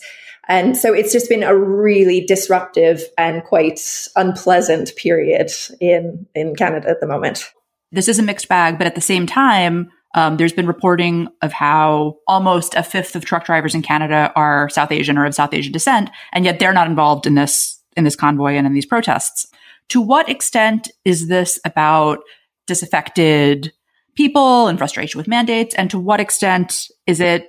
And 0.49 0.77
so 0.77 0.93
it's 0.93 1.13
just 1.13 1.29
been 1.29 1.43
a 1.43 1.57
really 1.57 2.25
disruptive 2.25 3.03
and 3.17 3.45
quite 3.45 3.81
unpleasant 4.17 4.97
period 4.97 5.51
in, 5.81 6.27
in 6.35 6.57
Canada 6.57 6.89
at 6.89 7.01
the 7.01 7.07
moment. 7.07 7.53
This 7.93 8.09
is 8.09 8.19
a 8.19 8.23
mixed 8.23 8.49
bag, 8.49 8.79
but 8.79 8.87
at 8.87 8.95
the 8.95 9.01
same 9.01 9.27
time, 9.27 9.91
um, 10.15 10.37
there's 10.37 10.53
been 10.53 10.67
reporting 10.67 11.29
of 11.43 11.53
how 11.53 12.17
almost 12.27 12.75
a 12.75 12.83
fifth 12.83 13.15
of 13.15 13.25
truck 13.25 13.45
drivers 13.45 13.75
in 13.75 13.83
Canada 13.83 14.33
are 14.35 14.69
South 14.69 14.91
Asian 14.91 15.17
or 15.17 15.25
of 15.25 15.35
South 15.35 15.55
Asian 15.55 15.73
descent, 15.73 16.11
and 16.33 16.45
yet 16.45 16.59
they're 16.59 16.73
not 16.73 16.89
involved 16.89 17.27
in 17.27 17.35
this 17.35 17.81
in 17.97 18.05
this 18.05 18.17
convoy 18.17 18.55
and 18.55 18.67
in 18.67 18.73
these 18.73 18.87
protests. 18.87 19.47
To 19.91 20.01
what 20.01 20.29
extent 20.29 20.91
is 21.05 21.29
this 21.29 21.59
about 21.65 22.21
disaffected 22.67 23.73
people 24.17 24.69
and 24.69 24.79
frustration 24.79 25.19
with 25.19 25.29
mandates, 25.29 25.75
and 25.77 25.91
to 25.91 25.99
what 25.99 26.21
extent 26.21 26.87
is 27.07 27.21
it 27.21 27.49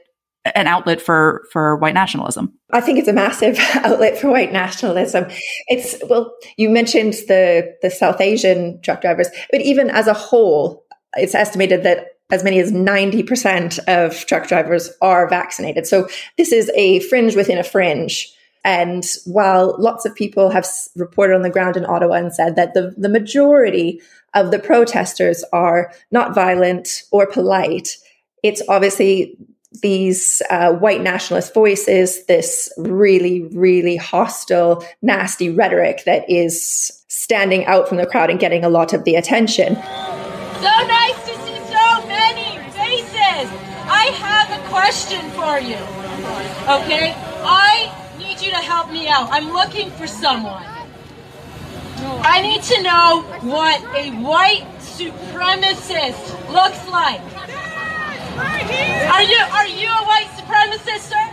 an 0.55 0.67
outlet 0.67 1.01
for 1.01 1.47
for 1.51 1.77
white 1.77 1.95
nationalism? 1.95 2.53
I 2.71 2.81
think 2.81 2.99
it's 2.99 3.07
a 3.07 3.13
massive 3.13 3.57
outlet 3.73 4.19
for 4.19 4.29
white 4.29 4.53
nationalism. 4.53 5.25
It's 5.67 5.95
well, 6.07 6.31
you 6.57 6.69
mentioned 6.69 7.13
the 7.27 7.75
the 7.81 7.89
South 7.89 8.21
Asian 8.21 8.79
truck 8.81 9.01
drivers, 9.01 9.29
but 9.51 9.61
even 9.61 9.89
as 9.89 10.05
a 10.05 10.13
whole, 10.13 10.85
it's 11.15 11.33
estimated 11.33 11.83
that 11.83 12.05
as 12.31 12.43
many 12.43 12.59
as 12.59 12.71
90% 12.71 13.79
of 13.87 14.25
truck 14.25 14.47
drivers 14.47 14.89
are 15.01 15.29
vaccinated. 15.29 15.85
So 15.85 16.07
this 16.37 16.51
is 16.51 16.71
a 16.75 17.01
fringe 17.01 17.35
within 17.35 17.57
a 17.57 17.63
fringe. 17.63 18.33
And 18.63 19.05
while 19.25 19.75
lots 19.79 20.05
of 20.05 20.15
people 20.15 20.49
have 20.49 20.67
reported 20.95 21.35
on 21.35 21.41
the 21.41 21.49
ground 21.49 21.77
in 21.77 21.85
Ottawa 21.85 22.15
and 22.15 22.33
said 22.33 22.55
that 22.55 22.73
the, 22.73 22.93
the 22.97 23.09
majority 23.09 24.01
of 24.33 24.51
the 24.51 24.59
protesters 24.59 25.43
are 25.51 25.91
not 26.11 26.35
violent 26.35 27.03
or 27.11 27.27
polite, 27.27 27.97
it's 28.43 28.61
obviously 28.69 29.37
these 29.81 30.41
uh, 30.49 30.73
white 30.73 31.01
nationalist 31.01 31.53
voices, 31.53 32.25
this 32.25 32.71
really, 32.77 33.43
really 33.53 33.95
hostile, 33.95 34.85
nasty 35.01 35.49
rhetoric 35.49 36.03
that 36.05 36.29
is 36.29 37.03
standing 37.07 37.65
out 37.65 37.87
from 37.87 37.97
the 37.97 38.05
crowd 38.05 38.29
and 38.29 38.39
getting 38.39 38.63
a 38.63 38.69
lot 38.69 38.93
of 38.93 39.05
the 39.05 39.15
attention. 39.15 39.75
So 39.75 40.69
nice 40.87 41.00
for 45.41 45.57
you. 45.59 45.81
Okay? 46.77 47.17
I 47.43 47.89
need 48.19 48.39
you 48.41 48.51
to 48.51 48.61
help 48.61 48.91
me 48.91 49.07
out. 49.07 49.27
I'm 49.31 49.51
looking 49.51 49.89
for 49.91 50.05
someone. 50.05 50.63
I 52.23 52.41
need 52.41 52.61
to 52.63 52.81
know 52.83 53.23
what 53.41 53.81
a 53.95 54.11
white 54.21 54.65
supremacist 54.79 56.21
looks 56.53 56.81
like. 56.89 57.21
Are 59.13 59.23
you 59.23 59.41
are 59.57 59.67
you 59.67 59.89
a 59.89 60.03
white 60.05 60.29
supremacist, 60.37 61.09
sir? 61.09 61.25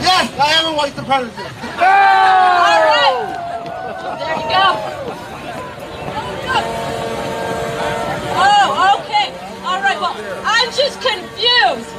Yes, 0.00 0.30
I 0.38 0.52
am 0.58 0.72
a 0.72 0.76
white 0.76 0.94
supremacist. 0.94 1.52
All 1.78 2.80
right. 2.94 3.18
There 4.18 4.36
you 4.36 4.48
go. 4.54 4.66
Oh, 8.40 8.66
okay. 8.98 9.26
All 9.66 9.80
right. 9.82 9.98
Well, 10.00 10.14
I'm 10.44 10.70
just 10.72 11.00
confused, 11.00 11.90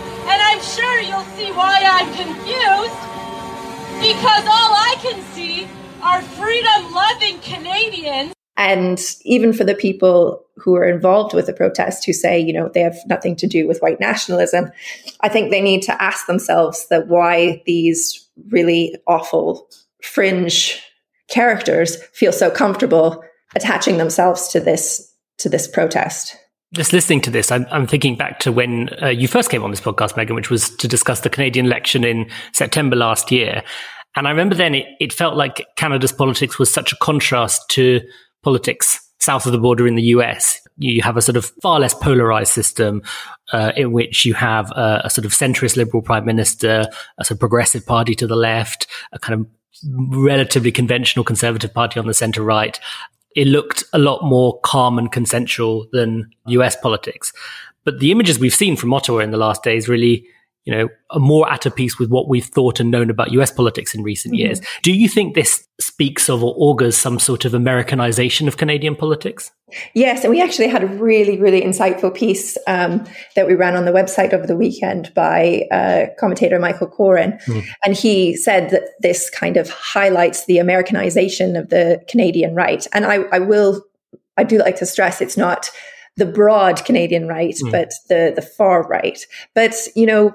I'm 0.59 0.65
sure 0.65 0.99
you'll 0.99 1.23
see 1.37 1.53
why 1.53 1.81
I'm 1.85 2.13
confused. 2.17 2.99
Because 4.01 4.43
all 4.43 4.73
I 4.75 4.95
can 5.01 5.21
see 5.31 5.69
are 6.01 6.21
freedom-loving 6.21 7.39
Canadians. 7.39 8.33
And 8.57 8.99
even 9.23 9.53
for 9.53 9.63
the 9.63 9.73
people 9.73 10.43
who 10.57 10.75
are 10.75 10.83
involved 10.83 11.33
with 11.33 11.45
the 11.45 11.53
protest 11.53 12.05
who 12.05 12.11
say, 12.11 12.37
you 12.37 12.51
know, 12.51 12.69
they 12.73 12.81
have 12.81 12.97
nothing 13.07 13.37
to 13.37 13.47
do 13.47 13.69
with 13.69 13.79
white 13.79 14.01
nationalism, 14.01 14.69
I 15.21 15.29
think 15.29 15.49
they 15.49 15.61
need 15.61 15.81
to 15.83 16.01
ask 16.01 16.27
themselves 16.27 16.87
that 16.89 17.07
why 17.07 17.63
these 17.65 18.27
really 18.49 18.97
awful 19.07 19.69
fringe 20.03 20.83
characters 21.29 22.03
feel 22.07 22.33
so 22.33 22.51
comfortable 22.51 23.23
attaching 23.55 23.97
themselves 23.97 24.49
to 24.49 24.59
this 24.59 25.09
to 25.37 25.47
this 25.47 25.69
protest. 25.69 26.35
Just 26.73 26.93
listening 26.93 27.21
to 27.21 27.31
this, 27.31 27.51
I'm, 27.51 27.65
I'm 27.71 27.87
thinking 27.87 28.15
back 28.15 28.39
to 28.39 28.51
when 28.51 28.89
uh, 29.01 29.07
you 29.07 29.27
first 29.27 29.49
came 29.49 29.63
on 29.63 29.71
this 29.71 29.81
podcast, 29.81 30.15
Megan, 30.15 30.35
which 30.35 30.51
was 30.51 30.69
to 30.77 30.87
discuss 30.87 31.21
the 31.21 31.29
Canadian 31.29 31.65
election 31.65 32.03
in 32.03 32.29
September 32.53 32.95
last 32.95 33.31
year. 33.31 33.63
And 34.15 34.27
I 34.27 34.31
remember 34.31 34.53
then 34.53 34.75
it, 34.75 34.85
it 34.99 35.11
felt 35.11 35.35
like 35.35 35.65
Canada's 35.77 36.11
politics 36.11 36.59
was 36.59 36.71
such 36.71 36.93
a 36.93 36.95
contrast 36.97 37.67
to 37.71 38.01
politics 38.43 38.99
south 39.19 39.45
of 39.45 39.51
the 39.51 39.57
border 39.57 39.87
in 39.87 39.95
the 39.95 40.03
US. 40.03 40.59
You 40.77 41.01
have 41.01 41.17
a 41.17 41.21
sort 41.21 41.35
of 41.35 41.45
far 41.61 41.79
less 41.79 41.93
polarized 41.93 42.53
system 42.53 43.01
uh, 43.51 43.71
in 43.75 43.91
which 43.91 44.25
you 44.25 44.33
have 44.35 44.71
a, 44.71 45.01
a, 45.05 45.09
sort 45.09 45.25
of 45.25 45.31
centrist 45.31 45.75
liberal 45.75 46.01
prime 46.01 46.25
minister, 46.25 46.85
a 47.17 47.25
sort 47.25 47.35
of 47.35 47.39
progressive 47.39 47.85
party 47.85 48.15
to 48.15 48.27
the 48.27 48.35
left, 48.35 48.87
a 49.11 49.19
kind 49.19 49.41
of 49.41 49.47
relatively 50.11 50.71
conventional 50.71 51.25
conservative 51.25 51.73
party 51.73 51.99
on 51.99 52.07
the 52.07 52.13
center 52.13 52.41
right. 52.43 52.79
It 53.39 53.47
looked 53.47 53.85
a 53.93 53.99
lot 53.99 54.21
more 54.21 54.59
calm 54.65 54.97
and 54.97 55.09
consensual 55.09 55.87
than 55.93 56.29
US 56.47 56.75
politics. 56.75 57.31
But 57.85 58.01
the 58.01 58.11
images 58.11 58.37
we've 58.37 58.53
seen 58.53 58.75
from 58.75 58.93
Ottawa 58.93 59.19
in 59.19 59.31
the 59.31 59.37
last 59.37 59.63
days 59.63 59.87
really 59.87 60.27
you 60.69 60.75
know, 60.75 60.89
are 61.09 61.19
more 61.19 61.51
at 61.51 61.65
a 61.65 61.71
piece 61.71 61.97
with 61.97 62.11
what 62.11 62.29
we've 62.29 62.45
thought 62.45 62.79
and 62.79 62.91
known 62.91 63.09
about 63.09 63.31
US 63.31 63.49
politics 63.49 63.95
in 63.95 64.03
recent 64.03 64.35
mm-hmm. 64.35 64.45
years. 64.45 64.61
Do 64.83 64.91
you 64.91 65.09
think 65.09 65.33
this 65.33 65.67
speaks 65.81 66.29
of 66.29 66.43
or 66.43 66.53
augurs 66.57 66.95
some 66.95 67.17
sort 67.17 67.43
of 67.43 67.55
Americanization 67.55 68.47
of 68.47 68.57
Canadian 68.57 68.95
politics? 68.95 69.49
Yes, 69.95 70.23
and 70.23 70.29
we 70.29 70.39
actually 70.39 70.67
had 70.67 70.83
a 70.83 70.87
really, 70.87 71.39
really 71.39 71.61
insightful 71.61 72.13
piece 72.13 72.55
um, 72.67 73.03
that 73.35 73.47
we 73.47 73.55
ran 73.55 73.75
on 73.75 73.85
the 73.85 73.91
website 73.91 74.31
over 74.31 74.45
the 74.45 74.55
weekend 74.55 75.11
by 75.15 75.65
uh, 75.71 76.05
commentator 76.19 76.59
Michael 76.59 76.87
Coren. 76.87 77.43
Mm. 77.45 77.65
And 77.83 77.95
he 77.95 78.35
said 78.35 78.69
that 78.69 78.83
this 78.99 79.27
kind 79.31 79.57
of 79.57 79.71
highlights 79.71 80.45
the 80.45 80.59
Americanization 80.59 81.55
of 81.55 81.69
the 81.69 81.99
Canadian 82.07 82.53
right. 82.53 82.85
And 82.93 83.07
I, 83.07 83.23
I 83.31 83.39
will, 83.39 83.83
I 84.37 84.43
do 84.43 84.59
like 84.59 84.75
to 84.77 84.85
stress 84.85 85.19
it's 85.19 85.35
not 85.37 85.71
the 86.19 86.27
broad 86.27 86.85
Canadian 86.85 87.27
right, 87.27 87.55
mm. 87.55 87.71
but 87.71 87.91
the 88.07 88.33
the 88.35 88.43
far 88.43 88.87
right. 88.87 89.25
But 89.55 89.73
you 89.95 90.05
know, 90.05 90.31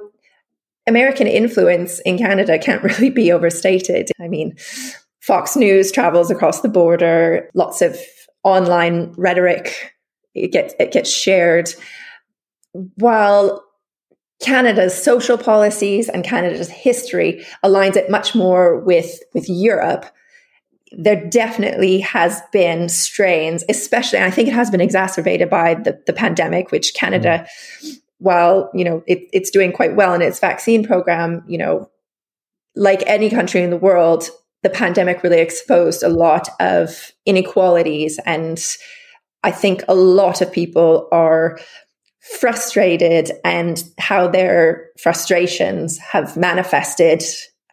American 0.87 1.27
influence 1.27 2.01
in 2.01 2.19
Canada 2.19 2.59
can't 2.59 2.83
really 2.83 3.11
be 3.11 3.33
overstated. 3.33 4.11
I 4.21 4.29
mean, 4.29 4.57
Fox 5.21 5.57
News 5.57 5.91
travels 5.91 6.31
across 6.31 6.61
the 6.61 6.69
border, 6.69 7.49
lots 7.55 7.81
of 7.81 7.99
online 8.43 9.15
rhetoric 9.17 9.93
it 10.35 10.53
gets 10.53 10.75
it 10.79 10.93
gets 10.93 11.11
shared. 11.11 11.73
While 12.97 13.65
Canada's 14.43 15.01
social 15.01 15.39
policies 15.39 16.09
and 16.09 16.25
Canada's 16.25 16.69
history 16.69 17.45
aligns 17.65 17.97
it 17.97 18.11
much 18.11 18.35
more 18.35 18.79
with 18.81 19.21
with 19.33 19.49
Europe 19.49 20.07
there 20.97 21.29
definitely 21.29 21.99
has 21.99 22.41
been 22.53 22.89
strains 22.89 23.65
especially 23.69 24.21
I 24.21 24.31
think 24.31 24.49
it 24.49 24.55
has 24.55 24.71
been 24.71 24.81
exacerbated 24.81 25.51
by 25.51 25.75
the, 25.75 26.01
the 26.07 26.13
pandemic 26.13 26.71
which 26.71 26.95
Canada 26.95 27.47
mm 27.83 28.01
while 28.19 28.71
you 28.75 28.85
know 28.85 29.03
it, 29.07 29.29
it's 29.33 29.51
doing 29.51 29.73
quite 29.73 29.97
well 29.97 30.15
in 30.15 30.23
its 30.23 30.41
vaccine 30.41 30.85
program, 30.85 31.45
you 31.47 31.59
know, 31.59 31.91
like 32.75 33.03
any 33.07 33.31
country 33.31 33.63
in 33.63 33.71
the 33.71 33.77
world, 33.77 34.29
the 34.63 34.71
pandemic 34.71 35.23
really 35.23 35.41
exposed 35.41 36.03
a 36.03 36.09
lot 36.09 36.49
of 36.61 37.13
inequalities, 37.27 38.19
and 38.25 38.63
I 39.43 39.51
think 39.51 39.83
a 39.89 39.95
lot 39.95 40.41
of 40.41 40.53
people 40.53 41.09
are 41.13 41.59
frustrated, 42.21 43.31
and 43.45 43.85
how 43.99 44.29
their 44.29 44.91
frustrations 44.99 45.99
have 45.99 46.37
manifested 46.37 47.23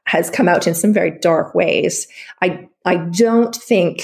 has 0.06 0.30
come 0.30 0.50
out 0.50 0.68
in 0.68 0.76
some 0.76 0.94
very 0.94 1.12
dark 1.20 1.56
ways. 1.56 2.08
I 2.42 2.68
I 2.86 2.98
don't 2.98 3.56
think 3.56 4.04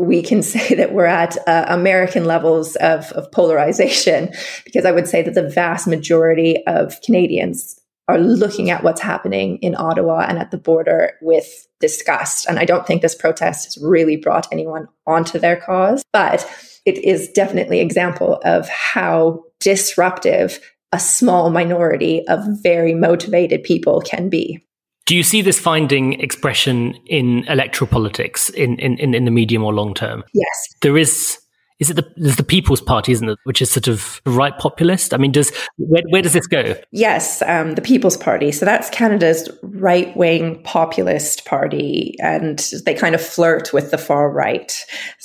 we 0.00 0.22
can 0.22 0.42
say 0.54 0.74
that 0.74 0.92
we're 0.92 1.04
at 1.04 1.36
uh, 1.46 1.66
American 1.68 2.24
levels 2.24 2.76
of, 2.76 3.12
of 3.12 3.30
polarization, 3.30 4.30
because 4.64 4.84
I 4.84 4.92
would 4.92 5.06
say 5.06 5.22
that 5.22 5.34
the 5.34 5.48
vast 5.48 5.86
majority 5.86 6.64
of 6.66 7.00
Canadians 7.02 7.80
are 8.08 8.18
looking 8.18 8.70
at 8.70 8.82
what's 8.82 9.00
happening 9.00 9.58
in 9.58 9.76
Ottawa 9.76 10.26
and 10.28 10.36
at 10.38 10.50
the 10.50 10.58
border 10.58 11.12
with 11.22 11.68
disgust. 11.78 12.46
And 12.46 12.58
I 12.58 12.64
don't 12.64 12.84
think 12.84 13.02
this 13.02 13.14
protest 13.14 13.66
has 13.66 13.78
really 13.82 14.16
brought 14.16 14.48
anyone 14.50 14.88
onto 15.06 15.38
their 15.38 15.56
cause, 15.56 16.02
but 16.12 16.44
it 16.84 16.98
is 17.04 17.28
definitely 17.28 17.78
example 17.78 18.40
of 18.44 18.68
how 18.68 19.44
disruptive 19.60 20.58
a 20.92 20.98
small 20.98 21.50
minority 21.50 22.26
of 22.26 22.40
very 22.62 22.94
motivated 22.94 23.62
people 23.62 24.00
can 24.00 24.28
be. 24.28 24.64
Do 25.10 25.16
you 25.16 25.24
see 25.24 25.42
this 25.42 25.58
finding 25.58 26.20
expression 26.20 26.94
in 27.06 27.42
electoral 27.48 27.88
politics 27.88 28.48
in, 28.50 28.78
in, 28.78 28.96
in, 28.96 29.24
the 29.24 29.32
medium 29.32 29.64
or 29.64 29.74
long 29.74 29.92
term? 29.92 30.22
Yes. 30.32 30.74
There 30.82 30.96
is 30.96 31.36
is 31.80 31.90
it 31.90 31.94
the 31.94 32.08
there's 32.14 32.36
the 32.36 32.44
People's 32.44 32.80
Party, 32.80 33.10
isn't 33.10 33.28
it, 33.28 33.36
which 33.42 33.60
is 33.60 33.72
sort 33.72 33.88
of 33.88 34.22
right 34.24 34.56
populist? 34.56 35.12
I 35.12 35.16
mean, 35.16 35.32
does 35.32 35.50
where, 35.78 36.04
where 36.10 36.22
does 36.22 36.34
this 36.34 36.46
go? 36.46 36.76
Yes, 36.92 37.42
um, 37.42 37.72
the 37.72 37.82
People's 37.82 38.16
Party. 38.16 38.52
So 38.52 38.64
that's 38.64 38.88
Canada's 38.90 39.48
right 39.64 40.16
wing 40.16 40.62
populist 40.62 41.44
party, 41.44 42.14
and 42.20 42.60
they 42.84 42.94
kind 42.94 43.16
of 43.16 43.20
flirt 43.20 43.72
with 43.72 43.90
the 43.90 43.98
far 43.98 44.30
right, 44.30 44.72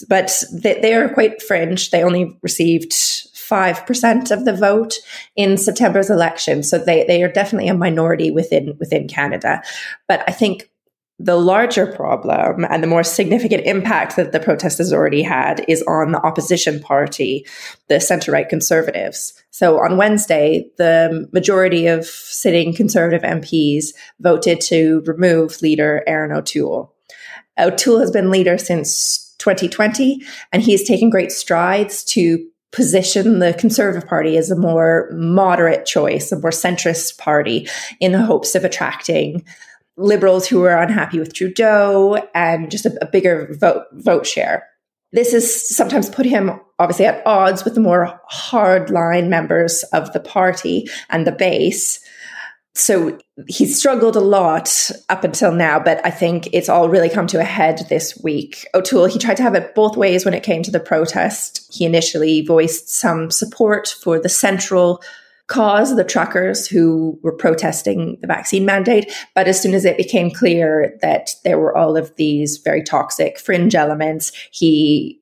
but 0.09 0.41
they, 0.51 0.81
they 0.81 0.95
are 0.95 1.09
quite 1.09 1.43
fringe. 1.43 1.91
They 1.91 2.03
only 2.03 2.36
received 2.41 2.93
5% 3.50 4.32
of 4.32 4.46
the 4.46 4.54
vote 4.54 4.96
in 5.36 5.58
September's 5.58 6.10
election. 6.10 6.64
So 6.64 6.78
they, 6.78 7.06
they 7.06 7.24
are 7.24 7.32
definitely 7.32 7.70
a 7.70 7.74
minority 7.74 8.32
within, 8.32 8.76
within 8.80 9.08
Canada. 9.08 9.62
But 10.08 10.24
I 10.28 10.32
think 10.32 10.70
the 11.18 11.38
larger 11.38 11.88
problem 11.88 12.66
and 12.70 12.84
the 12.84 12.88
more 12.88 13.04
significant 13.04 13.66
impact 13.66 14.18
that 14.18 14.34
the 14.34 14.39
protest 14.39 14.80
has 14.80 14.91
already 14.91 15.22
had 15.22 15.64
is 15.68 15.82
on 15.84 16.12
the 16.12 16.22
opposition 16.22 16.80
party, 16.82 17.46
the 17.88 18.02
center 18.02 18.34
right 18.34 18.50
conservatives. 18.50 19.34
So 19.50 19.80
on 19.80 19.96
Wednesday, 19.96 20.70
the 20.78 21.30
majority 21.32 21.88
of 21.88 22.06
sitting 22.06 22.74
conservative 22.74 23.22
MPs 23.22 23.93
voted 24.20 24.60
to 24.62 25.04
remove 25.06 25.62
leader 25.62 26.04
Erin 26.06 26.34
O'Toole. 26.34 26.93
O'Toole 27.58 28.00
has 28.00 28.12
been 28.12 28.32
leader 28.32 28.58
since 28.58 29.34
2020, 29.39 30.22
and 30.52 30.62
he 30.62 30.74
has 30.74 30.84
taken 30.84 31.10
great 31.10 31.32
strides 31.32 32.04
to 32.04 32.46
position 32.76 33.39
the 33.39 33.53
Conservative 33.53 34.07
Party 34.07 34.38
as 34.38 34.51
a 34.51 34.55
more 34.55 35.09
moderate 35.13 35.86
choice, 35.86 36.32
a 36.32 36.39
more 36.39 36.51
centrist 36.51 37.17
party, 37.17 37.67
in 37.99 38.11
the 38.11 38.21
hopes 38.21 38.53
of 38.53 38.65
attracting 38.65 39.43
liberals 39.97 40.45
who 40.45 40.63
are 40.63 40.82
unhappy 40.82 41.17
with 41.19 41.34
Trudeau 41.34 42.21
and 42.36 42.69
just 42.69 42.86
a, 42.86 42.97
a 43.01 43.07
bigger 43.07 43.55
vote 43.59 43.86
vote 43.93 44.26
share. 44.28 44.67
This 45.13 45.32
has 45.32 45.76
sometimes 45.76 46.09
put 46.09 46.26
him 46.26 46.59
obviously 46.78 47.05
at 47.05 47.26
odds 47.26 47.63
with 47.63 47.76
the 47.76 47.80
more 47.80 48.19
hardline 48.30 49.30
members 49.30 49.84
of 49.93 50.11
the 50.11 50.19
party 50.19 50.89
and 51.09 51.26
the 51.26 51.32
base 51.32 52.01
so 52.76 53.17
he's 53.47 53.80
struggled 53.80 54.17
a 54.17 54.21
lot 54.21 54.91
up 55.07 55.23
until 55.23 55.53
now, 55.53 55.80
but 55.80 56.05
I 56.05 56.11
think 56.11 56.49
it's 56.51 56.67
all 56.67 56.89
really 56.89 57.09
come 57.09 57.26
to 57.28 57.39
a 57.39 57.43
head 57.43 57.86
this 57.89 58.21
week. 58.21 58.67
O'Toole, 58.73 59.05
he 59.05 59.17
tried 59.17 59.38
to 59.38 59.43
have 59.43 59.55
it 59.55 59.73
both 59.76 59.95
ways 59.95 60.26
when 60.26 60.34
it 60.34 60.43
came 60.43 60.61
to 60.63 60.71
the 60.71 60.80
protest. 60.80 61.65
He 61.73 61.86
initially 61.86 62.41
voiced 62.41 62.89
some 62.89 63.32
support 63.32 63.88
for 63.88 64.19
the 64.19 64.28
central 64.28 65.01
cause, 65.47 65.95
the 65.95 66.03
truckers 66.03 66.67
who 66.67 67.17
were 67.23 67.32
protesting 67.32 68.17
the 68.19 68.28
vaccine 68.28 68.65
mandate. 68.65 69.09
But 69.36 69.47
as 69.47 69.61
soon 69.61 69.73
as 69.73 69.86
it 69.86 69.95
became 69.95 70.30
clear 70.30 70.97
that 71.01 71.30
there 71.45 71.59
were 71.59 71.78
all 71.78 71.95
of 71.95 72.13
these 72.17 72.57
very 72.57 72.84
toxic 72.84 73.39
fringe 73.39 73.76
elements, 73.76 74.34
he 74.51 75.21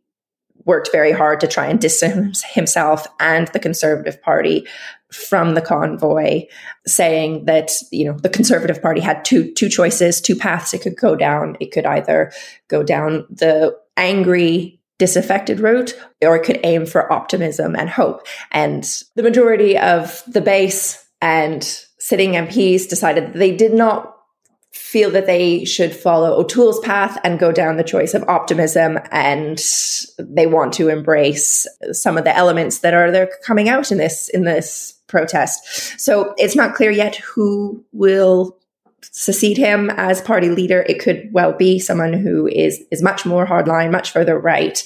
worked 0.65 0.91
very 0.91 1.11
hard 1.11 1.39
to 1.41 1.47
try 1.47 1.67
and 1.67 1.79
distance 1.79 2.43
himself 2.43 3.05
and 3.19 3.47
the 3.49 3.59
Conservative 3.59 4.21
Party 4.21 4.65
from 5.13 5.53
the 5.53 5.61
convoy 5.61 6.43
saying 6.85 7.45
that 7.45 7.71
you 7.91 8.05
know 8.05 8.17
the 8.17 8.29
conservative 8.29 8.81
party 8.81 9.01
had 9.01 9.23
two 9.23 9.53
two 9.53 9.69
choices 9.69 10.19
two 10.19 10.35
paths. 10.35 10.73
It 10.73 10.81
could 10.81 10.97
go 10.97 11.15
down 11.15 11.57
it 11.59 11.71
could 11.71 11.85
either 11.85 12.31
go 12.67 12.83
down 12.83 13.25
the 13.29 13.77
angry 13.97 14.79
disaffected 14.99 15.59
route 15.59 15.93
or 16.21 16.35
it 16.35 16.43
could 16.43 16.59
aim 16.63 16.85
for 16.85 17.11
optimism 17.11 17.75
and 17.75 17.89
hope. 17.89 18.25
And 18.51 18.83
the 19.15 19.23
majority 19.23 19.77
of 19.77 20.23
the 20.27 20.41
base 20.41 21.05
and 21.21 21.63
sitting 21.99 22.31
MPs 22.31 22.87
decided 22.87 23.33
they 23.33 23.55
did 23.55 23.73
not 23.73 24.13
feel 24.71 25.11
that 25.11 25.27
they 25.27 25.65
should 25.65 25.95
follow 25.95 26.39
O'Toole's 26.39 26.79
path 26.79 27.19
and 27.23 27.39
go 27.39 27.51
down 27.51 27.77
the 27.77 27.83
choice 27.83 28.13
of 28.13 28.27
optimism 28.27 28.97
and 29.11 29.61
they 30.17 30.47
want 30.47 30.73
to 30.73 30.89
embrace 30.89 31.67
some 31.91 32.17
of 32.17 32.23
the 32.23 32.35
elements 32.35 32.79
that 32.79 32.93
are 32.93 33.11
there 33.11 33.29
coming 33.45 33.69
out 33.69 33.91
in 33.91 33.99
this 33.99 34.29
in 34.29 34.43
this 34.43 34.99
protest. 35.13 35.99
So 35.99 36.33
it's 36.37 36.55
not 36.55 36.75
clear 36.75 36.91
yet 36.91 37.15
who 37.17 37.85
will 37.93 38.57
succeed 39.01 39.57
him 39.57 39.89
as 39.91 40.21
party 40.21 40.49
leader. 40.49 40.81
It 40.89 40.99
could 40.99 41.29
well 41.31 41.53
be 41.53 41.79
someone 41.79 42.13
who 42.13 42.47
is 42.47 42.83
is 42.91 43.01
much 43.01 43.25
more 43.25 43.45
hardline, 43.45 43.91
much 43.91 44.11
further 44.11 44.37
right. 44.37 44.83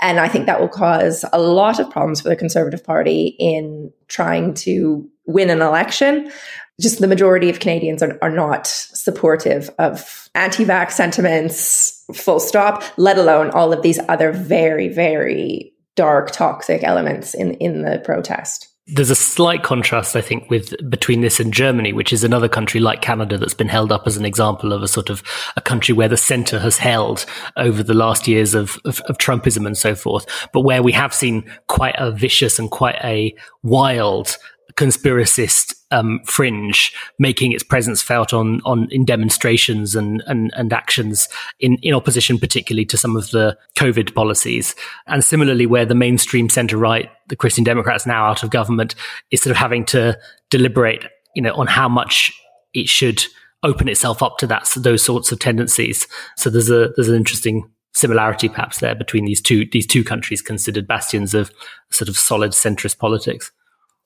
And 0.00 0.18
I 0.18 0.26
think 0.26 0.46
that 0.46 0.60
will 0.60 0.68
cause 0.68 1.24
a 1.32 1.40
lot 1.40 1.78
of 1.78 1.90
problems 1.90 2.20
for 2.20 2.28
the 2.28 2.34
Conservative 2.34 2.82
Party 2.82 3.36
in 3.38 3.92
trying 4.08 4.54
to 4.54 5.08
win 5.26 5.50
an 5.50 5.62
election 5.62 6.32
just 6.80 7.00
the 7.00 7.06
majority 7.06 7.48
of 7.48 7.60
Canadians 7.60 8.02
are, 8.02 8.18
are 8.22 8.30
not 8.30 8.66
supportive 8.66 9.70
of 9.78 10.28
anti 10.34 10.64
vax 10.64 10.92
sentiments, 10.92 12.04
full 12.14 12.40
stop, 12.40 12.82
let 12.96 13.18
alone 13.18 13.50
all 13.50 13.72
of 13.72 13.82
these 13.82 14.00
other 14.08 14.32
very, 14.32 14.88
very 14.88 15.72
dark, 15.94 16.30
toxic 16.32 16.82
elements 16.82 17.34
in, 17.34 17.54
in 17.54 17.82
the 17.82 18.00
protest. 18.04 18.68
There's 18.88 19.10
a 19.10 19.14
slight 19.14 19.62
contrast, 19.62 20.16
I 20.16 20.20
think, 20.20 20.50
with 20.50 20.74
between 20.90 21.20
this 21.20 21.38
and 21.38 21.52
Germany, 21.52 21.92
which 21.92 22.12
is 22.12 22.24
another 22.24 22.48
country 22.48 22.80
like 22.80 23.00
Canada 23.00 23.38
that's 23.38 23.54
been 23.54 23.68
held 23.68 23.92
up 23.92 24.06
as 24.06 24.16
an 24.16 24.24
example 24.24 24.72
of 24.72 24.82
a 24.82 24.88
sort 24.88 25.08
of 25.08 25.22
a 25.56 25.60
country 25.60 25.94
where 25.94 26.08
the 26.08 26.16
center 26.16 26.58
has 26.58 26.78
held 26.78 27.24
over 27.56 27.84
the 27.84 27.94
last 27.94 28.26
years 28.26 28.54
of, 28.54 28.80
of, 28.84 29.00
of 29.02 29.18
Trumpism 29.18 29.66
and 29.66 29.78
so 29.78 29.94
forth, 29.94 30.26
but 30.52 30.62
where 30.62 30.82
we 30.82 30.90
have 30.92 31.14
seen 31.14 31.44
quite 31.68 31.94
a 31.96 32.10
vicious 32.10 32.58
and 32.58 32.72
quite 32.72 32.98
a 33.04 33.32
wild 33.62 34.36
conspiracist 34.76 35.74
um, 35.90 36.20
fringe 36.24 36.92
making 37.18 37.52
its 37.52 37.62
presence 37.62 38.02
felt 38.02 38.32
on 38.32 38.60
on 38.64 38.88
in 38.90 39.04
demonstrations 39.04 39.94
and 39.94 40.22
and, 40.26 40.50
and 40.54 40.72
actions 40.72 41.28
in, 41.60 41.76
in 41.82 41.94
opposition 41.94 42.38
particularly 42.38 42.84
to 42.86 42.96
some 42.96 43.16
of 43.16 43.30
the 43.30 43.56
COVID 43.76 44.14
policies. 44.14 44.74
And 45.06 45.22
similarly 45.22 45.66
where 45.66 45.84
the 45.84 45.94
mainstream 45.94 46.48
centre 46.48 46.78
right, 46.78 47.10
the 47.28 47.36
Christian 47.36 47.64
Democrats 47.64 48.06
now 48.06 48.26
out 48.26 48.42
of 48.42 48.50
government, 48.50 48.94
is 49.30 49.42
sort 49.42 49.50
of 49.50 49.56
having 49.56 49.84
to 49.86 50.18
deliberate, 50.50 51.04
you 51.34 51.42
know, 51.42 51.54
on 51.54 51.66
how 51.66 51.88
much 51.88 52.32
it 52.72 52.88
should 52.88 53.24
open 53.62 53.88
itself 53.88 54.22
up 54.22 54.38
to 54.38 54.46
that 54.46 54.68
those 54.76 55.04
sorts 55.04 55.30
of 55.30 55.38
tendencies. 55.38 56.06
So 56.36 56.50
there's 56.50 56.70
a 56.70 56.92
there's 56.96 57.08
an 57.08 57.16
interesting 57.16 57.70
similarity 57.94 58.48
perhaps 58.48 58.80
there 58.80 58.94
between 58.94 59.24
these 59.24 59.40
two 59.40 59.66
these 59.70 59.86
two 59.86 60.02
countries 60.02 60.42
considered 60.42 60.88
bastions 60.88 61.34
of 61.34 61.52
sort 61.90 62.08
of 62.08 62.16
solid 62.16 62.52
centrist 62.52 62.98
politics. 62.98 63.52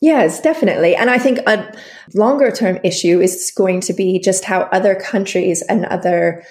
Yes, 0.01 0.41
definitely. 0.41 0.95
And 0.95 1.09
I 1.11 1.19
think 1.19 1.39
a 1.47 1.75
longer 2.15 2.51
term 2.51 2.79
issue 2.85 3.21
is 3.21 3.53
going 3.57 3.81
to 3.83 3.95
be 3.95 4.19
just 4.19 4.45
how 4.45 4.63
other 4.73 4.95
countries 4.95 5.63
and 5.69 5.87
other 5.87 6.45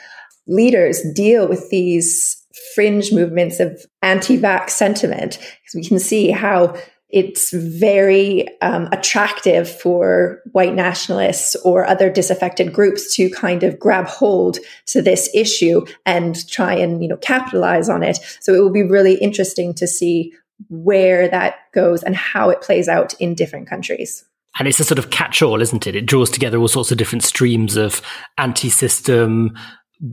leaders 0.48 1.02
deal 1.14 1.48
with 1.48 1.70
these 1.70 2.42
fringe 2.74 3.12
movements 3.12 3.60
of 3.60 3.86
anti 4.02 4.38
vax 4.38 4.72
sentiment. 4.72 5.38
Because 5.38 5.76
we 5.76 5.84
can 5.84 6.00
see 6.00 6.32
how 6.32 6.76
it's 7.10 7.52
very 7.54 8.48
um, 8.62 8.90
attractive 8.92 9.70
for 9.70 10.42
white 10.52 10.74
nationalists 10.74 11.56
or 11.64 11.86
other 11.86 12.10
disaffected 12.10 12.74
groups 12.74 13.16
to 13.16 13.30
kind 13.30 13.64
of 13.64 13.80
grab 13.80 14.08
hold 14.08 14.58
to 14.88 15.02
this 15.02 15.30
issue 15.34 15.86
and 16.06 16.48
try 16.50 16.74
and 16.74 17.04
you 17.04 17.08
know 17.08 17.18
capitalize 17.18 17.90
on 17.90 18.02
it 18.02 18.18
so 18.42 18.54
it 18.54 18.60
will 18.60 18.72
be 18.72 18.84
really 18.84 19.16
interesting 19.16 19.74
to 19.74 19.88
see 19.88 20.34
where 20.70 21.28
that 21.28 21.56
goes 21.74 22.04
and 22.04 22.16
how 22.16 22.50
it 22.50 22.62
plays 22.62 22.88
out 22.88 23.14
in 23.16 23.36
different 23.36 23.68
countries. 23.68 24.26
And 24.58 24.68
it's 24.68 24.80
a 24.80 24.86
sort 24.86 25.00
of 25.00 25.10
catch 25.10 25.42
all, 25.42 25.62
isn't 25.62 25.86
it? 25.86 25.96
It 25.96 26.06
draws 26.06 26.30
together 26.30 26.58
all 26.58 26.68
sorts 26.68 26.92
of 26.92 26.98
different 26.98 27.24
streams 27.24 27.76
of 27.76 28.02
anti 28.38 28.70
system, 28.70 29.58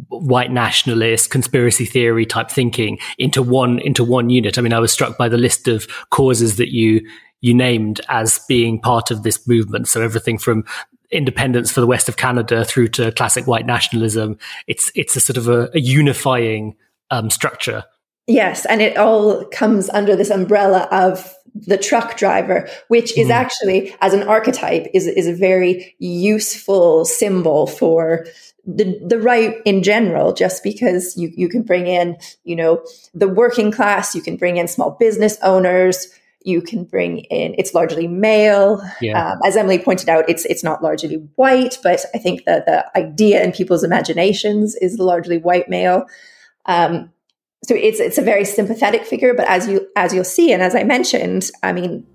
white 0.08 0.50
nationalist, 0.50 1.30
conspiracy 1.30 1.84
theory 1.84 2.26
type 2.26 2.50
thinking 2.50 2.98
into 3.18 3.42
one, 3.42 3.78
into 3.78 4.02
one 4.02 4.30
unit. 4.30 4.58
I 4.58 4.62
mean, 4.62 4.72
I 4.72 4.80
was 4.80 4.92
struck 4.92 5.16
by 5.16 5.28
the 5.28 5.38
list 5.38 5.68
of 5.68 5.86
causes 6.10 6.56
that 6.56 6.72
you, 6.72 7.06
you 7.40 7.54
named 7.54 8.00
as 8.08 8.40
being 8.48 8.80
part 8.80 9.10
of 9.10 9.22
this 9.22 9.46
movement. 9.46 9.86
So 9.86 10.02
everything 10.02 10.38
from 10.38 10.64
independence 11.12 11.70
for 11.70 11.80
the 11.80 11.86
west 11.86 12.08
of 12.08 12.16
Canada 12.16 12.64
through 12.64 12.88
to 12.88 13.12
classic 13.12 13.46
white 13.46 13.66
nationalism. 13.66 14.38
It's, 14.66 14.90
it's 14.94 15.14
a 15.14 15.20
sort 15.20 15.36
of 15.36 15.48
a, 15.48 15.70
a 15.74 15.80
unifying 15.80 16.74
um, 17.10 17.30
structure 17.30 17.84
Yes, 18.26 18.64
and 18.66 18.80
it 18.80 18.96
all 18.96 19.44
comes 19.46 19.90
under 19.90 20.14
this 20.14 20.30
umbrella 20.30 20.88
of 20.92 21.34
the 21.54 21.76
truck 21.76 22.16
driver, 22.16 22.68
which 22.88 23.16
is 23.18 23.28
mm. 23.28 23.32
actually, 23.32 23.94
as 24.00 24.14
an 24.14 24.22
archetype, 24.22 24.86
is 24.94 25.06
is 25.06 25.26
a 25.26 25.34
very 25.34 25.94
useful 25.98 27.04
symbol 27.04 27.66
for 27.66 28.24
the 28.64 28.98
the 29.04 29.18
right 29.18 29.56
in 29.64 29.82
general. 29.82 30.32
Just 30.32 30.62
because 30.62 31.16
you 31.16 31.32
you 31.36 31.48
can 31.48 31.62
bring 31.62 31.86
in, 31.86 32.16
you 32.44 32.56
know, 32.56 32.84
the 33.12 33.28
working 33.28 33.70
class, 33.70 34.14
you 34.14 34.22
can 34.22 34.36
bring 34.36 34.56
in 34.56 34.68
small 34.68 34.92
business 34.92 35.36
owners, 35.42 36.08
you 36.44 36.62
can 36.62 36.84
bring 36.84 37.18
in. 37.18 37.54
It's 37.58 37.74
largely 37.74 38.06
male, 38.06 38.82
yeah. 39.00 39.32
um, 39.32 39.40
as 39.44 39.56
Emily 39.56 39.78
pointed 39.78 40.08
out. 40.08 40.28
It's 40.28 40.44
it's 40.44 40.64
not 40.64 40.82
largely 40.82 41.16
white, 41.36 41.78
but 41.82 42.04
I 42.14 42.18
think 42.18 42.44
that 42.44 42.66
the 42.66 42.86
idea 42.96 43.42
in 43.42 43.52
people's 43.52 43.84
imaginations 43.84 44.74
is 44.76 44.98
largely 44.98 45.38
white 45.38 45.68
male. 45.68 46.06
Um, 46.66 47.10
so 47.64 47.74
it's 47.74 48.00
it's 48.00 48.18
a 48.18 48.22
very 48.22 48.44
sympathetic 48.44 49.04
figure 49.04 49.34
but 49.34 49.46
as 49.48 49.68
you 49.68 49.86
as 49.96 50.12
you'll 50.12 50.24
see 50.24 50.52
and 50.52 50.62
as 50.62 50.74
i 50.74 50.82
mentioned 50.82 51.50
i 51.62 51.72
mean 51.72 52.06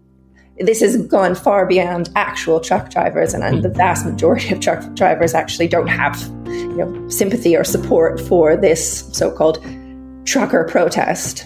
this 0.59 0.81
has 0.81 0.97
gone 1.07 1.35
far 1.35 1.67
beyond 1.67 2.09
actual 2.15 2.59
truck 2.59 2.89
drivers 2.89 3.33
and, 3.33 3.43
and 3.43 3.63
the 3.63 3.69
vast 3.69 4.05
majority 4.05 4.51
of 4.53 4.59
truck 4.59 4.93
drivers 4.95 5.33
actually 5.33 5.67
don't 5.67 5.87
have 5.87 6.19
you 6.47 6.77
know 6.77 7.09
sympathy 7.09 7.55
or 7.55 7.63
support 7.63 8.19
for 8.19 8.55
this 8.57 9.07
so-called 9.13 9.63
trucker 10.25 10.65
protest 10.65 11.45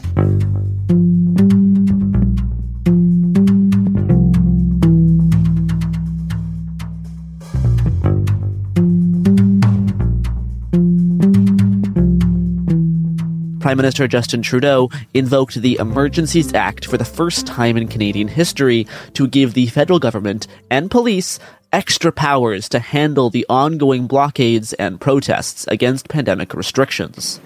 Prime 13.61 13.77
Minister 13.77 14.07
Justin 14.07 14.41
Trudeau 14.41 14.89
invoked 15.13 15.61
the 15.61 15.77
Emergencies 15.79 16.51
Act 16.55 16.85
for 16.85 16.97
the 16.97 17.05
first 17.05 17.45
time 17.45 17.77
in 17.77 17.87
Canadian 17.87 18.27
history 18.27 18.87
to 19.13 19.27
give 19.27 19.53
the 19.53 19.67
federal 19.67 19.99
government 19.99 20.47
and 20.71 20.89
police 20.89 21.37
extra 21.71 22.11
powers 22.11 22.67
to 22.69 22.79
handle 22.79 23.29
the 23.29 23.45
ongoing 23.49 24.07
blockades 24.07 24.73
and 24.73 24.99
protests 24.99 25.67
against 25.67 26.09
pandemic 26.09 26.55
restrictions. 26.55 27.39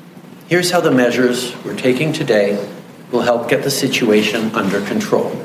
Here's 0.48 0.72
how 0.72 0.80
the 0.80 0.90
measures 0.90 1.54
we're 1.66 1.76
taking 1.76 2.14
today 2.14 2.66
will 3.12 3.22
help 3.22 3.50
get 3.50 3.64
the 3.64 3.72
situation 3.72 4.56
under 4.56 4.80
control. 4.86 5.36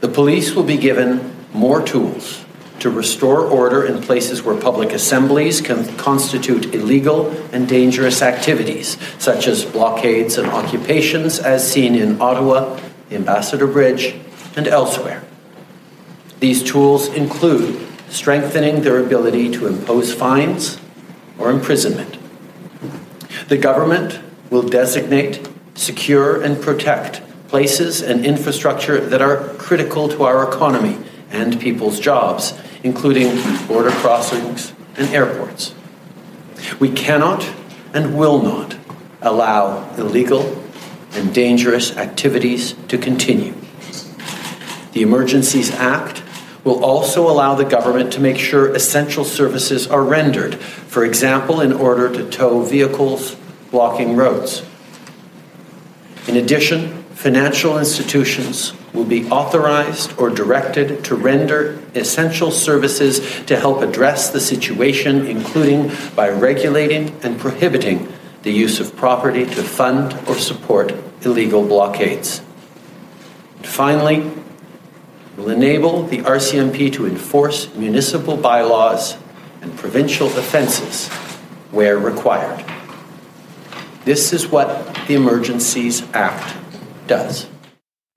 The 0.00 0.08
police 0.08 0.56
will 0.56 0.64
be 0.64 0.76
given 0.76 1.36
more 1.54 1.80
tools 1.82 2.41
to 2.80 2.90
restore 2.90 3.40
order 3.46 3.84
in 3.84 4.02
places 4.02 4.42
where 4.42 4.60
public 4.60 4.92
assemblies 4.92 5.60
can 5.60 5.96
constitute 5.96 6.74
illegal 6.74 7.30
and 7.52 7.68
dangerous 7.68 8.22
activities, 8.22 8.98
such 9.18 9.46
as 9.46 9.64
blockades 9.64 10.38
and 10.38 10.48
occupations, 10.48 11.38
as 11.38 11.70
seen 11.70 11.94
in 11.94 12.20
Ottawa, 12.20 12.80
the 13.08 13.16
Ambassador 13.16 13.66
Bridge, 13.66 14.16
and 14.56 14.66
elsewhere. 14.66 15.22
These 16.40 16.62
tools 16.64 17.08
include 17.08 17.86
strengthening 18.08 18.82
their 18.82 18.98
ability 18.98 19.50
to 19.52 19.66
impose 19.66 20.12
fines 20.12 20.78
or 21.38 21.50
imprisonment. 21.50 22.18
The 23.48 23.56
government 23.56 24.20
will 24.50 24.62
designate, 24.62 25.48
secure, 25.74 26.42
and 26.42 26.60
protect 26.60 27.22
places 27.48 28.02
and 28.02 28.24
infrastructure 28.24 29.00
that 29.00 29.22
are 29.22 29.48
critical 29.54 30.08
to 30.08 30.24
our 30.24 30.48
economy 30.48 30.98
and 31.32 31.60
people's 31.60 31.98
jobs 31.98 32.54
including 32.82 33.30
border 33.66 33.90
crossings 33.90 34.72
and 34.96 35.08
airports. 35.14 35.74
We 36.78 36.90
cannot 36.90 37.48
and 37.94 38.16
will 38.16 38.42
not 38.42 38.76
allow 39.20 39.94
illegal 39.96 40.62
and 41.12 41.32
dangerous 41.34 41.96
activities 41.96 42.74
to 42.88 42.98
continue. 42.98 43.54
The 44.92 45.02
Emergencies 45.02 45.70
Act 45.70 46.22
will 46.64 46.84
also 46.84 47.28
allow 47.28 47.54
the 47.54 47.64
government 47.64 48.12
to 48.12 48.20
make 48.20 48.38
sure 48.38 48.74
essential 48.74 49.24
services 49.24 49.86
are 49.86 50.02
rendered, 50.02 50.54
for 50.56 51.04
example, 51.04 51.60
in 51.60 51.72
order 51.72 52.12
to 52.12 52.28
tow 52.30 52.62
vehicles 52.62 53.36
blocking 53.70 54.16
roads. 54.16 54.64
In 56.28 56.36
addition, 56.36 57.02
financial 57.14 57.78
institutions 57.78 58.72
will 58.92 59.04
be 59.04 59.28
authorized 59.30 60.16
or 60.18 60.28
directed 60.28 61.04
to 61.04 61.14
render 61.14 61.80
essential 61.94 62.50
services 62.50 63.44
to 63.46 63.56
help 63.56 63.80
address 63.80 64.30
the 64.30 64.40
situation, 64.40 65.26
including 65.26 65.90
by 66.14 66.28
regulating 66.28 67.08
and 67.22 67.38
prohibiting 67.38 68.12
the 68.42 68.52
use 68.52 68.80
of 68.80 68.94
property 68.96 69.44
to 69.44 69.62
fund 69.62 70.12
or 70.28 70.36
support 70.36 70.92
illegal 71.22 71.66
blockades. 71.66 72.42
And 73.56 73.66
finally, 73.66 74.30
will 75.36 75.48
enable 75.48 76.02
the 76.02 76.18
RCMP 76.18 76.92
to 76.92 77.06
enforce 77.06 77.74
municipal 77.74 78.36
bylaws 78.36 79.16
and 79.62 79.74
provincial 79.76 80.26
offenses 80.26 81.08
where 81.70 81.98
required. 81.98 82.64
This 84.04 84.32
is 84.32 84.48
what 84.48 84.94
the 85.06 85.14
Emergencies 85.14 86.02
Act 86.12 86.56
does. 87.06 87.46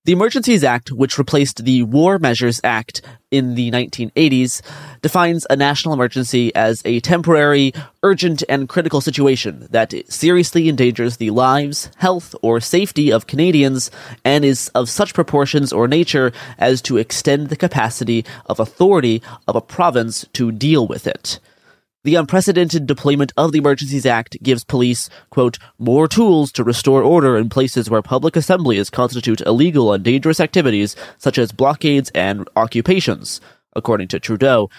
The 0.06 0.12
Emergencies 0.12 0.64
Act, 0.64 0.92
which 0.92 1.18
replaced 1.18 1.66
the 1.66 1.82
War 1.82 2.20
Measures 2.20 2.62
Act 2.64 3.02
in 3.32 3.56
the 3.56 3.72
1980s, 3.72 4.62
defines 5.02 5.48
a 5.50 5.56
national 5.56 5.96
emergency 5.96 6.54
as 6.54 6.84
a 6.86 7.00
temporary, 7.00 7.74
urgent, 8.04 8.44
and 8.48 8.70
critical 8.70 9.02
situation 9.02 9.68
that 9.72 9.96
seriously 10.08 10.70
endangers 10.70 11.18
the 11.18 11.32
lives, 11.32 11.90
health, 11.98 12.36
or 12.44 12.60
safety 12.60 13.12
of 13.12 13.26
Canadians 13.26 13.90
and 14.24 14.46
is 14.46 14.70
of 14.76 14.92
such 14.92 15.16
proportions 15.16 15.74
or 15.74 15.88
nature 15.88 16.32
as 16.60 16.84
to 16.84 16.98
extend 16.98 17.50
the 17.50 17.56
capacity 17.56 18.24
of 18.46 18.60
authority 18.60 19.24
of 19.48 19.56
a 19.56 19.62
province 19.62 20.24
to 20.34 20.52
deal 20.52 20.86
with 20.86 21.08
it. 21.08 21.40
The 22.06 22.14
unprecedented 22.14 22.86
deployment 22.86 23.34
of 23.36 23.52
the 23.52 23.58
Emergencies 23.58 24.06
Act 24.06 24.38
gives 24.44 24.64
police, 24.64 25.10
quote, 25.32 25.58
more 25.80 26.08
tools 26.08 26.52
to 26.52 26.64
restore 26.64 27.02
order 27.02 27.36
in 27.36 27.50
places 27.50 27.90
where 27.90 28.04
public 28.04 28.36
assemblies 28.36 28.92
constitute 28.92 29.42
illegal 29.42 29.92
and 29.92 30.04
dangerous 30.04 30.40
activities, 30.40 30.96
such 31.18 31.40
as 31.40 31.52
blockades 31.52 32.12
and 32.14 32.48
occupations, 32.56 33.42
according 33.76 34.08
to 34.10 34.20
Trudeau. 34.20 34.70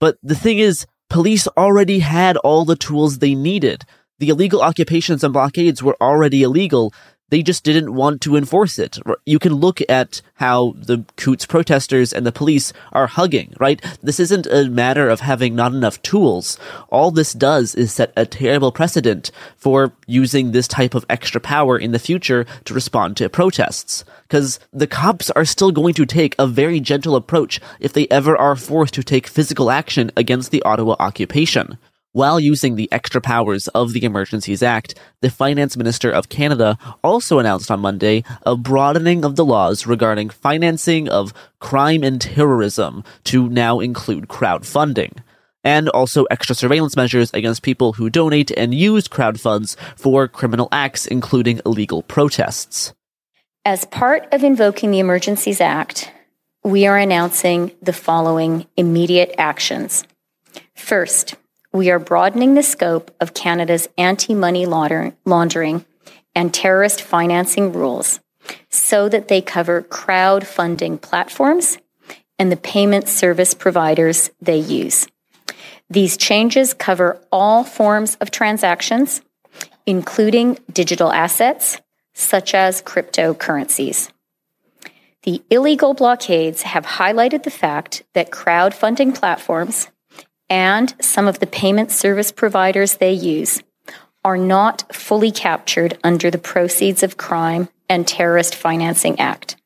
But 0.00 0.18
the 0.20 0.34
thing 0.34 0.58
is, 0.58 0.84
police 1.08 1.46
already 1.56 2.00
had 2.00 2.36
all 2.38 2.64
the 2.64 2.74
tools 2.74 3.20
they 3.20 3.36
needed. 3.36 3.84
The 4.18 4.30
illegal 4.30 4.60
occupations 4.60 5.22
and 5.22 5.32
blockades 5.32 5.80
were 5.80 5.96
already 6.00 6.42
illegal, 6.42 6.92
they 7.30 7.42
just 7.42 7.64
didn't 7.64 7.94
want 7.94 8.20
to 8.22 8.36
enforce 8.36 8.78
it. 8.78 8.98
You 9.24 9.38
can 9.38 9.54
look 9.54 9.80
at 9.88 10.20
how 10.34 10.74
the 10.76 11.04
Coutts 11.16 11.46
protesters 11.46 12.12
and 12.12 12.26
the 12.26 12.32
police 12.32 12.72
are 12.92 13.06
hugging, 13.06 13.54
right? 13.58 13.82
This 14.02 14.20
isn't 14.20 14.46
a 14.46 14.68
matter 14.68 15.08
of 15.08 15.20
having 15.20 15.54
not 15.54 15.72
enough 15.72 16.00
tools. 16.02 16.58
All 16.90 17.10
this 17.10 17.32
does 17.32 17.74
is 17.74 17.92
set 17.92 18.12
a 18.16 18.26
terrible 18.26 18.72
precedent 18.72 19.30
for 19.56 19.92
using 20.06 20.52
this 20.52 20.68
type 20.68 20.94
of 20.94 21.06
extra 21.08 21.40
power 21.40 21.78
in 21.78 21.92
the 21.92 21.98
future 21.98 22.46
to 22.66 22.74
respond 22.74 23.16
to 23.16 23.28
protests. 23.28 24.04
Because 24.28 24.60
the 24.72 24.86
cops 24.86 25.30
are 25.30 25.44
still 25.44 25.72
going 25.72 25.94
to 25.94 26.06
take 26.06 26.34
a 26.38 26.46
very 26.46 26.80
gentle 26.80 27.16
approach 27.16 27.60
if 27.80 27.92
they 27.92 28.06
ever 28.08 28.36
are 28.36 28.56
forced 28.56 28.94
to 28.94 29.02
take 29.02 29.26
physical 29.26 29.70
action 29.70 30.10
against 30.16 30.50
the 30.50 30.62
Ottawa 30.62 30.96
occupation. 30.98 31.78
While 32.14 32.38
using 32.38 32.76
the 32.76 32.88
extra 32.92 33.20
powers 33.20 33.66
of 33.66 33.92
the 33.92 34.04
Emergencies 34.04 34.62
Act, 34.62 34.94
the 35.20 35.30
Finance 35.30 35.76
Minister 35.76 36.12
of 36.12 36.28
Canada 36.28 36.78
also 37.02 37.40
announced 37.40 37.72
on 37.72 37.80
Monday 37.80 38.22
a 38.46 38.56
broadening 38.56 39.24
of 39.24 39.34
the 39.34 39.44
laws 39.44 39.84
regarding 39.84 40.30
financing 40.30 41.08
of 41.08 41.34
crime 41.58 42.04
and 42.04 42.20
terrorism 42.20 43.02
to 43.24 43.48
now 43.48 43.80
include 43.80 44.28
crowdfunding. 44.28 45.18
And 45.64 45.88
also 45.88 46.22
extra 46.30 46.54
surveillance 46.54 46.94
measures 46.94 47.32
against 47.34 47.64
people 47.64 47.94
who 47.94 48.08
donate 48.08 48.52
and 48.52 48.72
use 48.72 49.08
crowd 49.08 49.40
funds 49.40 49.76
for 49.96 50.28
criminal 50.28 50.68
acts, 50.70 51.06
including 51.06 51.60
illegal 51.66 52.04
protests. 52.04 52.94
As 53.64 53.86
part 53.86 54.32
of 54.32 54.44
invoking 54.44 54.92
the 54.92 55.00
Emergencies 55.00 55.60
Act, 55.60 56.12
we 56.62 56.86
are 56.86 56.96
announcing 56.96 57.72
the 57.82 57.92
following 57.92 58.66
immediate 58.76 59.34
actions. 59.36 60.04
First, 60.76 61.34
we 61.74 61.90
are 61.90 61.98
broadening 61.98 62.54
the 62.54 62.62
scope 62.62 63.10
of 63.20 63.34
Canada's 63.34 63.88
anti 63.98 64.32
money 64.32 64.64
laundering 64.64 65.84
and 66.34 66.54
terrorist 66.54 67.02
financing 67.02 67.72
rules 67.72 68.20
so 68.70 69.08
that 69.08 69.26
they 69.26 69.42
cover 69.42 69.82
crowdfunding 69.82 71.00
platforms 71.00 71.78
and 72.38 72.50
the 72.52 72.56
payment 72.56 73.08
service 73.08 73.54
providers 73.54 74.30
they 74.40 74.56
use. 74.56 75.08
These 75.90 76.16
changes 76.16 76.74
cover 76.74 77.20
all 77.32 77.64
forms 77.64 78.14
of 78.16 78.30
transactions, 78.30 79.22
including 79.84 80.58
digital 80.72 81.12
assets 81.12 81.80
such 82.14 82.54
as 82.54 82.82
cryptocurrencies. 82.82 84.10
The 85.24 85.42
illegal 85.50 85.94
blockades 85.94 86.62
have 86.62 86.86
highlighted 86.86 87.42
the 87.42 87.50
fact 87.50 88.04
that 88.12 88.30
crowdfunding 88.30 89.14
platforms 89.18 89.88
and 90.48 90.94
some 91.00 91.26
of 91.26 91.38
the 91.38 91.46
payment 91.46 91.90
service 91.90 92.32
providers 92.32 92.96
they 92.96 93.12
use 93.12 93.62
are 94.24 94.36
not 94.38 94.94
fully 94.94 95.30
captured 95.30 95.98
under 96.02 96.30
the 96.30 96.38
Proceeds 96.38 97.02
of 97.02 97.16
Crime 97.16 97.68
and 97.88 98.08
Terrorist 98.08 98.54
Financing 98.54 99.20
Act. 99.20 99.56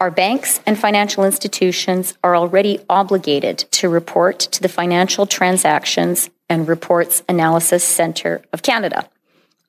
Our 0.00 0.10
banks 0.10 0.60
and 0.64 0.78
financial 0.78 1.24
institutions 1.24 2.16
are 2.24 2.34
already 2.34 2.78
obligated 2.88 3.58
to 3.72 3.88
report 3.88 4.38
to 4.38 4.62
the 4.62 4.68
Financial 4.68 5.26
Transactions 5.26 6.30
and 6.48 6.66
Reports 6.66 7.22
Analysis 7.28 7.84
Centre 7.84 8.42
of 8.52 8.62
Canada, 8.62 9.10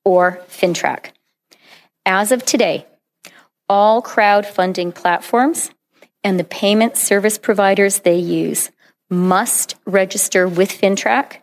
or 0.06 0.42
FINTRAC. 0.48 1.12
As 2.06 2.32
of 2.32 2.46
today, 2.46 2.86
all 3.68 4.02
crowdfunding 4.02 4.96
platforms 4.96 5.72
and 6.24 6.40
the 6.40 6.44
payment 6.44 6.98
service 6.98 7.38
providers 7.38 8.00
they 8.00 8.18
use 8.18 8.72
must 9.12 9.76
register 9.86 10.48
with 10.48 10.72
FINTRAC 10.72 11.42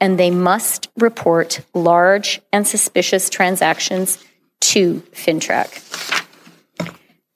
and 0.00 0.18
they 0.18 0.30
must 0.30 0.88
report 0.96 1.60
large 1.72 2.42
and 2.52 2.66
suspicious 2.66 3.30
transactions 3.30 4.22
to 4.60 5.00
FINTRAC. 5.12 6.24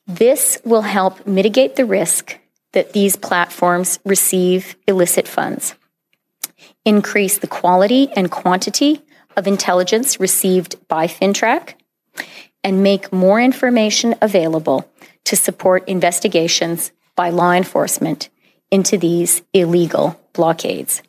This 0.06 0.58
will 0.64 0.82
help 0.82 1.26
mitigate 1.26 1.76
the 1.76 1.86
risk 1.86 2.38
that 2.72 2.92
these 2.92 3.16
platforms 3.16 3.98
receive 4.04 4.76
illicit 4.86 5.26
funds, 5.26 5.74
increase 6.84 7.38
the 7.38 7.46
quality 7.46 8.08
and 8.16 8.30
quantity 8.30 9.02
of 9.36 9.46
intelligence 9.46 10.20
received 10.20 10.76
by 10.88 11.06
FINTRAC, 11.06 11.74
and 12.62 12.82
make 12.82 13.12
more 13.12 13.40
information 13.40 14.14
available 14.20 14.90
to 15.24 15.36
support 15.36 15.88
investigations 15.88 16.92
by 17.16 17.30
law 17.30 17.52
enforcement 17.52 18.28
into 18.70 18.96
these 18.96 19.42
illegal 19.52 20.20
blockades. 20.32 21.02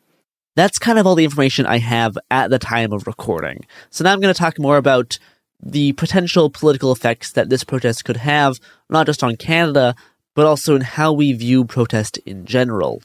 That's 0.55 0.79
kind 0.79 0.99
of 0.99 1.07
all 1.07 1.15
the 1.15 1.23
information 1.23 1.65
I 1.65 1.77
have 1.77 2.17
at 2.29 2.49
the 2.49 2.59
time 2.59 2.91
of 2.91 3.07
recording. 3.07 3.65
So 3.89 4.03
now 4.03 4.11
I'm 4.11 4.19
going 4.19 4.33
to 4.33 4.37
talk 4.37 4.59
more 4.59 4.77
about 4.77 5.17
the 5.63 5.93
potential 5.93 6.49
political 6.49 6.91
effects 6.91 7.31
that 7.33 7.49
this 7.49 7.63
protest 7.63 8.03
could 8.03 8.17
have, 8.17 8.59
not 8.89 9.05
just 9.05 9.23
on 9.23 9.37
Canada, 9.37 9.95
but 10.35 10.45
also 10.45 10.75
in 10.75 10.81
how 10.81 11.13
we 11.13 11.33
view 11.33 11.65
protest 11.65 12.17
in 12.19 12.45
general. 12.45 13.01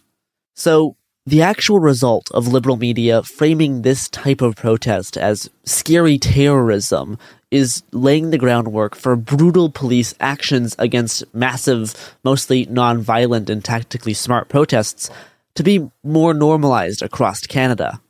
So, 0.54 0.96
the 1.26 1.42
actual 1.42 1.80
result 1.80 2.30
of 2.32 2.46
liberal 2.46 2.76
media 2.76 3.20
framing 3.24 3.82
this 3.82 4.08
type 4.08 4.40
of 4.40 4.54
protest 4.54 5.18
as 5.18 5.50
scary 5.64 6.18
terrorism 6.18 7.18
is 7.50 7.82
laying 7.92 8.30
the 8.30 8.38
groundwork 8.38 8.96
for 8.96 9.14
brutal 9.16 9.70
police 9.70 10.14
actions 10.18 10.74
against 10.78 11.22
massive, 11.34 12.16
mostly 12.24 12.66
non-violent 12.66 13.48
and 13.48 13.64
tactically 13.64 14.14
smart 14.14 14.48
protests 14.48 15.10
to 15.54 15.62
be 15.62 15.88
more 16.02 16.34
normalized 16.34 17.02
across 17.02 17.46
Canada. 17.46 18.00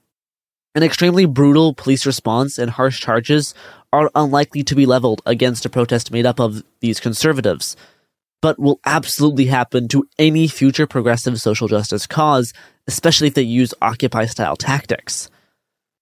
An 0.75 0.83
extremely 0.83 1.25
brutal 1.27 1.75
police 1.75 2.05
response 2.05 2.59
and 2.59 2.71
harsh 2.71 3.01
charges 3.01 3.55
are 3.93 4.11
unlikely 4.15 4.63
to 4.65 4.75
be 4.75 4.85
leveled 4.85 5.23
against 5.25 5.65
a 5.65 5.71
protest 5.71 6.11
made 6.11 6.27
up 6.27 6.39
of 6.41 6.63
these 6.81 7.01
conservatives, 7.01 7.77
but 8.43 8.59
will 8.59 8.81
absolutely 8.85 9.47
happen 9.47 9.89
to 9.89 10.09
any 10.19 10.49
future 10.49 10.87
progressive 10.87 11.41
social 11.41 11.69
justice 11.69 12.07
cause, 12.07 12.53
especially 12.87 13.29
if 13.29 13.35
they 13.35 13.43
use 13.43 13.73
Occupy 13.81 14.27
style 14.27 14.57
tactics. 14.57 15.31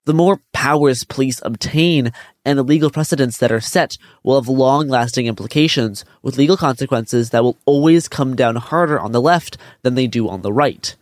The 0.06 0.14
more 0.14 0.40
powers 0.52 1.04
police 1.04 1.40
obtain 1.42 2.12
and 2.44 2.58
the 2.58 2.62
legal 2.62 2.90
precedents 2.90 3.38
that 3.38 3.50
are 3.50 3.60
set 3.60 3.96
will 4.22 4.38
have 4.38 4.48
long 4.48 4.86
lasting 4.86 5.26
implications 5.26 6.04
with 6.22 6.36
legal 6.36 6.58
consequences 6.58 7.30
that 7.30 7.42
will 7.42 7.56
always 7.64 8.06
come 8.06 8.36
down 8.36 8.56
harder 8.56 9.00
on 9.00 9.12
the 9.12 9.20
left 9.20 9.56
than 9.82 9.94
they 9.94 10.06
do 10.06 10.28
on 10.28 10.42
the 10.42 10.52
right. 10.52 10.94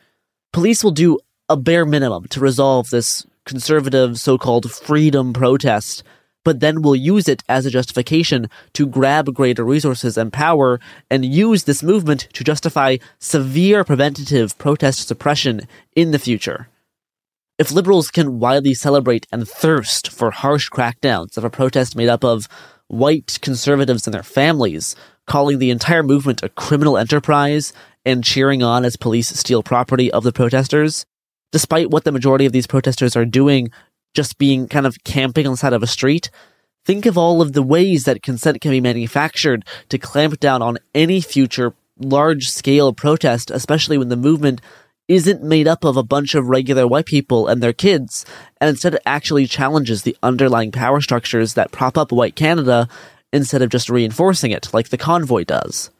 Police 0.52 0.84
will 0.84 0.92
do 0.92 1.18
a 1.48 1.56
bare 1.56 1.84
minimum 1.84 2.26
to 2.28 2.38
resolve 2.38 2.90
this 2.90 3.26
conservative 3.44 4.20
so 4.20 4.38
called 4.38 4.70
freedom 4.70 5.32
protest, 5.32 6.04
but 6.44 6.60
then 6.60 6.80
will 6.80 6.94
use 6.94 7.26
it 7.28 7.42
as 7.48 7.66
a 7.66 7.70
justification 7.70 8.48
to 8.72 8.86
grab 8.86 9.34
greater 9.34 9.64
resources 9.64 10.16
and 10.16 10.32
power 10.32 10.78
and 11.10 11.24
use 11.24 11.64
this 11.64 11.82
movement 11.82 12.28
to 12.34 12.44
justify 12.44 12.98
severe 13.18 13.82
preventative 13.82 14.56
protest 14.58 15.08
suppression 15.08 15.66
in 15.96 16.12
the 16.12 16.18
future. 16.20 16.68
If 17.58 17.70
liberals 17.70 18.10
can 18.10 18.38
widely 18.38 18.74
celebrate 18.74 19.26
and 19.30 19.46
thirst 19.46 20.10
for 20.10 20.30
harsh 20.30 20.70
crackdowns 20.70 21.36
of 21.36 21.44
a 21.44 21.50
protest 21.50 21.94
made 21.94 22.08
up 22.08 22.24
of 22.24 22.48
white 22.88 23.38
conservatives 23.42 24.06
and 24.06 24.14
their 24.14 24.22
families, 24.22 24.96
calling 25.26 25.58
the 25.58 25.70
entire 25.70 26.02
movement 26.02 26.42
a 26.42 26.48
criminal 26.48 26.96
enterprise 26.96 27.72
and 28.04 28.24
cheering 28.24 28.62
on 28.62 28.84
as 28.84 28.96
police 28.96 29.28
steal 29.28 29.62
property 29.62 30.10
of 30.10 30.24
the 30.24 30.32
protesters, 30.32 31.04
despite 31.52 31.90
what 31.90 32.04
the 32.04 32.12
majority 32.12 32.46
of 32.46 32.52
these 32.52 32.66
protesters 32.66 33.16
are 33.16 33.26
doing, 33.26 33.70
just 34.14 34.38
being 34.38 34.66
kind 34.66 34.86
of 34.86 35.04
camping 35.04 35.46
on 35.46 35.52
the 35.52 35.56
side 35.58 35.72
of 35.72 35.82
a 35.82 35.86
street. 35.86 36.30
Think 36.84 37.06
of 37.06 37.16
all 37.16 37.40
of 37.40 37.52
the 37.52 37.62
ways 37.62 38.04
that 38.04 38.22
consent 38.22 38.60
can 38.60 38.70
be 38.70 38.80
manufactured 38.80 39.64
to 39.90 39.98
clamp 39.98 40.40
down 40.40 40.62
on 40.62 40.78
any 40.94 41.20
future 41.20 41.74
large 41.98 42.48
scale 42.48 42.92
protest, 42.92 43.50
especially 43.50 43.98
when 43.98 44.08
the 44.08 44.16
movement 44.16 44.60
isn't 45.12 45.42
made 45.42 45.68
up 45.68 45.84
of 45.84 45.96
a 45.96 46.02
bunch 46.02 46.34
of 46.34 46.48
regular 46.48 46.86
white 46.86 47.06
people 47.06 47.46
and 47.46 47.62
their 47.62 47.72
kids, 47.72 48.24
and 48.60 48.70
instead 48.70 48.98
actually 49.04 49.46
challenges 49.46 50.02
the 50.02 50.16
underlying 50.22 50.72
power 50.72 51.00
structures 51.00 51.54
that 51.54 51.70
prop 51.70 51.98
up 51.98 52.10
white 52.10 52.34
Canada 52.34 52.88
instead 53.32 53.60
of 53.60 53.70
just 53.70 53.90
reinforcing 53.90 54.50
it 54.50 54.72
like 54.72 54.88
the 54.88 54.98
convoy 54.98 55.44
does. 55.44 55.90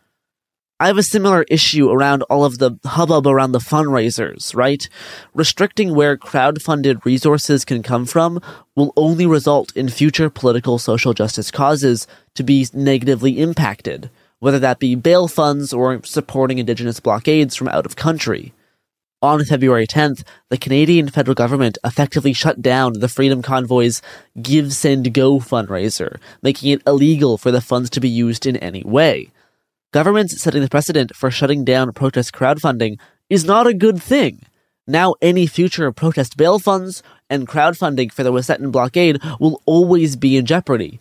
I 0.81 0.87
have 0.87 0.99
a 0.99 1.03
similar 1.03 1.45
issue 1.45 1.91
around 1.91 2.23
all 2.23 2.45
of 2.45 2.59
the 2.59 2.79
hubbub 2.85 3.27
around 3.27 3.53
the 3.53 3.61
fundraisers, 3.61 4.53
right? 4.57 4.89
Restricting 5.33 5.95
where 5.95 6.17
crowd-funded 6.17 7.07
resources 7.07 7.65
can 7.65 7.85
come 7.85 8.05
from 8.05 8.41
will 8.75 8.93
only 8.97 9.27
result 9.27 9.77
in 9.77 9.89
future 9.89 10.29
political 10.29 10.79
social 10.79 11.15
justice 11.15 11.53
causes 11.53 12.09
to 12.35 12.43
be 12.43 12.67
negatively 12.75 13.39
impacted, 13.39 14.11
whether 14.41 14.59
that 14.59 14.81
be 14.81 14.97
bail 14.97 15.29
funds 15.29 15.73
or 15.73 16.03
supporting 16.03 16.59
indigenous 16.59 16.99
blockades 16.99 17.55
from 17.55 17.69
out 17.69 17.87
of 17.87 17.95
country. 17.95 18.53
On 19.23 19.45
February 19.45 19.87
10th, 19.87 20.25
the 20.49 20.59
Canadian 20.59 21.09
federal 21.09 21.37
government 21.37 21.79
effectively 21.85 22.33
shut 22.33 22.61
down 22.61 22.95
the 22.95 23.09
Freedom 23.09 23.41
Convoy's 23.41 24.03
Give 24.43 24.73
Send 24.73 25.15
Go 25.15 25.39
fundraiser, 25.39 26.19
making 26.43 26.73
it 26.73 26.83
illegal 26.89 27.39
for 27.39 27.53
the 27.53 27.61
funds 27.61 27.89
to 27.91 28.01
be 28.01 28.09
used 28.09 28.47
in 28.47 28.57
any 28.57 28.83
way. 28.83 29.31
Governments 29.93 30.43
setting 30.43 30.61
the 30.61 30.69
precedent 30.69 31.15
for 31.15 31.31
shutting 31.31 31.65
down 31.65 31.93
protest 31.93 32.33
crowdfunding 32.33 32.99
is 33.31 33.45
not 33.45 33.69
a 33.69 33.75
good 33.75 34.03
thing. 34.03 34.41
Now, 34.89 35.15
any 35.23 35.47
future 35.47 35.93
protest 35.93 36.37
bail 36.37 36.59
funds 36.59 37.05
and 37.31 37.47
crowdfunding 37.47 38.11
for 38.11 38.25
the 38.25 38.33
Wet'suwet'en 38.33 38.73
blockade 38.73 39.23
will 39.39 39.63
always 39.67 40.17
be 40.17 40.37
in 40.37 40.47
jeopardy. 40.47 40.99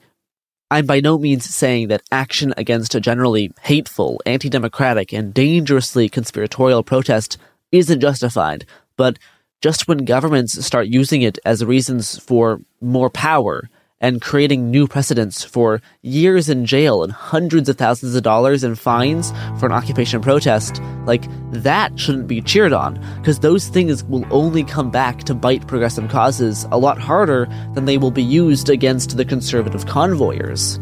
I'm 0.69 0.85
by 0.85 0.99
no 0.99 1.17
means 1.17 1.45
saying 1.45 1.87
that 1.87 2.03
action 2.11 2.53
against 2.55 2.93
a 2.93 3.01
generally 3.01 3.51
hateful, 3.63 4.21
anti 4.27 4.47
democratic, 4.47 5.11
and 5.11 5.33
dangerously 5.33 6.07
conspiratorial 6.07 6.83
protest 6.83 7.39
isn't 7.71 8.01
justified, 8.01 8.65
but 8.97 9.17
just 9.61 9.87
when 9.87 9.99
governments 9.99 10.63
start 10.65 10.87
using 10.87 11.21
it 11.21 11.37
as 11.45 11.63
reasons 11.63 12.17
for 12.17 12.61
more 12.81 13.09
power, 13.09 13.69
and 14.01 14.19
creating 14.19 14.69
new 14.69 14.87
precedents 14.87 15.43
for 15.43 15.79
years 16.01 16.49
in 16.49 16.65
jail 16.65 17.03
and 17.03 17.13
hundreds 17.13 17.69
of 17.69 17.77
thousands 17.77 18.15
of 18.15 18.23
dollars 18.23 18.63
in 18.63 18.75
fines 18.75 19.31
for 19.59 19.67
an 19.67 19.71
occupation 19.71 20.19
protest, 20.19 20.81
like 21.05 21.23
that 21.51 21.97
shouldn't 21.97 22.27
be 22.27 22.41
cheered 22.41 22.73
on, 22.73 22.99
because 23.19 23.39
those 23.39 23.67
things 23.67 24.03
will 24.05 24.25
only 24.31 24.63
come 24.63 24.89
back 24.89 25.19
to 25.23 25.35
bite 25.35 25.65
progressive 25.67 26.09
causes 26.09 26.67
a 26.71 26.77
lot 26.77 26.97
harder 26.97 27.47
than 27.75 27.85
they 27.85 27.97
will 27.97 28.11
be 28.11 28.23
used 28.23 28.69
against 28.69 29.15
the 29.15 29.25
conservative 29.25 29.85
convoyers. 29.85 30.79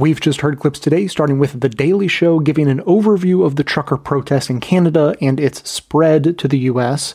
We've 0.00 0.18
just 0.18 0.40
heard 0.40 0.58
clips 0.58 0.78
today, 0.78 1.08
starting 1.08 1.38
with 1.38 1.60
The 1.60 1.68
Daily 1.68 2.08
Show 2.08 2.38
giving 2.38 2.70
an 2.70 2.80
overview 2.84 3.44
of 3.44 3.56
the 3.56 3.62
trucker 3.62 3.98
protest 3.98 4.48
in 4.48 4.58
Canada 4.58 5.14
and 5.20 5.38
its 5.38 5.68
spread 5.70 6.38
to 6.38 6.48
the 6.48 6.60
US. 6.60 7.14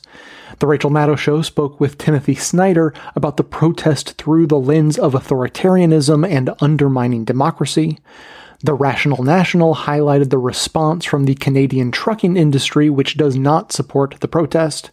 The 0.59 0.67
Rachel 0.67 0.91
Maddow 0.91 1.17
Show 1.17 1.41
spoke 1.41 1.79
with 1.79 1.97
Timothy 1.97 2.35
Snyder 2.35 2.93
about 3.15 3.37
the 3.37 3.43
protest 3.43 4.19
through 4.19 4.45
the 4.45 4.59
lens 4.59 4.99
of 4.99 5.13
authoritarianism 5.13 6.29
and 6.29 6.51
undermining 6.59 7.25
democracy. 7.25 7.97
The 8.63 8.75
Rational 8.75 9.23
National 9.23 9.73
highlighted 9.73 10.29
the 10.29 10.37
response 10.37 11.05
from 11.05 11.25
the 11.25 11.33
Canadian 11.33 11.91
trucking 11.91 12.37
industry, 12.37 12.91
which 12.91 13.17
does 13.17 13.35
not 13.35 13.71
support 13.71 14.17
the 14.19 14.27
protest. 14.27 14.91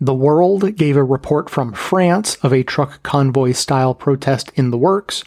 The 0.00 0.14
World 0.14 0.74
gave 0.74 0.96
a 0.96 1.04
report 1.04 1.48
from 1.48 1.74
France 1.74 2.38
of 2.42 2.52
a 2.52 2.64
truck 2.64 3.04
convoy 3.04 3.52
style 3.52 3.94
protest 3.94 4.50
in 4.56 4.72
the 4.72 4.78
works. 4.78 5.22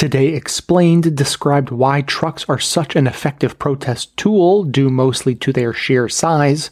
Today 0.00 0.28
Explained 0.28 1.14
described 1.14 1.68
why 1.68 2.00
trucks 2.00 2.46
are 2.48 2.58
such 2.58 2.96
an 2.96 3.06
effective 3.06 3.58
protest 3.58 4.16
tool, 4.16 4.64
due 4.64 4.88
mostly 4.88 5.34
to 5.34 5.52
their 5.52 5.74
sheer 5.74 6.08
size. 6.08 6.70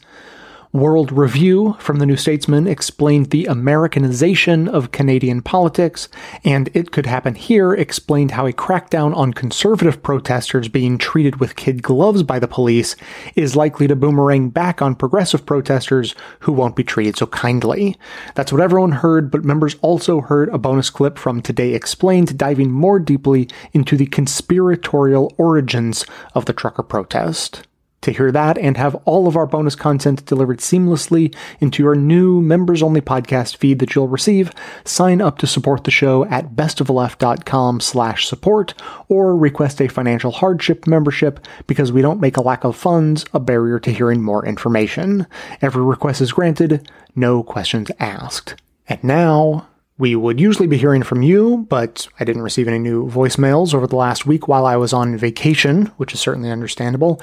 World 0.73 1.13
Review 1.13 1.77
from 1.79 1.99
the 1.99 2.05
New 2.05 2.19
Statesman 2.19 2.67
explained 2.67 3.31
the 3.31 3.47
Americanization 3.47 4.69
of 4.69 4.93
Canadian 4.93 5.41
politics, 5.41 6.11
and 6.45 6.69
It 6.75 6.91
Could 6.91 7.07
Happen 7.07 7.37
Here 7.37 7.73
explained 7.73 8.33
how 8.33 8.47
a 8.47 8.53
crackdown 8.53 9.17
on 9.17 9.33
conservative 9.33 10.03
protesters 10.03 10.69
being 10.69 10.99
treated 10.99 11.37
with 11.37 11.57
kid 11.57 11.83
gloves 11.83 12.23
by 12.23 12.39
the 12.39 12.47
police 12.47 12.97
is 13.35 13.57
likely 13.57 13.87
to 13.87 13.97
boomerang 13.97 14.51
back 14.51 14.83
on 14.83 14.95
progressive 14.95 15.47
protesters 15.47 16.15
who 16.41 16.53
won't 16.53 16.77
be 16.77 16.85
treated 16.85 17.17
so 17.17 17.27
kindly. 17.27 17.97
That's 18.35 18.53
what 18.53 18.61
everyone 18.61 18.93
heard, 18.93 19.31
but 19.31 19.47
members 19.47 19.77
also 19.81 20.21
heard 20.21 20.51
a 20.51 20.59
bonus 20.59 20.91
clip 20.91 21.17
from 21.17 21.41
Today 21.41 21.73
Explained 21.73 22.37
diving 22.37 22.71
more 22.71 22.99
deeply 22.99 23.49
into 23.73 23.97
the 23.97 24.07
conspiratorial 24.07 25.33
origins 25.39 26.05
of 26.35 26.45
the 26.45 26.53
trucker 26.53 26.83
protest. 26.83 27.68
To 28.03 28.13
hear 28.13 28.31
that 28.31 28.57
and 28.59 28.77
have 28.77 28.95
all 29.07 29.27
of 29.27 29.37
our 29.37 29.47
bonus 29.47 29.75
content 29.75 30.25
delivered 30.25 30.59
seamlessly 30.59 31.35
into 31.61 31.83
your 31.83 31.97
new 31.97 32.41
members 32.41 32.81
only 32.81 33.01
podcast 33.01 33.57
feed 33.57 33.81
that 33.81 33.95
you'll 33.95 34.07
receive, 34.07 34.53
sign 34.85 35.21
up 35.21 35.39
to 35.39 35.49
support 35.49 35.83
the 35.83 35.91
show 35.91 36.25
at 36.27 36.53
bestofleft.com 36.53 37.81
slash 37.81 38.29
support 38.29 38.75
or 39.09 39.37
request 39.37 39.81
a 39.81 39.89
financial 39.89 40.31
hardship 40.31 40.87
membership 40.87 41.45
because 41.67 41.91
we 41.91 42.01
don't 42.01 42.21
make 42.21 42.37
a 42.37 42.43
lack 42.43 42.63
of 42.63 42.77
funds 42.77 43.25
a 43.35 43.41
barrier 43.41 43.81
to 43.81 43.93
hearing 43.93 44.23
more 44.23 44.47
information. 44.47 45.27
Every 45.61 45.83
request 45.83 46.21
is 46.21 46.33
granted, 46.33 46.89
no 47.17 47.43
questions 47.43 47.91
asked. 47.99 48.55
And 48.89 49.03
now, 49.03 49.67
we 49.99 50.15
would 50.15 50.39
usually 50.39 50.69
be 50.69 50.79
hearing 50.79 51.03
from 51.03 51.23
you, 51.23 51.67
but 51.69 52.07
I 52.21 52.25
didn't 52.25 52.43
receive 52.43 52.69
any 52.69 52.79
new 52.79 53.11
voicemails 53.11 53.75
over 53.75 53.89
the 53.89 53.97
last 53.97 54.25
week 54.25 54.47
while 54.47 54.65
I 54.65 54.77
was 54.77 54.93
on 54.93 55.17
vacation, 55.17 55.87
which 55.97 56.15
is 56.15 56.21
certainly 56.21 56.53
understandable 56.53 57.21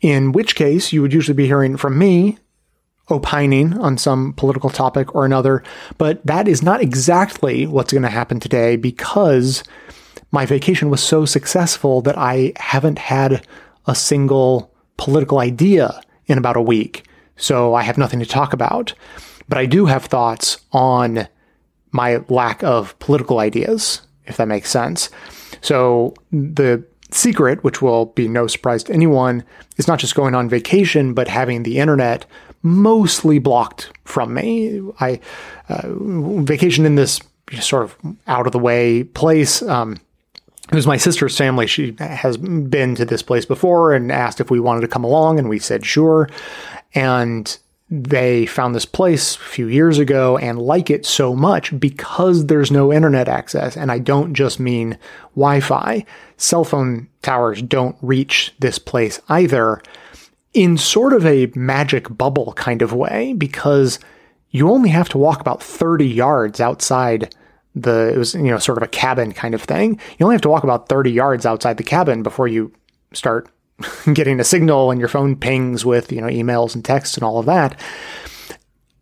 in 0.00 0.32
which 0.32 0.54
case 0.54 0.92
you 0.92 1.02
would 1.02 1.12
usually 1.12 1.36
be 1.36 1.46
hearing 1.46 1.76
from 1.76 1.98
me 1.98 2.38
opining 3.10 3.76
on 3.78 3.96
some 3.96 4.32
political 4.34 4.70
topic 4.70 5.14
or 5.14 5.24
another. 5.24 5.62
But 5.96 6.24
that 6.26 6.46
is 6.46 6.62
not 6.62 6.80
exactly 6.80 7.66
what's 7.66 7.92
going 7.92 8.02
to 8.02 8.08
happen 8.08 8.40
today 8.40 8.76
because 8.76 9.64
my 10.30 10.44
vacation 10.44 10.90
was 10.90 11.02
so 11.02 11.24
successful 11.24 12.02
that 12.02 12.18
I 12.18 12.52
haven't 12.56 12.98
had 12.98 13.46
a 13.86 13.94
single 13.94 14.74
political 14.98 15.38
idea 15.38 16.00
in 16.26 16.38
about 16.38 16.56
a 16.56 16.62
week. 16.62 17.06
So 17.36 17.74
I 17.74 17.82
have 17.82 17.96
nothing 17.96 18.20
to 18.20 18.26
talk 18.26 18.52
about. 18.52 18.92
But 19.48 19.58
I 19.58 19.64
do 19.64 19.86
have 19.86 20.04
thoughts 20.04 20.58
on 20.72 21.26
my 21.92 22.18
lack 22.28 22.62
of 22.62 22.98
political 22.98 23.38
ideas, 23.38 24.02
if 24.26 24.36
that 24.36 24.48
makes 24.48 24.68
sense. 24.68 25.08
So 25.62 26.14
the 26.30 26.84
secret, 27.10 27.64
which 27.64 27.80
will 27.80 28.06
be 28.06 28.28
no 28.28 28.46
surprise 28.46 28.82
to 28.84 28.92
anyone, 28.92 29.44
is 29.76 29.88
not 29.88 29.98
just 29.98 30.14
going 30.14 30.34
on 30.34 30.48
vacation, 30.48 31.14
but 31.14 31.28
having 31.28 31.62
the 31.62 31.78
internet 31.78 32.26
mostly 32.62 33.38
blocked 33.38 33.90
from 34.04 34.34
me. 34.34 34.80
I 35.00 35.20
uh, 35.68 35.88
vacation 36.42 36.84
in 36.84 36.96
this 36.96 37.20
sort 37.60 37.84
of 37.84 37.96
out 38.26 38.46
of 38.46 38.52
the 38.52 38.58
way 38.58 39.04
place. 39.04 39.62
Um, 39.62 39.98
it 40.70 40.74
was 40.74 40.86
my 40.86 40.98
sister's 40.98 41.36
family. 41.36 41.66
She 41.66 41.96
has 41.98 42.36
been 42.36 42.94
to 42.96 43.06
this 43.06 43.22
place 43.22 43.46
before 43.46 43.94
and 43.94 44.12
asked 44.12 44.38
if 44.38 44.50
we 44.50 44.60
wanted 44.60 44.82
to 44.82 44.88
come 44.88 45.04
along, 45.04 45.38
and 45.38 45.48
we 45.48 45.58
said 45.58 45.86
sure. 45.86 46.28
And 46.94 47.56
they 47.90 48.44
found 48.44 48.74
this 48.74 48.84
place 48.84 49.36
a 49.36 49.40
few 49.40 49.66
years 49.66 49.98
ago 49.98 50.36
and 50.36 50.58
like 50.58 50.90
it 50.90 51.06
so 51.06 51.34
much 51.34 51.78
because 51.80 52.46
there's 52.46 52.70
no 52.70 52.92
internet 52.92 53.28
access. 53.28 53.76
And 53.76 53.90
I 53.90 53.98
don't 53.98 54.34
just 54.34 54.60
mean 54.60 54.98
Wi 55.34 55.60
Fi. 55.60 56.04
Cell 56.36 56.64
phone 56.64 57.08
towers 57.22 57.62
don't 57.62 57.96
reach 58.02 58.54
this 58.58 58.78
place 58.78 59.20
either 59.28 59.82
in 60.52 60.76
sort 60.76 61.12
of 61.12 61.24
a 61.24 61.50
magic 61.54 62.14
bubble 62.16 62.52
kind 62.54 62.82
of 62.82 62.92
way 62.92 63.32
because 63.32 63.98
you 64.50 64.68
only 64.70 64.90
have 64.90 65.08
to 65.10 65.18
walk 65.18 65.40
about 65.40 65.62
30 65.62 66.06
yards 66.06 66.60
outside 66.60 67.34
the, 67.74 68.12
it 68.12 68.18
was, 68.18 68.34
you 68.34 68.42
know, 68.44 68.58
sort 68.58 68.78
of 68.78 68.82
a 68.82 68.88
cabin 68.88 69.32
kind 69.32 69.54
of 69.54 69.62
thing. 69.62 70.00
You 70.18 70.24
only 70.24 70.34
have 70.34 70.42
to 70.42 70.48
walk 70.48 70.64
about 70.64 70.88
30 70.88 71.10
yards 71.10 71.46
outside 71.46 71.76
the 71.76 71.82
cabin 71.82 72.22
before 72.22 72.48
you 72.48 72.72
start 73.12 73.48
getting 74.12 74.40
a 74.40 74.44
signal 74.44 74.90
and 74.90 75.00
your 75.00 75.08
phone 75.08 75.36
pings 75.36 75.84
with, 75.84 76.12
you 76.12 76.20
know, 76.20 76.26
emails 76.26 76.74
and 76.74 76.84
texts 76.84 77.16
and 77.16 77.24
all 77.24 77.38
of 77.38 77.46
that. 77.46 77.80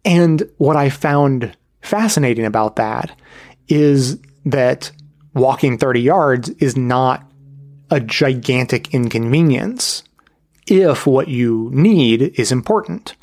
And 0.05 0.49
what 0.59 0.77
I 0.77 0.89
found 0.89 1.57
fascinating 1.81 2.45
about 2.45 2.77
that 2.77 3.19
is 3.69 4.19
that 4.45 4.93
walking 5.35 5.79
30 5.79 6.01
yards 6.01 6.49
is 6.51 6.77
not 6.77 7.31
a 7.91 8.01
gigantic 8.01 8.93
inconvenience 8.95 10.03
if 10.67 11.07
what 11.07 11.29
you 11.29 11.71
need 11.73 12.23
is 12.39 12.51
important. 12.51 13.15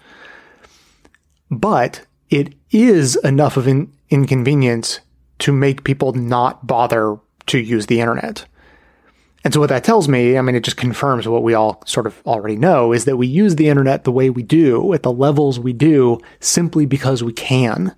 But 1.51 2.05
it 2.29 2.55
is 2.71 3.15
enough 3.17 3.57
of 3.57 3.67
an 3.67 3.91
inconvenience 4.09 4.99
to 5.39 5.51
make 5.51 5.83
people 5.83 6.13
not 6.13 6.65
bother 6.65 7.17
to 7.47 7.59
use 7.59 7.87
the 7.87 7.99
internet. 7.99 8.45
And 9.43 9.53
so 9.53 9.59
what 9.59 9.69
that 9.69 9.83
tells 9.83 10.07
me, 10.07 10.37
I 10.37 10.41
mean, 10.41 10.55
it 10.55 10.63
just 10.63 10.77
confirms 10.77 11.27
what 11.27 11.43
we 11.43 11.53
all 11.53 11.83
sort 11.85 12.07
of 12.07 12.21
already 12.25 12.55
know 12.55 12.93
is 12.93 13.05
that 13.05 13.17
we 13.17 13.27
use 13.27 13.55
the 13.55 13.67
internet 13.67 14.05
the 14.05 14.11
way 14.11 14.29
we 14.29 14.43
do 14.43 14.93
at 14.93 15.03
the 15.03 15.11
levels 15.11 15.59
we 15.59 15.73
do 15.73 16.19
simply 16.39 16.85
because 16.85 17.23
we 17.23 17.33
can. 17.33 17.93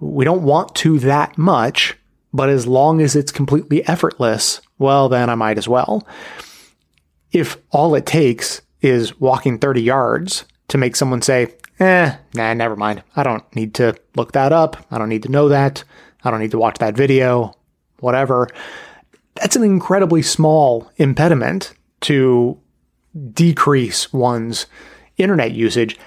We 0.00 0.24
don't 0.24 0.42
want 0.42 0.74
to 0.76 0.98
that 1.00 1.38
much, 1.38 1.96
but 2.32 2.48
as 2.48 2.66
long 2.66 3.00
as 3.00 3.14
it's 3.14 3.30
completely 3.30 3.86
effortless, 3.86 4.60
well, 4.78 5.08
then 5.08 5.30
I 5.30 5.36
might 5.36 5.58
as 5.58 5.68
well. 5.68 6.06
If 7.30 7.58
all 7.70 7.94
it 7.94 8.06
takes 8.06 8.60
is 8.80 9.20
walking 9.20 9.58
30 9.58 9.82
yards 9.82 10.44
to 10.68 10.78
make 10.78 10.96
someone 10.96 11.22
say, 11.22 11.54
eh, 11.78 12.16
nah, 12.34 12.54
never 12.54 12.74
mind. 12.74 13.02
I 13.14 13.22
don't 13.22 13.44
need 13.54 13.74
to 13.74 13.94
look 14.16 14.32
that 14.32 14.52
up. 14.52 14.84
I 14.90 14.98
don't 14.98 15.08
need 15.08 15.22
to 15.24 15.30
know 15.30 15.48
that. 15.48 15.84
I 16.24 16.30
don't 16.30 16.40
need 16.40 16.50
to 16.50 16.58
watch 16.58 16.78
that 16.78 16.96
video, 16.96 17.54
whatever. 18.00 18.48
That's 19.36 19.56
an 19.56 19.62
incredibly 19.62 20.22
small 20.22 20.90
impediment 20.96 21.74
to 22.02 22.58
decrease 23.32 24.12
one's 24.12 24.66
internet 25.16 25.52
usage. 25.52 25.98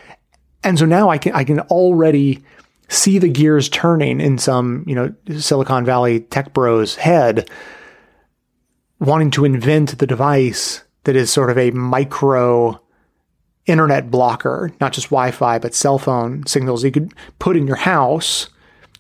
And 0.64 0.80
so 0.80 0.86
now 0.86 1.10
I 1.10 1.18
can 1.18 1.34
I 1.34 1.44
can 1.44 1.60
already 1.62 2.44
see 2.90 3.18
the 3.18 3.30
gears 3.30 3.70
turning 3.70 4.22
in 4.22 4.38
some, 4.38 4.84
you 4.88 4.96
know, 4.96 5.14
Silicon 5.38 5.86
Valley 5.86 6.22
tech 6.22 6.54
bros 6.54 6.96
head 6.96 7.50
wanting 9.00 9.32
to 9.32 9.46
invent 9.46 9.98
the 9.98 10.08
device 10.08 10.84
that 11.04 11.16
is 11.16 11.32
sort 11.32 11.50
of 11.50 11.58
a 11.58 11.72
micro 11.72 12.80
internet 13.66 14.12
blocker, 14.12 14.72
not 14.80 14.94
just 14.94 15.08
Wi-Fi, 15.08 15.60
but 15.60 15.74
cell 15.74 15.98
phone 15.98 16.46
signals 16.46 16.84
you 16.84 16.92
could 16.92 17.14
put 17.40 17.58
in 17.58 17.68
your 17.68 17.78
house 17.78 18.50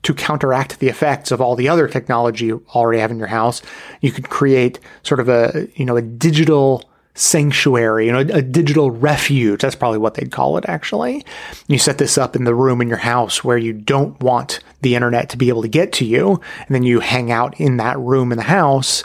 to 0.03 0.13
counteract 0.13 0.79
the 0.79 0.89
effects 0.89 1.31
of 1.31 1.41
all 1.41 1.55
the 1.55 1.69
other 1.69 1.87
technology 1.87 2.45
you 2.45 2.65
already 2.75 2.99
have 2.99 3.11
in 3.11 3.17
your 3.17 3.27
house. 3.27 3.61
You 4.01 4.11
could 4.11 4.29
create 4.29 4.79
sort 5.01 5.19
of 5.19 5.29
a, 5.29 5.67
you 5.75 5.85
know, 5.85 5.95
a 5.95 6.01
digital 6.01 6.89
sanctuary, 7.15 8.07
you 8.07 8.11
know, 8.11 8.19
a, 8.19 8.41
digital 8.41 8.91
refuge. 8.91 9.61
That's 9.61 9.75
probably 9.75 9.99
what 9.99 10.15
they'd 10.15 10.31
call 10.31 10.57
it, 10.57 10.65
actually. 10.67 11.23
You 11.67 11.77
set 11.77 11.99
this 11.99 12.17
up 12.17 12.35
in 12.35 12.43
the 12.43 12.55
room 12.55 12.81
in 12.81 12.87
your 12.87 12.97
house 12.97 13.43
where 13.43 13.57
you 13.57 13.71
don't 13.71 14.19
want 14.19 14.59
the 14.81 14.95
internet 14.95 15.29
to 15.29 15.37
be 15.37 15.49
able 15.49 15.61
to 15.61 15.67
get 15.67 15.93
to 15.93 16.05
you. 16.05 16.41
And 16.65 16.75
then 16.75 16.83
you 16.83 16.99
hang 16.99 17.31
out 17.31 17.59
in 17.59 17.77
that 17.77 17.99
room 17.99 18.31
in 18.31 18.37
the 18.37 18.43
house. 18.43 19.03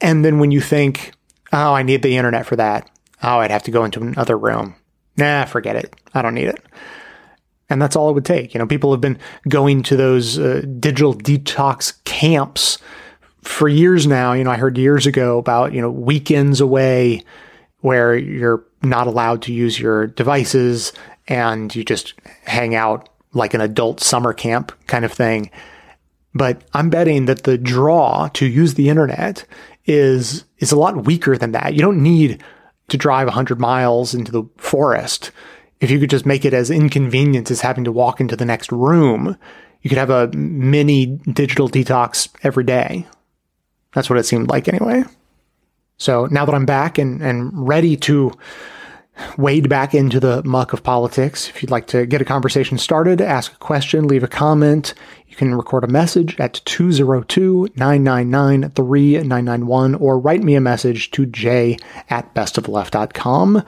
And 0.00 0.24
then 0.24 0.38
when 0.38 0.50
you 0.50 0.60
think, 0.60 1.12
oh, 1.52 1.72
I 1.72 1.82
need 1.82 2.02
the 2.02 2.16
internet 2.16 2.46
for 2.46 2.56
that. 2.56 2.90
Oh, 3.22 3.38
I'd 3.38 3.50
have 3.50 3.64
to 3.64 3.70
go 3.70 3.84
into 3.84 4.00
another 4.00 4.36
room. 4.36 4.74
Nah, 5.16 5.44
forget 5.44 5.76
it. 5.76 5.94
I 6.14 6.22
don't 6.22 6.34
need 6.34 6.48
it. 6.48 6.64
And 7.70 7.80
that's 7.80 7.96
all 7.96 8.10
it 8.10 8.14
would 8.14 8.24
take. 8.24 8.52
You 8.52 8.58
know, 8.58 8.66
people 8.66 8.90
have 8.90 9.00
been 9.00 9.18
going 9.48 9.82
to 9.84 9.96
those 9.96 10.38
uh, 10.38 10.62
digital 10.78 11.14
detox 11.14 12.02
camps 12.04 12.78
for 13.42 13.68
years 13.68 14.06
now. 14.06 14.32
You 14.32 14.44
know, 14.44 14.50
I 14.50 14.56
heard 14.56 14.76
years 14.76 15.06
ago 15.06 15.38
about, 15.38 15.72
you 15.72 15.80
know, 15.80 15.90
weekends 15.90 16.60
away 16.60 17.22
where 17.80 18.16
you're 18.16 18.64
not 18.82 19.06
allowed 19.06 19.42
to 19.42 19.52
use 19.52 19.78
your 19.78 20.08
devices 20.08 20.92
and 21.28 21.74
you 21.74 21.84
just 21.84 22.14
hang 22.44 22.74
out 22.74 23.08
like 23.32 23.54
an 23.54 23.60
adult 23.60 24.00
summer 24.00 24.32
camp 24.32 24.72
kind 24.86 25.04
of 25.04 25.12
thing. 25.12 25.50
But 26.34 26.62
I'm 26.74 26.90
betting 26.90 27.26
that 27.26 27.44
the 27.44 27.58
draw 27.58 28.28
to 28.34 28.46
use 28.46 28.74
the 28.74 28.88
internet 28.88 29.44
is 29.86 30.44
is 30.58 30.72
a 30.72 30.78
lot 30.78 31.04
weaker 31.04 31.36
than 31.36 31.52
that. 31.52 31.74
You 31.74 31.80
don't 31.80 32.02
need 32.02 32.42
to 32.88 32.96
drive 32.96 33.26
100 33.26 33.58
miles 33.58 34.14
into 34.14 34.30
the 34.30 34.44
forest 34.56 35.30
if 35.80 35.90
you 35.90 35.98
could 35.98 36.10
just 36.10 36.26
make 36.26 36.44
it 36.44 36.54
as 36.54 36.70
inconvenient 36.70 37.50
as 37.50 37.62
having 37.62 37.84
to 37.84 37.92
walk 37.92 38.20
into 38.20 38.36
the 38.36 38.44
next 38.44 38.70
room, 38.70 39.36
you 39.82 39.88
could 39.88 39.98
have 39.98 40.10
a 40.10 40.28
mini 40.28 41.06
digital 41.06 41.68
detox 41.68 42.28
every 42.42 42.64
day. 42.64 43.06
That's 43.92 44.10
what 44.10 44.18
it 44.18 44.26
seemed 44.26 44.48
like 44.48 44.68
anyway. 44.68 45.04
So 45.96 46.26
now 46.26 46.44
that 46.44 46.54
I'm 46.54 46.66
back 46.66 46.98
and, 46.98 47.22
and 47.22 47.50
ready 47.54 47.96
to 47.98 48.32
wade 49.36 49.68
back 49.68 49.94
into 49.94 50.20
the 50.20 50.42
muck 50.44 50.72
of 50.72 50.82
politics, 50.82 51.48
if 51.48 51.62
you'd 51.62 51.70
like 51.70 51.86
to 51.88 52.06
get 52.06 52.22
a 52.22 52.24
conversation 52.24 52.78
started, 52.78 53.20
ask 53.20 53.52
a 53.52 53.56
question, 53.56 54.06
leave 54.06 54.22
a 54.22 54.28
comment, 54.28 54.94
you 55.28 55.36
can 55.36 55.54
record 55.54 55.84
a 55.84 55.88
message 55.88 56.38
at 56.40 56.60
202 56.64 57.68
999 57.76 58.70
3991 58.70 59.94
or 59.96 60.18
write 60.18 60.42
me 60.42 60.54
a 60.54 60.60
message 60.60 61.10
to 61.10 61.26
j 61.26 61.76
at 62.08 62.34
bestofleft.com. 62.34 63.62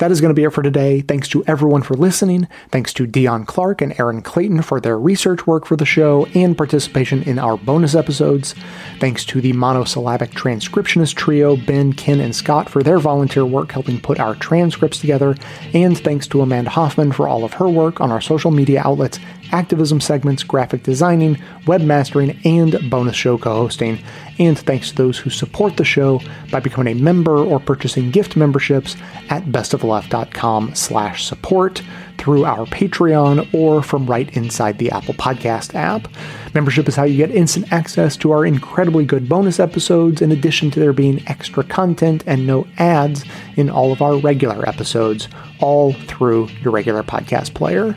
That 0.00 0.10
is 0.10 0.22
going 0.22 0.30
to 0.30 0.34
be 0.34 0.44
it 0.44 0.52
for 0.54 0.62
today. 0.62 1.02
Thanks 1.02 1.28
to 1.28 1.44
everyone 1.46 1.82
for 1.82 1.92
listening. 1.92 2.48
Thanks 2.70 2.94
to 2.94 3.06
Dion 3.06 3.44
Clark 3.44 3.82
and 3.82 4.00
Aaron 4.00 4.22
Clayton 4.22 4.62
for 4.62 4.80
their 4.80 4.98
research 4.98 5.46
work 5.46 5.66
for 5.66 5.76
the 5.76 5.84
show 5.84 6.24
and 6.34 6.56
participation 6.56 7.22
in 7.24 7.38
our 7.38 7.58
bonus 7.58 7.94
episodes. 7.94 8.54
Thanks 8.98 9.26
to 9.26 9.42
the 9.42 9.52
monosyllabic 9.52 10.30
transcriptionist 10.30 11.16
trio, 11.16 11.54
Ben, 11.54 11.92
Ken, 11.92 12.18
and 12.18 12.34
Scott, 12.34 12.70
for 12.70 12.82
their 12.82 12.98
volunteer 12.98 13.44
work 13.44 13.72
helping 13.72 14.00
put 14.00 14.18
our 14.18 14.34
transcripts 14.36 15.00
together. 15.00 15.36
And 15.74 15.98
thanks 15.98 16.26
to 16.28 16.40
Amanda 16.40 16.70
Hoffman 16.70 17.12
for 17.12 17.28
all 17.28 17.44
of 17.44 17.52
her 17.52 17.68
work 17.68 18.00
on 18.00 18.10
our 18.10 18.22
social 18.22 18.50
media 18.50 18.80
outlets 18.82 19.18
activism 19.52 20.00
segments, 20.00 20.42
graphic 20.42 20.82
designing, 20.82 21.36
webmastering, 21.64 22.38
and 22.44 22.90
bonus 22.90 23.16
show 23.16 23.38
co-hosting. 23.38 23.98
And 24.38 24.58
thanks 24.58 24.90
to 24.90 24.96
those 24.96 25.18
who 25.18 25.30
support 25.30 25.76
the 25.76 25.84
show 25.84 26.20
by 26.50 26.60
becoming 26.60 26.96
a 26.96 27.00
member 27.00 27.36
or 27.36 27.60
purchasing 27.60 28.10
gift 28.10 28.36
memberships 28.36 28.96
at 29.28 29.44
bestofleft.com 29.44 30.74
slash 30.74 31.24
support 31.24 31.82
through 32.16 32.44
our 32.44 32.66
Patreon 32.66 33.52
or 33.54 33.82
from 33.82 34.06
right 34.06 34.34
inside 34.36 34.78
the 34.78 34.90
Apple 34.90 35.14
Podcast 35.14 35.74
app. 35.74 36.06
Membership 36.54 36.86
is 36.86 36.96
how 36.96 37.04
you 37.04 37.16
get 37.16 37.30
instant 37.30 37.72
access 37.72 38.16
to 38.18 38.30
our 38.32 38.44
incredibly 38.44 39.04
good 39.04 39.28
bonus 39.28 39.58
episodes, 39.58 40.20
in 40.20 40.30
addition 40.30 40.70
to 40.70 40.80
there 40.80 40.92
being 40.92 41.26
extra 41.28 41.64
content 41.64 42.22
and 42.26 42.46
no 42.46 42.66
ads 42.78 43.24
in 43.56 43.70
all 43.70 43.90
of 43.92 44.02
our 44.02 44.18
regular 44.18 44.68
episodes, 44.68 45.28
all 45.60 45.92
through 45.92 46.48
your 46.62 46.72
regular 46.72 47.02
podcast 47.02 47.54
player. 47.54 47.96